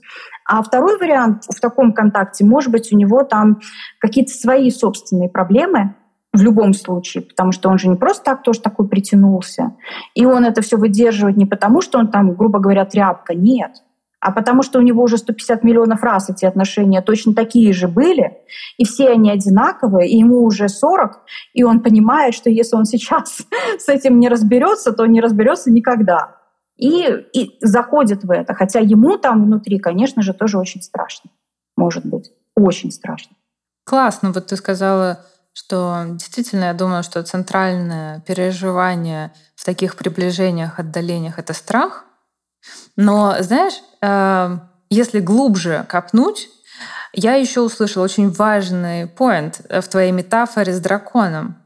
А 0.45 0.61
второй 0.61 0.97
вариант 0.97 1.45
в 1.45 1.61
таком 1.61 1.93
контакте, 1.93 2.43
может 2.43 2.73
быть, 2.73 2.91
у 2.91 2.97
него 2.97 3.23
там 3.23 3.61
какие-то 3.99 4.33
свои 4.33 4.69
собственные 4.69 5.29
проблемы, 5.29 5.95
в 6.31 6.41
любом 6.43 6.73
случае, 6.73 7.23
потому 7.23 7.51
что 7.51 7.69
он 7.69 7.79
же 7.79 7.87
не 7.87 7.95
просто 7.95 8.23
так 8.23 8.43
тоже 8.43 8.61
такой 8.61 8.87
притянулся. 8.87 9.75
И 10.13 10.25
он 10.25 10.45
это 10.45 10.61
все 10.61 10.77
выдерживает 10.77 11.37
не 11.37 11.47
потому, 11.47 11.81
что 11.81 11.97
он 11.97 12.11
там, 12.11 12.35
грубо 12.35 12.59
говоря, 12.59 12.85
тряпка, 12.85 13.33
нет 13.33 13.81
а 14.19 14.31
потому 14.31 14.63
что 14.63 14.79
у 14.79 14.81
него 14.81 15.03
уже 15.03 15.17
150 15.17 15.63
миллионов 15.63 16.03
раз 16.03 16.29
эти 16.29 16.45
отношения 16.45 17.01
точно 17.01 17.33
такие 17.33 17.73
же 17.73 17.87
были, 17.87 18.37
и 18.77 18.85
все 18.85 19.09
они 19.09 19.31
одинаковые, 19.31 20.09
и 20.09 20.17
ему 20.17 20.43
уже 20.43 20.67
40, 20.67 21.21
и 21.53 21.63
он 21.63 21.81
понимает, 21.81 22.33
что 22.33 22.49
если 22.49 22.75
он 22.75 22.85
сейчас 22.85 23.41
с 23.79 23.87
этим 23.87 24.19
не 24.19 24.29
разберется, 24.29 24.91
то 24.91 25.05
не 25.05 25.21
разберется 25.21 25.71
никогда. 25.71 26.35
И, 26.77 27.05
и 27.33 27.57
заходит 27.61 28.23
в 28.23 28.31
это, 28.31 28.53
хотя 28.53 28.79
ему 28.79 29.17
там 29.17 29.45
внутри, 29.45 29.79
конечно 29.79 30.21
же, 30.21 30.33
тоже 30.33 30.57
очень 30.57 30.81
страшно, 30.81 31.29
может 31.75 32.05
быть, 32.05 32.31
очень 32.55 32.91
страшно. 32.91 33.35
Классно, 33.85 34.31
вот 34.31 34.47
ты 34.47 34.55
сказала, 34.55 35.25
что 35.53 36.05
действительно, 36.11 36.65
я 36.65 36.73
думаю, 36.73 37.03
что 37.03 37.23
центральное 37.23 38.21
переживание 38.21 39.33
в 39.55 39.65
таких 39.65 39.97
приближениях, 39.97 40.79
отдалениях— 40.79 41.35
это 41.39 41.53
страх, 41.53 42.05
но, 42.95 43.37
знаешь, 43.39 43.81
эм, 44.01 44.61
если 44.89 45.19
глубже 45.19 45.85
копнуть, 45.87 46.49
я 47.13 47.35
еще 47.35 47.61
услышала 47.61 48.03
очень 48.03 48.29
важный 48.29 49.07
поинт 49.07 49.61
в 49.69 49.83
твоей 49.83 50.11
метафоре 50.11 50.73
с 50.73 50.79
драконом. 50.79 51.57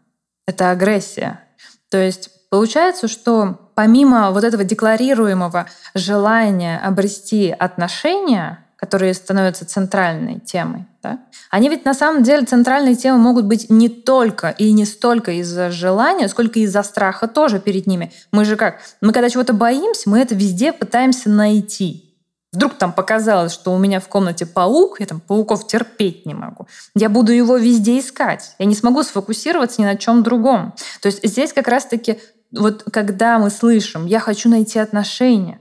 Это 0.47 0.71
агрессия. 0.71 1.41
То 1.89 1.97
есть 1.97 2.29
получается, 2.49 3.07
что 3.07 3.71
помимо 3.75 4.31
вот 4.31 4.43
этого 4.43 4.63
декларируемого 4.63 5.67
желания 5.95 6.79
обрести 6.79 7.49
отношения, 7.51 8.62
которые 8.83 9.13
становятся 9.13 9.65
центральной 9.65 10.41
темой, 10.41 10.85
да, 11.01 11.19
они 11.49 11.69
ведь 11.69 11.85
на 11.85 11.93
самом 11.93 12.21
деле 12.21 12.45
центральные 12.45 12.95
темы 12.95 13.17
могут 13.17 13.45
быть 13.45 13.69
не 13.69 13.87
только 13.87 14.49
и 14.49 14.73
не 14.73 14.83
столько 14.83 15.31
из-за 15.39 15.71
желания, 15.71 16.27
сколько 16.27 16.59
из-за 16.59 16.83
страха 16.83 17.29
тоже 17.29 17.61
перед 17.61 17.87
ними. 17.87 18.11
Мы 18.33 18.43
же 18.43 18.57
как? 18.57 18.81
Мы 18.99 19.13
когда 19.13 19.29
чего-то 19.29 19.53
боимся, 19.53 20.09
мы 20.09 20.19
это 20.19 20.35
везде 20.35 20.73
пытаемся 20.73 21.29
найти. 21.29 22.13
Вдруг 22.51 22.73
там 22.73 22.91
показалось, 22.91 23.53
что 23.53 23.73
у 23.73 23.77
меня 23.77 24.01
в 24.01 24.09
комнате 24.09 24.45
паук, 24.45 24.99
я 24.99 25.05
там 25.05 25.21
пауков 25.21 25.65
терпеть 25.65 26.25
не 26.25 26.33
могу. 26.33 26.67
Я 26.93 27.07
буду 27.07 27.31
его 27.31 27.55
везде 27.55 27.97
искать. 27.97 28.53
Я 28.59 28.65
не 28.65 28.75
смогу 28.75 29.01
сфокусироваться 29.01 29.81
ни 29.81 29.85
на 29.85 29.95
чем 29.95 30.23
другом. 30.23 30.75
То 31.01 31.07
есть 31.07 31.25
здесь 31.25 31.53
как 31.53 31.69
раз-таки 31.69 32.19
вот 32.51 32.83
когда 32.91 33.39
мы 33.39 33.49
слышим 33.49 34.05
«я 34.05 34.19
хочу 34.19 34.49
найти 34.49 34.77
отношения», 34.77 35.59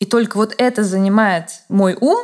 и 0.00 0.06
только 0.06 0.36
вот 0.36 0.54
это 0.58 0.82
занимает 0.82 1.62
мой 1.68 1.96
ум, 2.00 2.18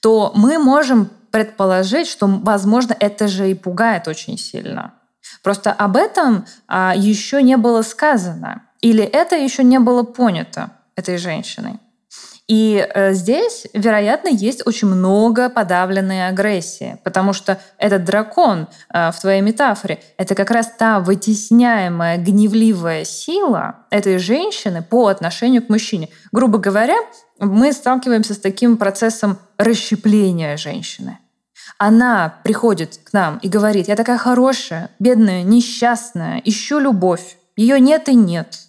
то 0.00 0.32
мы 0.34 0.58
можем 0.58 1.10
предположить, 1.30 2.06
что, 2.06 2.26
возможно, 2.26 2.96
это 2.98 3.28
же 3.28 3.50
и 3.50 3.54
пугает 3.54 4.08
очень 4.08 4.38
сильно. 4.38 4.94
Просто 5.42 5.72
об 5.72 5.96
этом 5.96 6.46
а, 6.66 6.94
еще 6.96 7.42
не 7.42 7.56
было 7.56 7.82
сказано. 7.82 8.62
Или 8.80 9.04
это 9.04 9.36
еще 9.36 9.64
не 9.64 9.78
было 9.78 10.02
понято 10.02 10.70
этой 10.94 11.18
женщиной. 11.18 11.78
И 12.48 12.86
э, 12.94 13.12
здесь, 13.12 13.66
вероятно, 13.72 14.28
есть 14.28 14.64
очень 14.66 14.86
много 14.86 15.50
подавленной 15.50 16.28
агрессии, 16.28 16.98
потому 17.02 17.32
что 17.32 17.58
этот 17.76 18.04
дракон 18.04 18.68
э, 18.92 19.10
в 19.10 19.20
твоей 19.20 19.40
метафоре— 19.40 20.00
это 20.16 20.36
как 20.36 20.52
раз 20.52 20.70
та 20.78 21.00
вытесняемая 21.00 22.18
гневливая 22.18 23.04
сила 23.04 23.86
этой 23.90 24.18
женщины 24.18 24.80
по 24.80 25.08
отношению 25.08 25.66
к 25.66 25.68
мужчине. 25.68 26.08
Грубо 26.30 26.58
говоря, 26.58 26.96
мы 27.40 27.72
сталкиваемся 27.72 28.34
с 28.34 28.38
таким 28.38 28.76
процессом 28.76 29.38
расщепления 29.58 30.56
женщины. 30.56 31.18
Она 31.78 32.38
приходит 32.44 33.00
к 33.02 33.12
нам 33.12 33.38
и 33.38 33.48
говорит, 33.48 33.88
я 33.88 33.96
такая 33.96 34.18
хорошая, 34.18 34.90
бедная, 35.00 35.42
несчастная, 35.42 36.40
ищу 36.44 36.78
любовь. 36.78 37.38
Ее 37.56 37.80
нет 37.80 38.08
и 38.08 38.14
нет. 38.14 38.60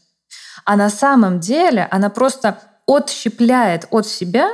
А 0.65 0.75
на 0.75 0.89
самом 0.89 1.39
деле 1.39 1.88
она 1.91 2.09
просто 2.09 2.59
отщепляет 2.88 3.88
от 3.91 4.07
себя 4.07 4.49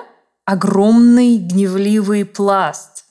огромный 0.45 1.38
гневливый 1.38 2.25
пласт. 2.25 3.05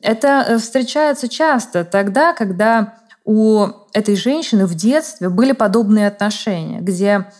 Это 0.00 0.44
э, 0.48 0.58
встречается 0.58 1.28
часто 1.28 1.84
тогда, 1.84 2.32
когда 2.32 2.98
у 3.24 3.68
этой 3.92 4.16
женщины 4.16 4.66
в 4.66 4.74
детстве 4.74 5.28
были 5.28 5.52
подобные 5.52 6.06
отношения, 6.06 6.80
где 6.80 7.30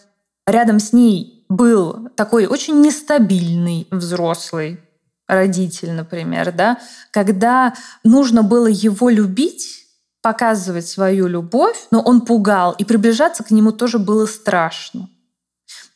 рядом 0.47 0.81
с 0.81 0.93
ней 0.93 1.47
был 1.49 2.11
такой 2.15 2.47
очень 2.47 2.81
нестабильный 2.81 3.89
взрослый 3.91 4.81
родитель, 5.27 5.93
например, 5.93 6.53
да, 6.53 6.79
когда 7.11 7.75
нужно 8.05 8.43
было 8.43 8.67
его 8.67 9.09
любить, 9.09 9.87
показывать 10.21 10.87
свою 10.87 11.27
любовь, 11.27 11.87
но 11.91 12.01
он 12.01 12.23
пугал, 12.23 12.73
и 12.73 12.85
приближаться 12.85 13.45
к 13.45 13.51
нему 13.51 13.73
тоже 13.73 13.99
было 13.99 14.27
страшно. 14.27 15.09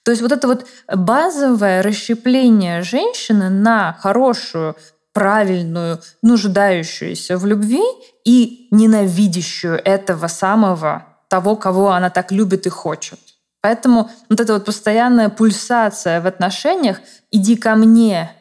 То 0.05 0.11
есть 0.11 0.23
вот 0.23 0.33
это 0.33 0.49
вот 0.49 0.67
базовое 0.93 1.83
расщепление 1.83 2.83
женщины 2.83 3.49
на 3.51 3.93
хорошую, 4.01 4.77
правильную, 5.13 6.01
нуждающуюся 6.23 7.37
в 7.37 7.47
любви 7.47 7.83
и 8.25 8.69
ненавидящую 8.71 9.81
этого 9.85 10.27
самого, 10.27 11.07
того, 11.29 11.57
кого 11.57 11.91
она 11.91 12.11
так 12.11 12.33
любит 12.33 12.67
и 12.67 12.71
хочет. 12.71 13.19
Поэтому 13.61 14.11
вот 14.29 14.41
эта 14.41 14.55
вот 14.55 14.65
постоянная 14.65 15.29
пульсация 15.29 16.21
в 16.21 16.27
отношениях 16.27 17.01
«иди 17.31 17.57
ко 17.57 17.77
мне, 17.77 18.33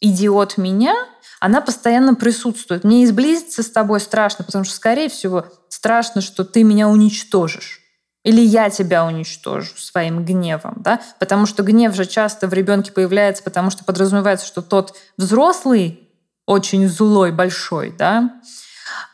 иди 0.00 0.28
от 0.28 0.56
меня», 0.56 0.94
она 1.38 1.60
постоянно 1.60 2.14
присутствует. 2.14 2.84
Мне 2.84 3.04
изблизиться 3.04 3.62
с 3.62 3.70
тобой 3.70 4.00
страшно, 4.00 4.44
потому 4.44 4.64
что, 4.64 4.74
скорее 4.74 5.08
всего, 5.08 5.46
страшно, 5.68 6.20
что 6.20 6.44
ты 6.44 6.64
меня 6.64 6.88
уничтожишь. 6.88 7.79
Или 8.22 8.42
я 8.42 8.68
тебя 8.68 9.06
уничтожу 9.06 9.76
своим 9.76 10.24
гневом, 10.24 10.74
да? 10.78 11.00
Потому 11.18 11.46
что 11.46 11.62
гнев 11.62 11.94
же 11.94 12.04
часто 12.04 12.48
в 12.48 12.52
ребенке 12.52 12.92
появляется, 12.92 13.42
потому 13.42 13.70
что 13.70 13.84
подразумевается, 13.84 14.46
что 14.46 14.60
тот 14.60 14.94
взрослый 15.16 16.08
очень 16.46 16.86
злой, 16.88 17.32
большой, 17.32 17.94
да? 17.96 18.40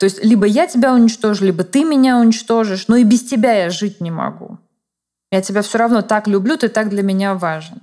То 0.00 0.04
есть 0.04 0.24
либо 0.24 0.46
я 0.46 0.66
тебя 0.66 0.92
уничтожу, 0.92 1.44
либо 1.44 1.62
ты 1.62 1.84
меня 1.84 2.18
уничтожишь, 2.18 2.88
но 2.88 2.96
и 2.96 3.04
без 3.04 3.22
тебя 3.22 3.52
я 3.52 3.70
жить 3.70 4.00
не 4.00 4.10
могу. 4.10 4.58
Я 5.30 5.42
тебя 5.42 5.62
все 5.62 5.78
равно 5.78 6.02
так 6.02 6.26
люблю, 6.26 6.56
ты 6.56 6.68
так 6.68 6.88
для 6.88 7.02
меня 7.02 7.34
важен. 7.34 7.82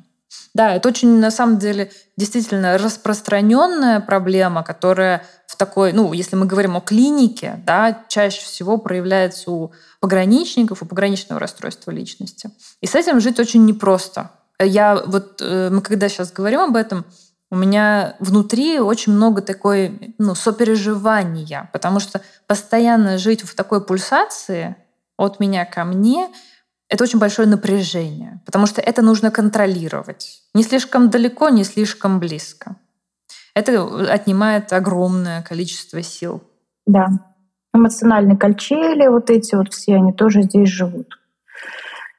Да, 0.53 0.75
это 0.75 0.89
очень, 0.89 1.19
на 1.19 1.31
самом 1.31 1.57
деле, 1.57 1.91
действительно 2.15 2.77
распространенная 2.77 3.99
проблема, 3.99 4.63
которая 4.63 5.25
в 5.47 5.55
такой, 5.55 5.93
ну, 5.93 6.13
если 6.13 6.35
мы 6.35 6.45
говорим 6.45 6.77
о 6.77 6.81
клинике, 6.81 7.61
да, 7.65 8.03
чаще 8.07 8.41
всего 8.41 8.77
проявляется 8.77 9.51
у 9.51 9.71
пограничников, 9.99 10.81
у 10.81 10.85
пограничного 10.85 11.39
расстройства 11.39 11.91
личности. 11.91 12.51
И 12.81 12.87
с 12.87 12.95
этим 12.95 13.19
жить 13.19 13.39
очень 13.39 13.65
непросто. 13.65 14.31
Я 14.59 15.01
вот, 15.05 15.41
э, 15.41 15.69
мы 15.71 15.81
когда 15.81 16.07
сейчас 16.07 16.31
говорим 16.31 16.59
об 16.59 16.75
этом, 16.75 17.05
у 17.49 17.55
меня 17.55 18.15
внутри 18.19 18.79
очень 18.79 19.13
много 19.13 19.41
такой, 19.41 20.15
ну, 20.17 20.35
сопереживания, 20.35 21.69
потому 21.73 21.99
что 21.99 22.21
постоянно 22.47 23.17
жить 23.17 23.43
в 23.43 23.55
такой 23.55 23.83
пульсации 23.83 24.75
от 25.17 25.39
меня 25.39 25.65
ко 25.65 25.83
мне— 25.83 26.29
это 26.93 27.05
очень 27.05 27.17
большое 27.17 27.47
напряжение, 27.47 28.39
потому 28.45 28.67
что 28.67 28.79
это 28.79 29.01
нужно 29.01 29.31
контролировать. 29.31 30.43
Не 30.53 30.61
слишком 30.61 31.09
далеко, 31.09 31.49
не 31.49 31.63
слишком 31.63 32.19
близко. 32.19 32.75
Это 33.55 34.13
отнимает 34.13 34.71
огромное 34.71 35.41
количество 35.41 36.03
сил. 36.03 36.43
Да. 36.85 37.07
Эмоциональные 37.73 38.37
качели, 38.37 39.07
вот 39.07 39.31
эти 39.31 39.55
вот 39.55 39.73
все, 39.73 39.95
они 39.95 40.13
тоже 40.13 40.43
здесь 40.43 40.69
живут. 40.69 41.19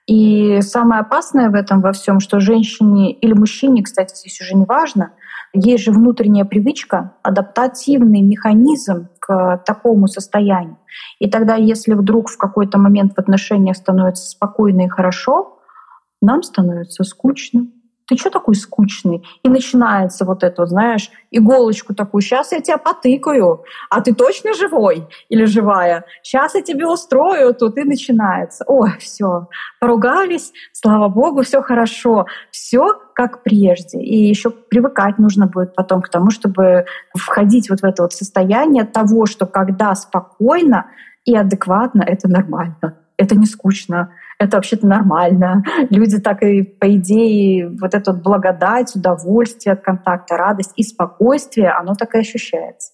И 0.09 0.61
самое 0.63 1.03
опасное 1.03 1.51
в 1.51 1.55
этом 1.55 1.81
во 1.81 1.93
всем, 1.93 2.19
что 2.19 2.41
женщине 2.41 3.13
или 3.13 3.33
мужчине, 3.33 3.85
кстати, 3.85 4.17
здесь 4.17 4.41
уже 4.41 4.57
не 4.57 4.65
важно, 4.65 5.13
есть 5.55 5.85
же 5.85 5.93
внутренняя 5.93 6.45
привычка, 6.45 7.15
адаптативный 7.23 8.21
механизм 8.21 9.09
к 9.21 9.63
такому 9.65 10.09
состоянию. 10.09 10.79
И 11.21 11.31
тогда, 11.31 11.55
если 11.55 11.95
вдруг 11.95 12.29
в 12.29 12.37
какой-то 12.37 12.79
момент 12.79 13.15
в 13.15 13.19
отношениях 13.19 13.77
становится 13.77 14.29
спокойно 14.29 14.83
и 14.83 14.89
хорошо, 14.89 15.59
нам 16.21 16.43
становится 16.43 17.05
скучно 17.05 17.69
ты 18.07 18.17
что 18.17 18.31
такой 18.31 18.55
скучный? 18.55 19.25
И 19.43 19.49
начинается 19.49 20.25
вот 20.25 20.43
это, 20.43 20.67
знаешь, 20.67 21.11
иголочку 21.31 21.95
такую, 21.95 22.23
сейчас 22.23 22.53
я 22.53 22.61
тебя 22.61 22.79
потыкаю, 22.79 23.65
а 23.91 24.01
ты 24.01 24.15
точно 24.15 24.53
живой 24.55 25.07
или 25.29 25.45
живая? 25.45 26.05
Сейчас 26.23 26.55
я 26.55 26.63
тебе 26.63 26.87
устрою, 26.87 27.55
тут 27.55 27.79
и 27.79 27.85
начинается. 27.85 28.65
Ой, 28.67 28.93
все, 28.99 29.49
поругались, 29.81 30.53
слава 30.73 31.09
богу, 31.09 31.43
все 31.43 31.63
хорошо, 31.63 32.27
все 32.51 32.89
как 33.15 33.43
прежде. 33.43 33.99
И 34.01 34.29
еще 34.29 34.51
привыкать 34.51 35.19
нужно 35.19 35.47
будет 35.47 35.75
потом 35.75 36.03
к 36.03 36.09
тому, 36.09 36.31
чтобы 36.31 36.85
входить 37.17 37.71
вот 37.71 37.81
в 37.81 37.85
это 37.85 38.03
вот 38.03 38.13
состояние 38.13 38.85
того, 38.85 39.27
что 39.27 39.47
когда 39.47 39.95
спокойно 39.95 40.87
и 41.25 41.35
адекватно, 41.35 42.03
это 42.03 42.29
нормально, 42.29 42.99
это 43.17 43.37
не 43.37 43.47
скучно, 43.47 44.13
это 44.39 44.57
вообще-то 44.57 44.87
нормально. 44.87 45.63
Люди 45.91 46.19
так 46.19 46.43
и, 46.43 46.63
по 46.63 46.95
идее, 46.97 47.69
вот 47.81 47.95
эту 47.95 48.13
благодать, 48.13 48.95
удовольствие 48.95 49.75
от 49.75 49.83
контакта, 49.83 50.37
радость 50.37 50.73
и 50.77 50.83
спокойствие, 50.83 51.71
оно 51.71 51.95
так 51.95 52.15
и 52.15 52.19
ощущается. 52.19 52.93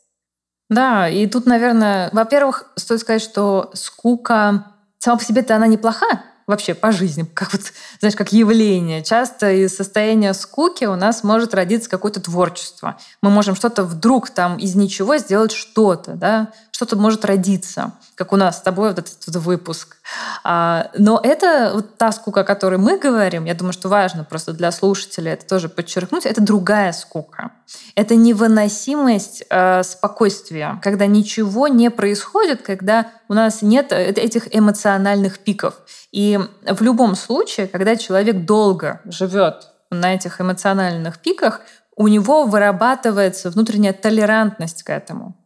Да, 0.68 1.08
и 1.08 1.26
тут, 1.26 1.46
наверное, 1.46 2.10
во-первых, 2.12 2.70
стоит 2.76 3.00
сказать, 3.00 3.22
что 3.22 3.70
скука 3.74 4.66
сама 4.98 5.18
по 5.18 5.24
себе-то 5.24 5.56
она 5.56 5.66
неплоха, 5.66 6.22
вообще 6.46 6.74
по 6.74 6.92
жизни, 6.92 7.24
как 7.34 7.52
вот, 7.52 7.62
знаешь, 8.00 8.16
как 8.16 8.32
явление. 8.32 9.02
Часто 9.02 9.50
из 9.50 9.74
состояния 9.74 10.34
скуки 10.34 10.84
у 10.84 10.96
нас 10.96 11.24
может 11.24 11.54
родиться 11.54 11.88
какое-то 11.88 12.20
творчество. 12.20 12.98
Мы 13.22 13.30
можем 13.30 13.54
что-то 13.54 13.84
вдруг 13.84 14.30
там 14.30 14.58
из 14.58 14.74
ничего 14.74 15.16
сделать 15.16 15.52
что-то, 15.52 16.12
да, 16.14 16.52
что-то 16.80 16.96
может 16.96 17.26
родиться, 17.26 17.92
как 18.14 18.32
у 18.32 18.36
нас 18.36 18.56
с 18.56 18.62
тобой 18.62 18.88
вот 18.88 19.00
этот, 19.00 19.28
этот 19.28 19.42
выпуск. 19.42 19.98
А, 20.42 20.90
но 20.96 21.20
это 21.22 21.72
вот 21.74 21.98
та 21.98 22.10
скука, 22.10 22.40
о 22.40 22.44
которой 22.44 22.78
мы 22.78 22.98
говорим, 22.98 23.44
я 23.44 23.52
думаю, 23.52 23.74
что 23.74 23.90
важно 23.90 24.24
просто 24.24 24.54
для 24.54 24.72
слушателей 24.72 25.32
это 25.32 25.46
тоже 25.46 25.68
подчеркнуть, 25.68 26.24
это 26.24 26.40
другая 26.40 26.92
скука. 26.92 27.50
Это 27.96 28.16
невыносимость 28.16 29.44
э, 29.50 29.82
спокойствия, 29.82 30.80
когда 30.82 31.04
ничего 31.04 31.68
не 31.68 31.90
происходит, 31.90 32.62
когда 32.62 33.08
у 33.28 33.34
нас 33.34 33.60
нет 33.60 33.92
э, 33.92 34.06
этих 34.06 34.56
эмоциональных 34.56 35.40
пиков. 35.40 35.74
И 36.12 36.40
в 36.64 36.80
любом 36.80 37.14
случае, 37.14 37.68
когда 37.68 37.94
человек 37.96 38.46
долго 38.46 39.02
живет 39.04 39.68
на 39.90 40.14
этих 40.14 40.40
эмоциональных 40.40 41.18
пиках, 41.18 41.60
у 41.94 42.08
него 42.08 42.46
вырабатывается 42.46 43.50
внутренняя 43.50 43.92
толерантность 43.92 44.82
к 44.82 44.88
этому. 44.88 45.36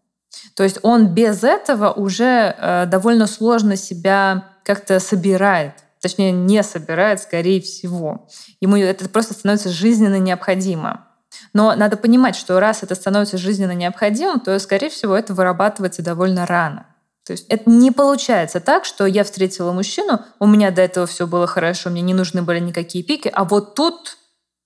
То 0.55 0.63
есть 0.63 0.79
он 0.83 1.09
без 1.09 1.45
этого 1.45 1.93
уже 1.93 2.55
э, 2.57 2.87
довольно 2.87 3.27
сложно 3.27 3.77
себя 3.77 4.45
как-то 4.65 5.01
собирает. 5.01 5.73
Точнее, 6.01 6.33
не 6.33 6.63
собирает, 6.63 7.21
скорее 7.21 7.61
всего. 7.61 8.29
Ему 8.61 8.77
это 8.77 9.09
просто 9.09 9.35
становится 9.35 9.71
жизненно 9.71 10.19
необходимо. 10.19 11.09
Но 11.53 11.75
надо 11.75 11.97
понимать, 11.97 12.37
что 12.37 12.61
раз 12.61 12.83
это 12.83 12.95
становится 12.95 13.39
жизненно 13.39 13.73
необходимым, 13.73 14.41
то, 14.41 14.59
скорее 14.59 14.91
всего, 14.91 15.17
это 15.17 15.35
вырабатывается 15.35 16.03
довольно 16.03 16.47
рано. 16.47 16.87
То 17.25 17.33
есть 17.33 17.47
это 17.49 17.71
не 17.71 17.91
получается 17.91 18.61
так, 18.61 18.85
что 18.85 19.07
я 19.07 19.25
встретила 19.25 19.73
мужчину, 19.73 20.21
у 20.39 20.47
меня 20.47 20.71
до 20.71 20.83
этого 20.83 21.07
все 21.07 21.27
было 21.27 21.47
хорошо, 21.47 21.89
мне 21.89 22.03
не 22.03 22.13
нужны 22.13 22.43
были 22.43 22.61
никакие 22.61 23.03
пики, 23.03 23.31
а 23.33 23.45
вот 23.45 23.75
тут 23.75 24.19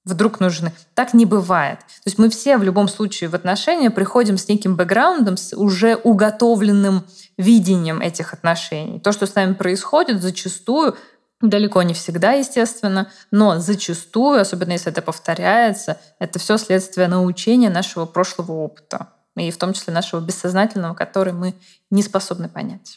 вдруг 0.09 0.41
нужны. 0.41 0.73
Так 0.95 1.15
не 1.15 1.27
бывает. 1.27 1.79
То 1.79 2.07
есть 2.07 2.19
мы 2.19 2.29
все 2.31 2.57
в 2.57 2.63
любом 2.63 2.89
случае 2.89 3.31
в 3.31 3.35
отношения 3.35 3.91
приходим 3.91 4.39
с 4.39 4.49
неким 4.49 4.77
бэкграундом, 4.77 5.37
с 5.37 5.57
уже 5.57 5.97
уготовленным 5.97 7.05
видением 7.37 8.01
этих 8.01 8.33
отношений. 8.35 9.01
То, 9.01 9.13
что 9.13 9.27
с 9.27 9.35
нами 9.35 9.55
происходит, 9.55 10.23
зачастую 10.23 10.97
Далеко 11.41 11.83
не 11.83 11.95
всегда, 11.95 12.33
естественно, 12.33 13.13
но 13.31 13.61
зачастую, 13.61 14.41
особенно 14.41 14.73
если 14.73 14.91
это 14.91 15.03
повторяется, 15.03 16.01
это 16.19 16.41
все 16.41 16.59
следствие 16.59 17.07
научения 17.07 17.71
нашего 17.71 18.07
прошлого 18.07 18.53
опыта, 18.53 19.11
и 19.37 19.53
в 19.53 19.57
том 19.57 19.73
числе 19.73 19.95
нашего 19.95 20.21
бессознательного, 20.21 20.95
который 20.95 21.33
мы 21.33 21.55
не 21.91 22.03
способны 22.03 22.49
понять. 22.49 22.97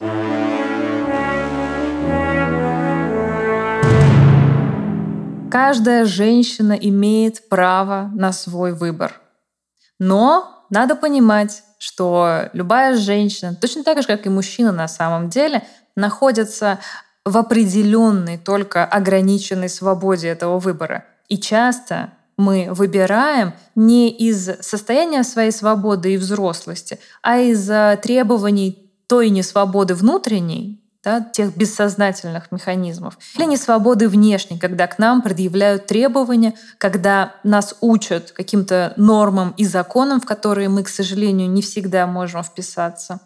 Каждая 5.51 6.05
женщина 6.05 6.73
имеет 6.73 7.49
право 7.49 8.09
на 8.15 8.31
свой 8.31 8.73
выбор. 8.73 9.19
Но 9.99 10.65
надо 10.69 10.95
понимать, 10.95 11.63
что 11.77 12.49
любая 12.53 12.95
женщина, 12.95 13.53
точно 13.53 13.83
так 13.83 14.01
же, 14.01 14.07
как 14.07 14.25
и 14.25 14.29
мужчина 14.29 14.71
на 14.71 14.87
самом 14.87 15.29
деле, 15.29 15.63
находится 15.95 16.79
в 17.25 17.37
определенной, 17.37 18.37
только 18.37 18.85
ограниченной 18.85 19.69
свободе 19.69 20.29
этого 20.29 20.57
выбора. 20.57 21.05
И 21.27 21.37
часто 21.37 22.13
мы 22.37 22.69
выбираем 22.71 23.53
не 23.75 24.09
из 24.09 24.49
состояния 24.61 25.23
своей 25.23 25.51
свободы 25.51 26.13
и 26.13 26.17
взрослости, 26.17 26.99
а 27.21 27.37
из 27.37 27.69
требований 28.01 28.91
той 29.07 29.29
несвободы 29.29 29.93
внутренней, 29.93 30.80
да, 31.03 31.21
тех 31.21 31.55
бессознательных 31.57 32.51
механизмов, 32.51 33.17
или 33.35 33.45
несвободы 33.45 34.07
внешней, 34.07 34.59
когда 34.59 34.87
к 34.87 34.99
нам 34.99 35.21
предъявляют 35.21 35.87
требования, 35.87 36.53
когда 36.77 37.35
нас 37.43 37.75
учат 37.81 38.31
каким-то 38.31 38.93
нормам 38.97 39.53
и 39.57 39.65
законам, 39.65 40.21
в 40.21 40.25
которые 40.25 40.69
мы, 40.69 40.83
к 40.83 40.89
сожалению, 40.89 41.49
не 41.49 41.61
всегда 41.61 42.05
можем 42.05 42.43
вписаться. 42.43 43.19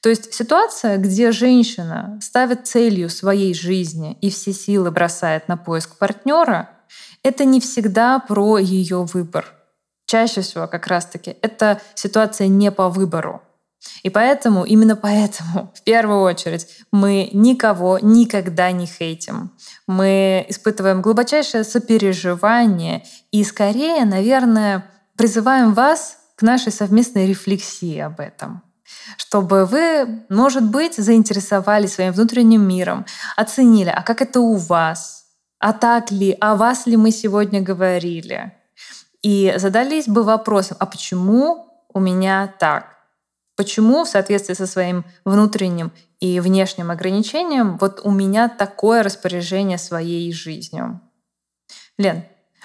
То 0.00 0.08
есть 0.08 0.32
ситуация, 0.32 0.96
где 0.96 1.30
женщина 1.30 2.18
ставит 2.22 2.66
целью 2.66 3.10
своей 3.10 3.54
жизни 3.54 4.16
и 4.20 4.30
все 4.30 4.52
силы 4.52 4.90
бросает 4.90 5.46
на 5.46 5.56
поиск 5.56 5.98
партнера, 5.98 6.70
это 7.22 7.44
не 7.44 7.60
всегда 7.60 8.18
про 8.18 8.58
ее 8.58 9.04
выбор. 9.04 9.46
Чаще 10.06 10.40
всего 10.40 10.66
как 10.66 10.86
раз-таки 10.86 11.36
это 11.42 11.80
ситуация 11.94 12.48
не 12.48 12.72
по 12.72 12.88
выбору. 12.88 13.42
И 14.02 14.10
поэтому, 14.10 14.64
именно 14.64 14.96
поэтому, 14.96 15.72
в 15.76 15.82
первую 15.82 16.22
очередь, 16.22 16.66
мы 16.92 17.30
никого 17.32 17.98
никогда 18.00 18.70
не 18.72 18.86
хейтим. 18.86 19.52
Мы 19.86 20.44
испытываем 20.48 21.02
глубочайшее 21.02 21.64
сопереживание 21.64 23.04
и 23.30 23.44
скорее, 23.44 24.04
наверное, 24.04 24.84
призываем 25.16 25.74
вас 25.74 26.18
к 26.36 26.42
нашей 26.42 26.72
совместной 26.72 27.26
рефлексии 27.26 27.98
об 27.98 28.20
этом 28.20 28.62
чтобы 29.16 29.66
вы, 29.66 30.24
может 30.28 30.64
быть, 30.64 30.96
заинтересовались 30.96 31.94
своим 31.94 32.12
внутренним 32.12 32.66
миром, 32.66 33.06
оценили, 33.36 33.88
а 33.88 34.02
как 34.02 34.20
это 34.20 34.40
у 34.40 34.56
вас, 34.56 35.26
а 35.58 35.72
так 35.72 36.10
ли, 36.10 36.36
о 36.40 36.56
вас 36.56 36.86
ли 36.86 36.96
мы 36.96 37.10
сегодня 37.10 37.60
говорили, 37.60 38.52
и 39.22 39.54
задались 39.56 40.08
бы 40.08 40.22
вопросом, 40.22 40.76
а 40.80 40.86
почему 40.86 41.66
у 41.92 42.00
меня 42.00 42.52
так? 42.58 42.99
Почему 43.60 44.04
в 44.04 44.08
соответствии 44.08 44.54
со 44.54 44.66
своим 44.66 45.04
внутренним 45.22 45.92
и 46.18 46.40
внешним 46.40 46.90
ограничением 46.90 47.76
вот 47.76 48.00
у 48.04 48.10
меня 48.10 48.48
такое 48.48 49.02
распоряжение 49.02 49.76
своей 49.76 50.32
жизнью? 50.32 51.02
Лен, 51.98 52.22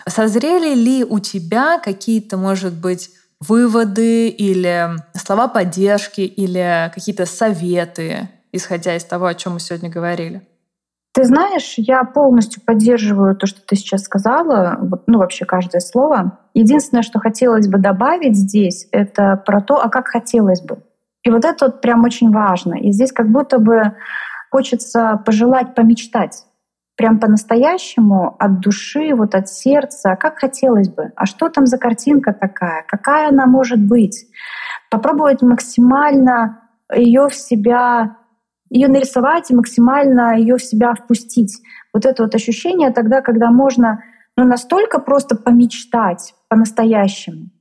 созрели 0.07 0.73
ли 0.73 1.03
у 1.03 1.19
тебя 1.19 1.79
какие-то, 1.79 2.37
может 2.37 2.73
быть, 2.73 3.09
выводы 3.41 4.29
или 4.29 4.91
слова 5.21 5.49
поддержки 5.49 6.21
или 6.21 6.89
какие-то 6.95 7.25
советы, 7.25 8.29
исходя 8.53 8.95
из 8.95 9.03
того, 9.03 9.25
о 9.25 9.35
чем 9.35 9.55
мы 9.55 9.59
сегодня 9.59 9.89
говорили? 9.89 10.47
Ты 11.15 11.23
знаешь, 11.23 11.75
я 11.77 12.03
полностью 12.03 12.61
поддерживаю 12.61 13.37
то, 13.37 13.47
что 13.47 13.61
ты 13.65 13.77
сейчас 13.77 14.01
сказала, 14.01 14.77
ну 15.07 15.19
вообще 15.19 15.45
каждое 15.45 15.79
слово. 15.79 16.39
Единственное, 16.53 17.03
что 17.03 17.19
хотелось 17.19 17.69
бы 17.69 17.77
добавить 17.77 18.35
здесь, 18.35 18.89
это 18.91 19.41
про 19.45 19.61
то, 19.61 19.81
а 19.81 19.87
как 19.87 20.09
хотелось 20.09 20.61
бы. 20.61 20.79
И 21.23 21.31
вот 21.31 21.45
это 21.45 21.67
вот 21.67 21.79
прям 21.79 22.03
очень 22.03 22.31
важно. 22.31 22.73
И 22.75 22.91
здесь 22.91 23.13
как 23.13 23.31
будто 23.31 23.59
бы 23.59 23.93
хочется 24.51 25.21
пожелать 25.25 25.73
помечтать 25.73 26.43
прям 26.97 27.19
по-настоящему 27.19 28.35
от 28.39 28.59
души, 28.59 29.13
вот 29.15 29.35
от 29.35 29.49
сердца, 29.49 30.15
как 30.15 30.39
хотелось 30.39 30.89
бы. 30.89 31.11
А 31.15 31.25
что 31.25 31.49
там 31.49 31.65
за 31.65 31.77
картинка 31.77 32.33
такая? 32.33 32.83
Какая 32.87 33.29
она 33.29 33.45
может 33.45 33.85
быть? 33.85 34.25
Попробовать 34.89 35.41
максимально 35.41 36.61
ее 36.93 37.27
в 37.29 37.35
себя 37.35 38.17
ее 38.75 38.89
нарисовать 38.89 39.49
и 39.49 39.55
максимально 39.55 40.37
ее 40.37 40.57
в 40.57 40.63
себя 40.63 40.93
впустить. 40.93 41.61
Вот 41.93 42.05
это 42.05 42.23
вот 42.23 42.35
ощущение 42.35 42.91
тогда, 42.91 43.21
когда 43.21 43.49
можно 43.49 44.03
ну, 44.35 44.43
настолько 44.43 44.99
просто 44.99 45.37
помечтать 45.37 46.33
по-настоящему 46.49 47.51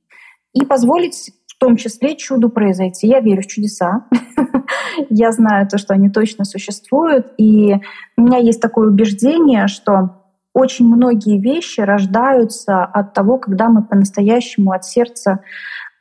и 0.53 0.65
позволить 0.65 1.31
в 1.47 1.57
том 1.57 1.77
числе 1.77 2.17
чуду 2.17 2.49
произойти. 2.49 3.07
Я 3.07 3.21
верю 3.21 3.43
в 3.43 3.47
чудеса. 3.47 4.07
Я 5.09 5.31
знаю 5.31 5.69
то, 5.69 5.77
что 5.77 5.93
они 5.93 6.09
точно 6.09 6.43
существуют. 6.43 7.33
И 7.37 7.75
у 8.17 8.21
меня 8.21 8.39
есть 8.39 8.61
такое 8.61 8.89
убеждение, 8.89 9.67
что 9.67 10.21
очень 10.53 10.85
многие 10.85 11.39
вещи 11.39 11.79
рождаются 11.79 12.83
от 12.83 13.13
того, 13.13 13.37
когда 13.37 13.69
мы 13.69 13.83
по-настоящему 13.83 14.73
от 14.73 14.83
сердца 14.83 15.39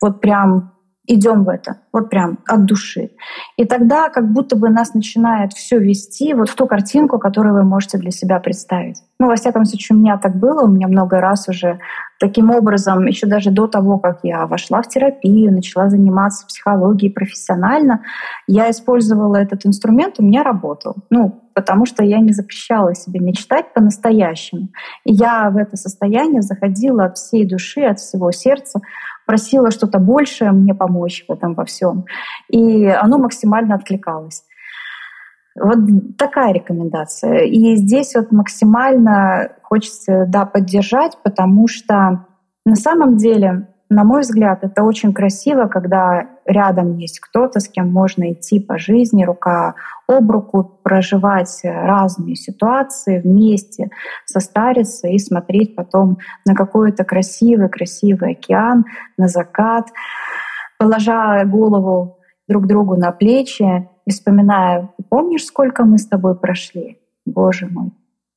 вот 0.02 0.20
прям 0.20 0.73
идем 1.06 1.44
в 1.44 1.48
это, 1.48 1.76
вот 1.92 2.08
прям 2.08 2.38
от 2.46 2.64
души. 2.64 3.10
И 3.56 3.64
тогда 3.64 4.08
как 4.08 4.32
будто 4.32 4.56
бы 4.56 4.70
нас 4.70 4.94
начинает 4.94 5.52
все 5.52 5.78
вести 5.78 6.32
вот 6.34 6.48
в 6.48 6.54
ту 6.54 6.66
картинку, 6.66 7.18
которую 7.18 7.54
вы 7.54 7.64
можете 7.64 7.98
для 7.98 8.10
себя 8.10 8.40
представить. 8.40 9.02
Ну, 9.18 9.28
во 9.28 9.36
всяком 9.36 9.64
случае, 9.64 9.96
у 9.96 10.00
меня 10.00 10.18
так 10.18 10.36
было, 10.36 10.64
у 10.64 10.68
меня 10.68 10.88
много 10.88 11.20
раз 11.20 11.48
уже 11.48 11.78
таким 12.18 12.50
образом, 12.50 13.04
еще 13.06 13.26
даже 13.26 13.50
до 13.50 13.66
того, 13.66 13.98
как 13.98 14.20
я 14.22 14.46
вошла 14.46 14.82
в 14.82 14.88
терапию, 14.88 15.52
начала 15.52 15.90
заниматься 15.90 16.46
психологией 16.46 17.12
профессионально, 17.12 18.02
я 18.46 18.70
использовала 18.70 19.36
этот 19.36 19.66
инструмент, 19.66 20.16
у 20.18 20.22
меня 20.22 20.42
работал. 20.42 20.96
Ну, 21.10 21.42
потому 21.54 21.86
что 21.86 22.02
я 22.02 22.18
не 22.18 22.32
запрещала 22.32 22.94
себе 22.94 23.20
мечтать 23.20 23.72
по-настоящему. 23.72 24.68
Я 25.04 25.50
в 25.50 25.56
это 25.56 25.76
состояние 25.76 26.42
заходила 26.42 27.04
от 27.04 27.16
всей 27.16 27.46
души, 27.46 27.82
от 27.82 28.00
всего 28.00 28.32
сердца, 28.32 28.80
просила 29.26 29.70
что-то 29.70 29.98
большее 29.98 30.52
мне 30.52 30.74
помочь 30.74 31.24
в 31.28 31.32
этом 31.32 31.54
во 31.54 31.64
всем. 31.64 32.04
И 32.48 32.86
оно 32.86 33.18
максимально 33.18 33.74
откликалось. 33.74 34.44
Вот 35.58 35.78
такая 36.18 36.52
рекомендация. 36.52 37.44
И 37.44 37.76
здесь 37.76 38.14
вот 38.14 38.32
максимально 38.32 39.52
хочется 39.62 40.26
да, 40.26 40.46
поддержать, 40.46 41.16
потому 41.22 41.68
что 41.68 42.26
на 42.64 42.76
самом 42.76 43.16
деле 43.16 43.68
на 43.94 44.02
мой 44.02 44.22
взгляд, 44.22 44.64
это 44.64 44.82
очень 44.82 45.12
красиво, 45.12 45.68
когда 45.68 46.26
рядом 46.44 46.96
есть 46.96 47.20
кто-то, 47.20 47.60
с 47.60 47.68
кем 47.68 47.92
можно 47.92 48.32
идти 48.32 48.58
по 48.58 48.76
жизни, 48.76 49.24
рука 49.24 49.76
об 50.08 50.30
руку, 50.32 50.80
проживать 50.82 51.60
разные 51.62 52.34
ситуации 52.34 53.20
вместе, 53.20 53.90
состариться 54.24 55.06
и 55.06 55.18
смотреть 55.18 55.76
потом 55.76 56.18
на 56.44 56.56
какой-то 56.56 57.04
красивый-красивый 57.04 58.32
океан, 58.32 58.84
на 59.16 59.28
закат, 59.28 59.86
положа 60.76 61.44
голову 61.44 62.18
друг 62.48 62.66
другу 62.66 62.96
на 62.96 63.12
плечи 63.12 63.88
и 64.06 64.10
вспоминая, 64.10 64.90
помнишь, 65.08 65.44
сколько 65.44 65.84
мы 65.84 65.98
с 65.98 66.06
тобой 66.08 66.34
прошли? 66.34 66.98
Боже 67.24 67.68
мой, 67.70 67.92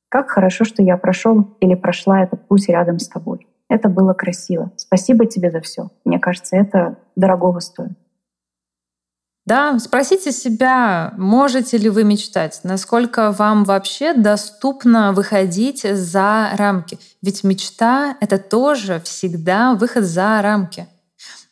как 0.08 0.30
хорошо, 0.30 0.64
что 0.64 0.84
я 0.84 0.96
прошел 0.96 1.56
или 1.58 1.74
прошла 1.74 2.22
этот 2.22 2.46
путь 2.46 2.68
рядом 2.68 3.00
с 3.00 3.08
тобой. 3.08 3.47
Это 3.68 3.88
было 3.88 4.14
красиво. 4.14 4.72
Спасибо 4.76 5.26
тебе 5.26 5.50
за 5.50 5.60
все. 5.60 5.90
Мне 6.04 6.18
кажется, 6.18 6.56
это 6.56 6.96
дорогого 7.16 7.60
стоит. 7.60 7.92
Да, 9.44 9.78
спросите 9.78 10.30
себя, 10.30 11.14
можете 11.16 11.78
ли 11.78 11.88
вы 11.88 12.04
мечтать, 12.04 12.60
насколько 12.64 13.32
вам 13.32 13.64
вообще 13.64 14.12
доступно 14.12 15.14
выходить 15.14 15.82
за 15.82 16.50
рамки. 16.54 16.98
Ведь 17.22 17.44
мечта— 17.44 18.18
это 18.20 18.36
тоже 18.36 19.00
всегда 19.04 19.72
выход 19.74 20.04
за 20.04 20.42
рамки. 20.42 20.86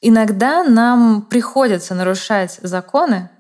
Иногда 0.03 0.63
нам 0.63 1.23
приходится 1.23 1.95
нарушать 1.95 2.59
законы 2.63 3.31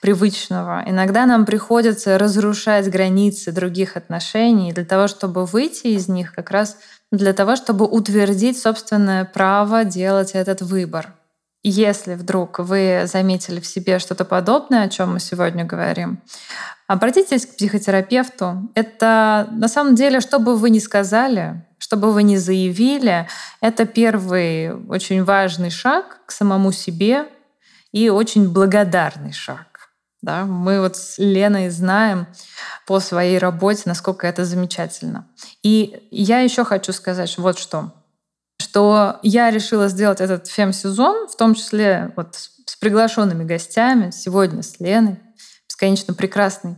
привычного, 0.00 0.82
иногда 0.86 1.26
нам 1.26 1.46
приходится 1.46 2.18
разрушать 2.18 2.88
границы 2.88 3.52
других 3.52 3.96
отношений 3.96 4.72
для 4.72 4.84
того, 4.84 5.06
чтобы 5.06 5.46
выйти 5.46 5.88
из 5.88 6.08
них 6.08 6.34
как 6.34 6.50
раз 6.50 6.76
для 7.12 7.32
того, 7.32 7.56
чтобы 7.56 7.86
утвердить 7.86 8.58
собственное 8.58 9.24
право 9.24 9.84
делать 9.84 10.32
этот 10.32 10.62
выбор. 10.62 11.14
Если 11.62 12.14
вдруг 12.14 12.58
вы 12.58 13.02
заметили 13.04 13.60
в 13.60 13.66
себе 13.66 13.98
что-то 13.98 14.24
подобное, 14.24 14.84
о 14.84 14.88
чем 14.88 15.12
мы 15.12 15.20
сегодня 15.20 15.64
говорим, 15.64 16.22
обратитесь 16.86 17.46
к 17.46 17.56
психотерапевту. 17.56 18.70
Это 18.74 19.46
на 19.52 19.68
самом 19.68 19.94
деле, 19.94 20.20
что 20.20 20.38
бы 20.38 20.56
вы 20.56 20.70
ни 20.70 20.78
сказали, 20.78 21.62
что 21.78 21.96
бы 21.96 22.12
вы 22.12 22.22
ни 22.22 22.36
заявили, 22.36 23.28
это 23.60 23.84
первый 23.84 24.74
очень 24.88 25.22
важный 25.22 25.70
шаг 25.70 26.20
к 26.24 26.32
самому 26.32 26.72
себе 26.72 27.26
и 27.92 28.08
очень 28.08 28.48
благодарный 28.52 29.32
шаг. 29.32 29.90
Да? 30.22 30.44
Мы 30.44 30.80
вот 30.80 30.96
с 30.96 31.18
Леной 31.18 31.70
знаем 31.70 32.26
по 32.86 33.00
своей 33.00 33.38
работе, 33.38 33.82
насколько 33.86 34.26
это 34.26 34.44
замечательно. 34.44 35.26
И 35.62 36.08
я 36.10 36.40
еще 36.40 36.64
хочу 36.64 36.92
сказать 36.92 37.36
вот 37.38 37.58
что 37.58 37.92
что 38.60 39.18
я 39.22 39.50
решила 39.50 39.88
сделать 39.88 40.20
этот 40.20 40.46
фем-сезон, 40.46 41.26
в 41.26 41.34
том 41.34 41.54
числе 41.54 42.12
вот 42.14 42.36
с 42.66 42.76
приглашенными 42.76 43.42
гостями, 43.42 44.10
сегодня 44.10 44.62
с 44.62 44.78
Леной, 44.78 45.18
бесконечно 45.68 46.14
прекрасной, 46.14 46.76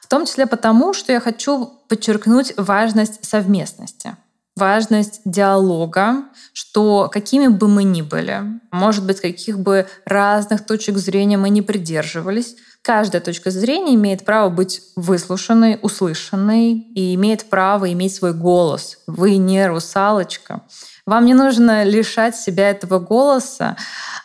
в 0.00 0.06
том 0.06 0.24
числе 0.24 0.46
потому, 0.46 0.94
что 0.94 1.12
я 1.12 1.20
хочу 1.20 1.66
подчеркнуть 1.88 2.54
важность 2.56 3.22
совместности 3.22 4.16
важность 4.60 5.22
диалога, 5.24 6.24
что 6.52 7.08
какими 7.12 7.48
бы 7.48 7.66
мы 7.66 7.82
ни 7.82 8.02
были, 8.02 8.42
может 8.70 9.04
быть, 9.04 9.20
каких 9.20 9.58
бы 9.58 9.86
разных 10.04 10.64
точек 10.66 10.98
зрения 10.98 11.38
мы 11.38 11.48
не 11.48 11.62
придерживались, 11.62 12.56
каждая 12.82 13.22
точка 13.22 13.50
зрения 13.50 13.94
имеет 13.94 14.24
право 14.24 14.50
быть 14.50 14.82
выслушанной, 14.96 15.78
услышанной 15.82 16.72
и 16.72 17.14
имеет 17.14 17.48
право 17.48 17.90
иметь 17.92 18.14
свой 18.14 18.34
голос. 18.34 18.98
Вы 19.06 19.38
не 19.38 19.66
русалочка. 19.66 20.62
Вам 21.06 21.24
не 21.24 21.34
нужно 21.34 21.82
лишать 21.82 22.36
себя 22.36 22.70
этого 22.70 22.98
голоса, 22.98 23.76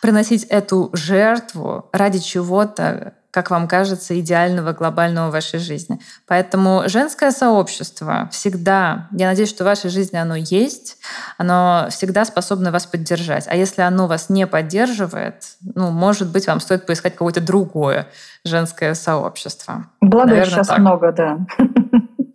приносить 0.02 0.44
эту 0.44 0.90
жертву 0.92 1.88
ради 1.92 2.18
чего-то, 2.18 3.14
как 3.36 3.50
вам 3.50 3.68
кажется, 3.68 4.18
идеального 4.18 4.72
глобального 4.72 5.28
в 5.28 5.32
вашей 5.32 5.58
жизни. 5.58 6.00
Поэтому 6.26 6.84
женское 6.86 7.30
сообщество 7.30 8.30
всегда, 8.32 9.08
я 9.10 9.26
надеюсь, 9.26 9.50
что 9.50 9.62
в 9.62 9.66
вашей 9.66 9.90
жизни 9.90 10.16
оно 10.16 10.36
есть, 10.36 10.96
оно 11.36 11.88
всегда 11.90 12.24
способно 12.24 12.72
вас 12.72 12.86
поддержать. 12.86 13.44
А 13.46 13.54
если 13.54 13.82
оно 13.82 14.06
вас 14.06 14.30
не 14.30 14.46
поддерживает, 14.46 15.44
ну, 15.74 15.90
может 15.90 16.32
быть, 16.32 16.46
вам 16.46 16.60
стоит 16.60 16.86
поискать 16.86 17.12
какое-то 17.12 17.42
другое 17.42 18.06
женское 18.42 18.94
сообщество. 18.94 19.84
Благо 20.00 20.28
Наверное, 20.28 20.50
сейчас 20.50 20.68
так. 20.68 20.78
много, 20.78 21.12
да. 21.12 21.38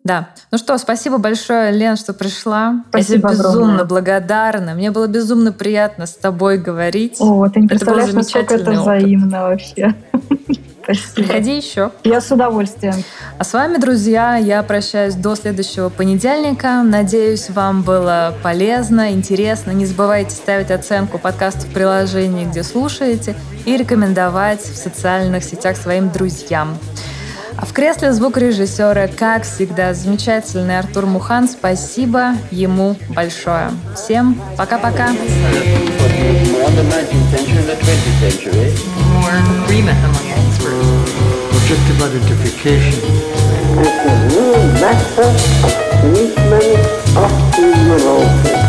Да. 0.04 0.30
Ну 0.52 0.58
что, 0.58 0.78
спасибо 0.78 1.18
большое, 1.18 1.72
Лен, 1.72 1.96
что 1.96 2.14
пришла. 2.14 2.84
Спасибо 2.90 3.30
Я 3.30 3.36
тебе 3.36 3.44
безумно 3.44 3.64
огромное. 3.64 3.86
благодарна. 3.86 4.74
Мне 4.74 4.92
было 4.92 5.08
безумно 5.08 5.52
приятно 5.52 6.06
с 6.06 6.14
тобой 6.16 6.58
говорить. 6.58 7.18
О, 7.20 7.48
ты 7.50 7.62
не 7.62 7.68
представляешь, 7.68 8.10
это 8.10 8.18
насколько 8.18 8.56
это 8.56 8.72
взаимно 8.72 9.42
вообще. 9.44 9.96
Спасибо. 10.84 11.14
Приходи 11.16 11.58
еще. 11.58 11.92
Я 12.04 12.22
с 12.22 12.32
удовольствием. 12.32 12.96
А 13.38 13.44
с 13.44 13.54
вами, 13.54 13.78
друзья, 13.78 14.36
я 14.36 14.62
прощаюсь 14.64 15.16
до 15.16 15.36
следующего 15.36 15.90
понедельника. 15.90 16.84
Надеюсь, 16.84 17.50
вам 17.50 17.82
было 17.82 18.34
полезно, 18.44 19.12
интересно. 19.12 19.72
Не 19.72 19.86
забывайте 19.86 20.32
ставить 20.32 20.72
оценку 20.72 21.18
подкасту 21.18 21.68
в 21.68 21.74
приложении, 21.74 22.46
где 22.46 22.64
слушаете, 22.64 23.36
и 23.66 23.78
рекомендовать 23.78 24.62
в 24.62 24.76
социальных 24.76 25.44
сетях 25.44 25.78
своим 25.78 26.10
друзьям. 26.10 26.78
А 27.58 27.66
в 27.66 27.74
кресле 27.74 28.12
звукорежиссера, 28.12 29.08
как 29.08 29.44
всегда, 29.44 29.94
замечательный 29.94 30.80
Артур 30.80 31.06
Мухан. 31.06 31.48
Спасибо 31.48 32.34
ему 32.50 32.96
большое. 33.10 33.70
Всем 33.96 34.42
пока-пока. 34.58 35.10
subjective 41.72 42.02
identification. 42.02 43.00
It's 43.80 44.04
a 44.06 44.28
real 44.36 44.62
matter 44.74 45.24
of 45.24 45.80
treatment 46.02 46.80
of 47.16 47.32
the 47.56 47.68
neurosis. 47.88 48.61